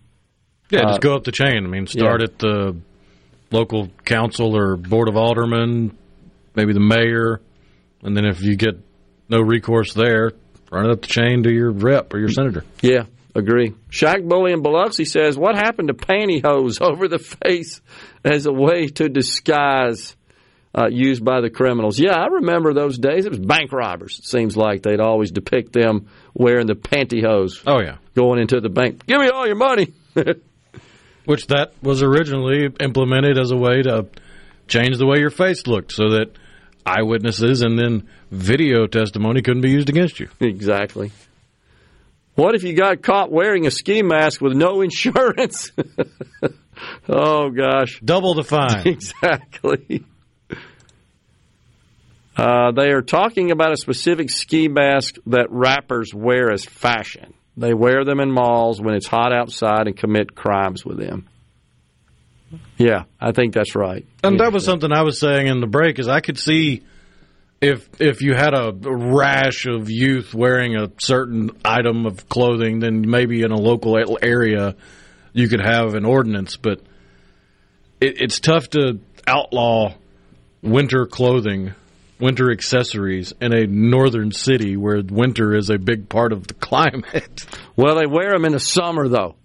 [0.70, 1.64] Yeah, uh, just go up the chain.
[1.66, 2.26] I mean, start yeah.
[2.26, 2.78] at the
[3.52, 5.98] local council or board of aldermen,
[6.56, 7.42] maybe the mayor,
[8.02, 8.76] and then if you get
[9.30, 10.32] no recourse there,
[10.72, 12.66] run it up the chain to your rep or your senator.
[12.82, 13.06] Yeah,
[13.38, 13.76] Agree.
[13.91, 17.81] Shaq Bully in Biloxi says, What happened to pantyhose over the face
[18.26, 20.15] as a way to disguise
[20.76, 21.99] uh, used by the criminals?
[21.99, 23.27] Yeah, I remember those days.
[23.27, 24.18] It was bank robbers.
[24.18, 27.61] It seems like they'd always depict them wearing the pantyhose.
[27.68, 27.97] Oh, yeah.
[28.15, 29.05] Going into the bank.
[29.05, 29.93] Give me all your money.
[31.26, 34.07] Which that was originally implemented as a way to
[34.68, 36.31] change the way your face looked so that
[36.88, 40.27] eyewitnesses and then video testimony couldn't be used against you.
[40.39, 41.11] Exactly.
[42.38, 45.72] What if you got caught wearing a ski mask with no insurance?
[47.09, 47.99] oh, gosh.
[48.05, 48.84] Double the fine.
[48.85, 50.05] Exactly.
[52.38, 57.34] Uh, they are talking about a specific ski mask that rappers wear as fashion.
[57.57, 61.27] They wear them in malls when it's hot outside and commit crimes with them.
[62.77, 64.05] Yeah, I think that's right.
[64.23, 66.84] And that was something I was saying in the break is I could see–
[67.62, 73.10] if if you had a rash of youth wearing a certain item of clothing, then
[73.10, 74.76] maybe in a local area
[75.34, 76.58] you could have an ordinance.
[76.58, 76.82] But
[78.00, 79.94] it, it's tough to outlaw
[80.62, 81.74] winter clothing,
[82.20, 87.46] winter accessories in a northern city where winter is a big part of the climate.
[87.78, 89.36] Well, they wear them in the summer though.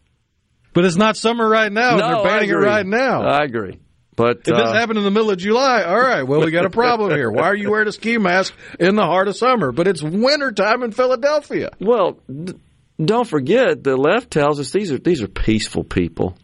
[0.73, 1.97] But it's not summer right now.
[1.97, 3.21] No, they're banning it right now.
[3.25, 3.79] I agree.
[4.15, 6.67] But if uh, this happened in the middle of July, all right, well, we got
[6.67, 7.31] a problem here.
[7.31, 9.73] Why are you wearing a ski mask in the heart of summer?
[9.73, 11.71] But it's wintertime in Philadelphia.
[11.81, 12.55] Well, d-
[13.03, 16.37] don't forget the left tells us these are these are peaceful people,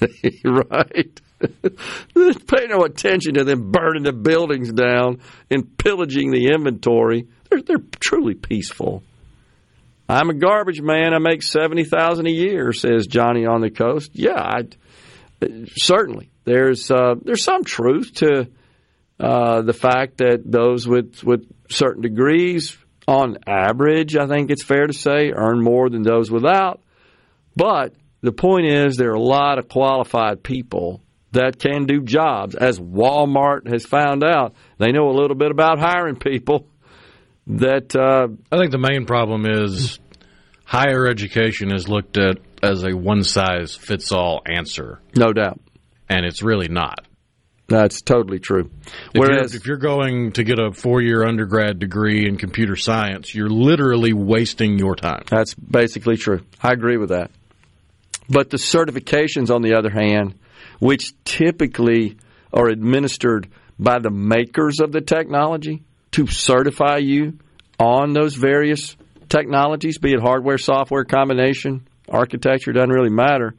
[0.44, 1.20] right?
[2.14, 5.20] Pay no attention to them burning the buildings down
[5.50, 7.28] and pillaging the inventory.
[7.50, 9.02] They're they're truly peaceful.
[10.08, 11.14] I'm a garbage man.
[11.14, 14.10] I make seventy thousand a year, says Johnny on the coast.
[14.14, 14.62] Yeah, I,
[15.76, 18.48] certainly there's uh, there's some truth to
[19.18, 22.76] uh, the fact that those with with certain degrees,
[23.06, 26.80] on average, I think it's fair to say, earn more than those without.
[27.56, 31.02] But the point is, there are a lot of qualified people
[31.32, 32.54] that can do jobs.
[32.54, 36.66] As Walmart has found out, they know a little bit about hiring people.
[37.46, 39.98] That uh, I think the main problem is
[40.64, 45.00] higher education is looked at as a one size fits all answer.
[45.16, 45.60] No doubt
[46.10, 47.06] and it's really not.
[47.68, 48.68] That's totally true.
[49.14, 52.74] If Whereas, you're, if you're going to get a four year undergrad degree in computer
[52.74, 55.22] science, you're literally wasting your time.
[55.30, 56.40] That's basically true.
[56.60, 57.30] I agree with that.
[58.28, 60.34] But the certifications, on the other hand,
[60.80, 62.18] which typically
[62.52, 67.38] are administered by the makers of the technology to certify you
[67.78, 68.96] on those various
[69.28, 73.54] technologies, be it hardware, software combination, architecture, doesn't really matter.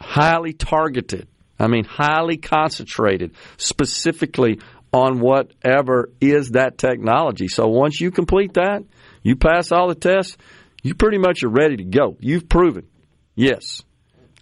[0.00, 1.28] Highly targeted.
[1.58, 4.60] I mean, highly concentrated, specifically
[4.92, 7.48] on whatever is that technology.
[7.48, 8.84] So once you complete that,
[9.22, 10.36] you pass all the tests,
[10.82, 12.16] you pretty much are ready to go.
[12.20, 12.86] You've proven,
[13.34, 13.82] yes,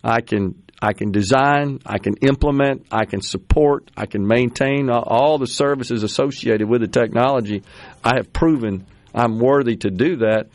[0.04, 5.38] I can I can design, I can implement, I can support, I can maintain all
[5.38, 7.62] the services associated with the technology.
[8.04, 10.48] I have proven I'm worthy to do that.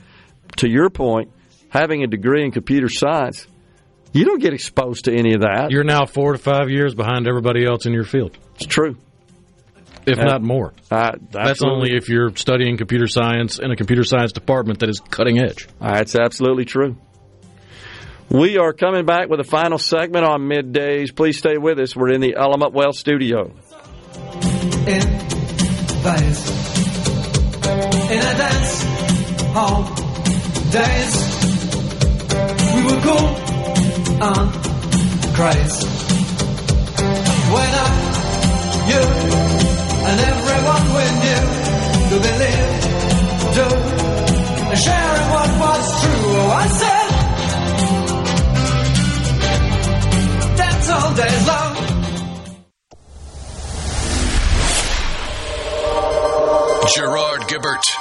[0.57, 1.31] To your point,
[1.71, 3.47] having a degree in computer science,
[4.11, 5.71] you don't get exposed to any of that.
[5.71, 8.37] You're now four to five years behind everybody else in your field.
[8.55, 8.97] It's true.
[10.05, 10.73] If uh, not more.
[10.89, 14.99] Uh, that's only if you're studying computer science in a computer science department that is
[14.99, 15.67] cutting edge.
[15.79, 16.97] That's absolutely true.
[18.29, 21.15] We are coming back with a final segment on middays.
[21.15, 21.95] Please stay with us.
[21.95, 23.53] We're in the Element Wealth studio.
[24.87, 25.01] In
[32.75, 33.27] we were cool
[34.21, 34.37] um.
[34.37, 34.61] on
[35.35, 35.87] crazy.
[37.53, 37.87] When I,
[38.91, 39.03] you,
[40.07, 41.43] and everyone we knew
[42.09, 42.69] to believe,
[43.55, 43.65] to
[44.75, 46.31] sharing what was true.
[46.41, 47.07] Oh, I said.
[50.57, 51.73] That's all day long.
[56.93, 58.00] Gerard Gibert.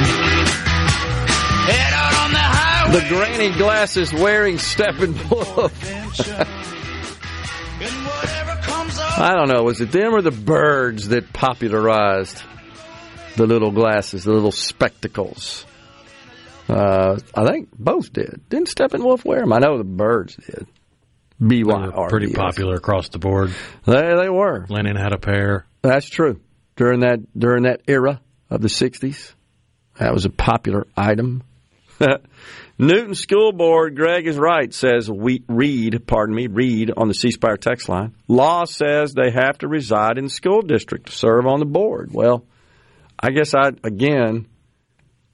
[2.91, 5.71] The granny glasses wearing Steppenwolf.
[9.17, 9.63] I don't know.
[9.63, 12.41] Was it them or the Byrds that popularized
[13.37, 15.65] the little glasses, the little spectacles?
[16.67, 18.41] Uh, I think both did.
[18.49, 19.53] Didn't Steppenwolf wear them?
[19.53, 20.67] I know the Byrds did.
[21.41, 22.09] BYR.
[22.09, 23.53] Pretty popular across the board.
[23.85, 24.65] They they were.
[24.69, 25.65] Lennon had a pair.
[25.81, 26.39] That's true.
[26.75, 29.33] During that during that era of the '60s,
[29.97, 31.43] that was a popular item.
[32.81, 37.29] Newton School Board, Greg is right, says we read, pardon me, read on the C
[37.29, 38.15] Spire text line.
[38.27, 42.09] Law says they have to reside in the school district to serve on the board.
[42.11, 42.43] Well,
[43.19, 44.47] I guess I again,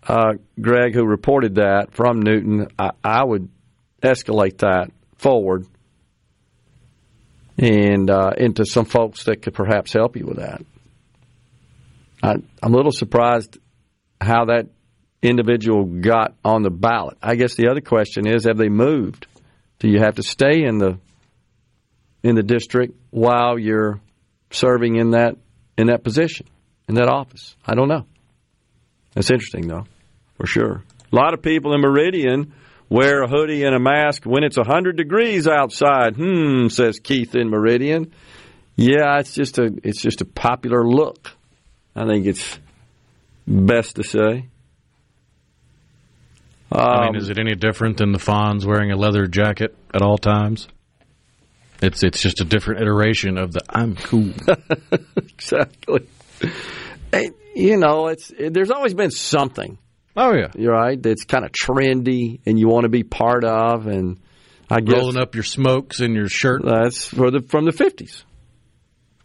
[0.06, 3.48] uh, Greg, who reported that from Newton, I, I would
[4.03, 5.65] escalate that forward
[7.57, 10.64] and uh, into some folks that could perhaps help you with that.
[12.22, 13.57] I, I'm a little surprised
[14.19, 14.68] how that
[15.22, 17.18] individual got on the ballot.
[17.22, 19.27] I guess the other question is have they moved?
[19.80, 20.98] Do you have to stay in the
[22.23, 23.99] in the district while you're
[24.52, 25.38] serving in that
[25.77, 26.48] in that position,
[26.88, 27.56] in that office?
[27.65, 28.06] I don't know.
[29.14, 29.85] That's interesting though,
[30.35, 30.84] for sure.
[31.11, 32.53] A lot of people in Meridian
[32.89, 36.15] wear a hoodie and a mask when it's 100 degrees outside.
[36.15, 38.14] Hmm, says Keith in Meridian.
[38.76, 41.31] Yeah, it's just a it's just a popular look.
[41.95, 42.60] I think it's
[43.48, 44.48] best to say.
[46.72, 49.76] Um, I mean, um, is it any different than the Fonz wearing a leather jacket
[49.94, 50.68] at all times?
[51.81, 54.34] It's it's just a different iteration of the I'm cool.
[55.15, 56.07] exactly.
[57.11, 59.77] Hey, you know, it's it, there's always been something.
[60.15, 61.02] Oh yeah, you're right.
[61.02, 63.85] That's kind of trendy, and you want to be part of.
[63.85, 64.19] And
[64.69, 66.64] I guess rolling up your smokes in your shirt.
[66.65, 68.26] That's for the from the fifties.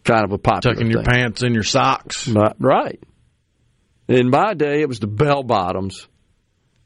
[0.05, 0.75] Kind of a popular.
[0.75, 2.29] Tucking your pants in your socks.
[2.59, 3.03] Right.
[4.09, 6.07] In my day, it was the bell bottoms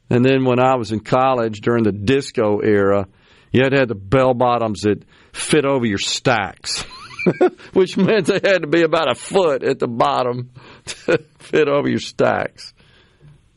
[0.09, 3.07] and then when I was in college during the disco era,
[3.51, 5.03] you had to have the bell bottoms that
[5.33, 6.83] fit over your stacks,
[7.73, 10.51] which meant they had to be about a foot at the bottom
[10.85, 12.73] to fit over your stacks.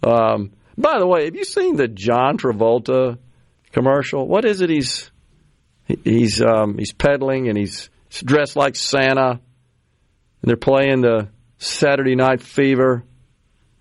[0.02, 3.18] Um, by the way, have you seen the John Travolta
[3.72, 4.26] commercial?
[4.26, 4.70] What is it?
[4.70, 5.10] He's
[6.04, 7.90] he's um, he's peddling and he's
[8.24, 9.40] dressed like Santa, and
[10.42, 11.28] they're playing the
[11.58, 13.04] Saturday Night Fever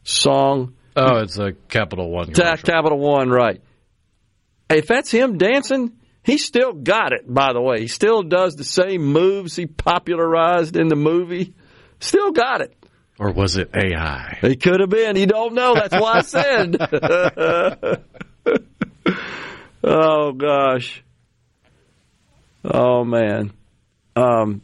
[0.04, 2.32] song Oh, it's a Capital One.
[2.32, 2.66] Commercial.
[2.66, 3.62] Capital One, right.
[4.70, 5.94] If that's him dancing,
[6.24, 7.82] he still got it, by the way.
[7.82, 11.54] He still does the same moves he popularized in the movie.
[12.00, 12.76] Still got it.
[13.20, 14.38] Or was it AI?
[14.44, 15.18] It could have been.
[15.18, 15.74] You don't know.
[15.74, 16.78] That's why I said.
[19.84, 21.04] oh, gosh.
[22.64, 23.52] Oh, man.
[24.16, 24.62] Um,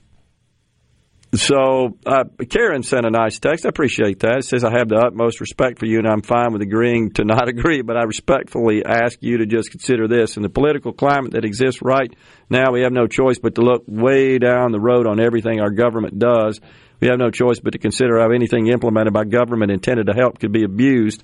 [1.36, 3.66] So uh, Karen sent a nice text.
[3.66, 4.38] I appreciate that.
[4.40, 7.26] It says, I have the utmost respect for you, and I'm fine with agreeing to
[7.26, 10.38] not agree, but I respectfully ask you to just consider this.
[10.38, 12.14] In the political climate that exists right
[12.50, 15.72] now, we have no choice but to look way down the road on everything our
[15.72, 16.62] government does.
[17.00, 20.40] We have no choice but to consider how anything implemented by government intended to help
[20.40, 21.24] could be abused.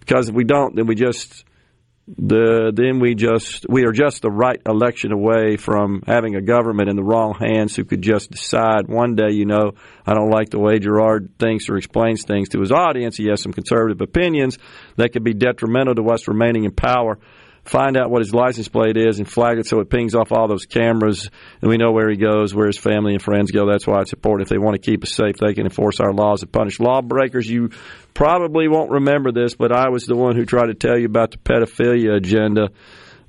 [0.00, 1.44] Because if we don't, then we just
[2.06, 6.90] the then we just we are just the right election away from having a government
[6.90, 9.72] in the wrong hands who could just decide one day, you know,
[10.06, 13.16] I don't like the way Gerard thinks or explains things to his audience.
[13.16, 14.58] He has some conservative opinions
[14.96, 17.18] that could be detrimental to us remaining in power
[17.64, 20.48] find out what his license plate is and flag it so it pings off all
[20.48, 21.30] those cameras
[21.62, 23.66] and we know where he goes, where his family and friends go.
[23.66, 24.46] That's why it's important.
[24.46, 27.48] If they want to keep us safe, they can enforce our laws and punish lawbreakers.
[27.48, 27.70] You
[28.12, 31.30] probably won't remember this, but I was the one who tried to tell you about
[31.30, 32.70] the pedophilia agenda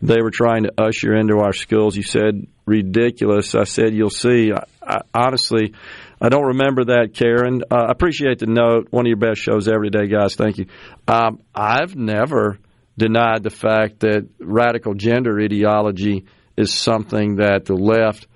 [0.02, 1.96] they were trying to usher into our schools.
[1.96, 3.56] You said ridiculous.
[3.56, 4.52] I said you'll see.
[4.52, 5.74] I, I, honestly,
[6.20, 7.64] I don't remember that, Karen.
[7.70, 8.88] Uh, I appreciate the note.
[8.92, 10.36] One of your best shows every day, guys.
[10.36, 10.68] Thank you.
[11.08, 12.60] Um, I've never
[12.98, 16.26] denied the fact that radical gender ideology
[16.58, 18.28] is something that the left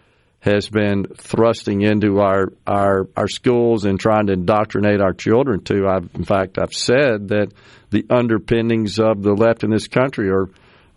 [0.41, 5.86] has been thrusting into our, our our schools and trying to indoctrinate our children to.
[5.88, 7.52] I've, in fact, I've said that
[7.90, 10.49] the underpinnings of the left in this country are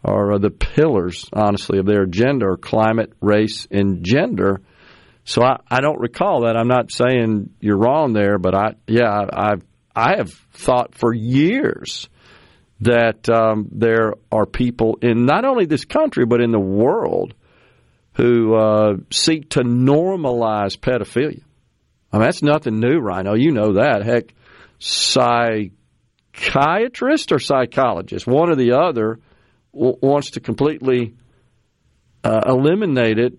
[0.05, 4.61] are uh, the pillars, honestly, of their agenda are climate, race, and gender.
[5.25, 6.57] So I, I don't recall that.
[6.57, 9.65] I'm not saying you're wrong there, but I yeah I've
[9.95, 12.09] I have thought for years
[12.83, 17.35] that um, there are people in not only this country but in the world
[18.15, 21.43] who uh, seek to normalize pedophilia.
[22.13, 23.35] I mean, that's nothing new, Rhino.
[23.35, 24.05] You know that.
[24.05, 24.35] Heck,
[24.81, 25.71] psychiatrist
[27.33, 29.21] or psychologist, one or the other,
[29.73, 31.15] w- wants to completely
[32.25, 33.39] uh, eliminate it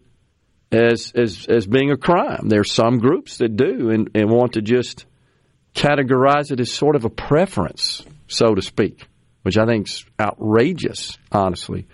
[0.71, 2.47] as, as as being a crime.
[2.47, 5.05] There are some groups that do and, and want to just
[5.75, 9.07] categorize it as sort of a preference, so to speak
[9.43, 11.85] which I think is outrageous, honestly.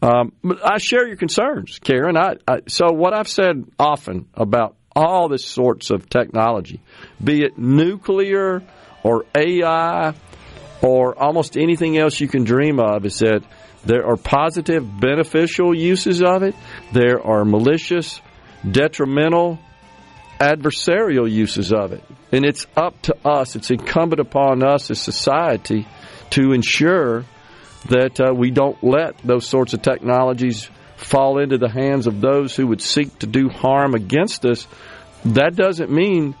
[0.00, 0.32] Um,
[0.64, 2.16] I share your concerns, Karen.
[2.16, 6.80] I, I, so what I've said often about all this sorts of technology,
[7.22, 8.62] be it nuclear
[9.02, 10.14] or AI
[10.82, 13.42] or almost anything else you can dream of, is that
[13.84, 16.54] there are positive, beneficial uses of it.
[16.92, 18.20] There are malicious,
[18.68, 19.58] detrimental,
[20.40, 22.02] adversarial uses of it.
[22.32, 25.86] And it's up to us, it's incumbent upon us as society
[26.32, 27.24] to ensure
[27.88, 32.56] that uh, we don't let those sorts of technologies fall into the hands of those
[32.56, 34.66] who would seek to do harm against us.
[35.24, 36.34] That doesn't mean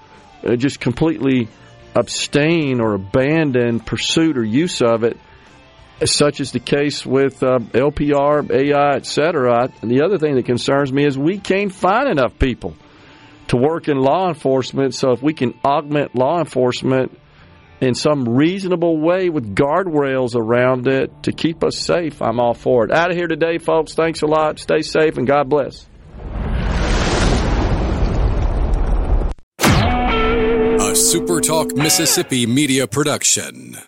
[0.46, 1.48] uh, just completely
[1.94, 5.18] abstain or abandon pursuit or use of it,
[6.04, 9.68] such as the case with uh, LPR, AI, etc.
[9.82, 12.74] And the other thing that concerns me is we can't find enough people
[13.48, 14.94] to work in law enforcement.
[14.94, 17.18] So if we can augment law enforcement
[17.82, 22.84] in some reasonable way with guardrails around it to keep us safe, I'm all for
[22.84, 22.92] it.
[22.92, 23.94] Out of here today, folks.
[23.94, 24.60] Thanks a lot.
[24.60, 25.88] Stay safe and God bless.
[29.58, 33.78] A SuperTalk Mississippi media production.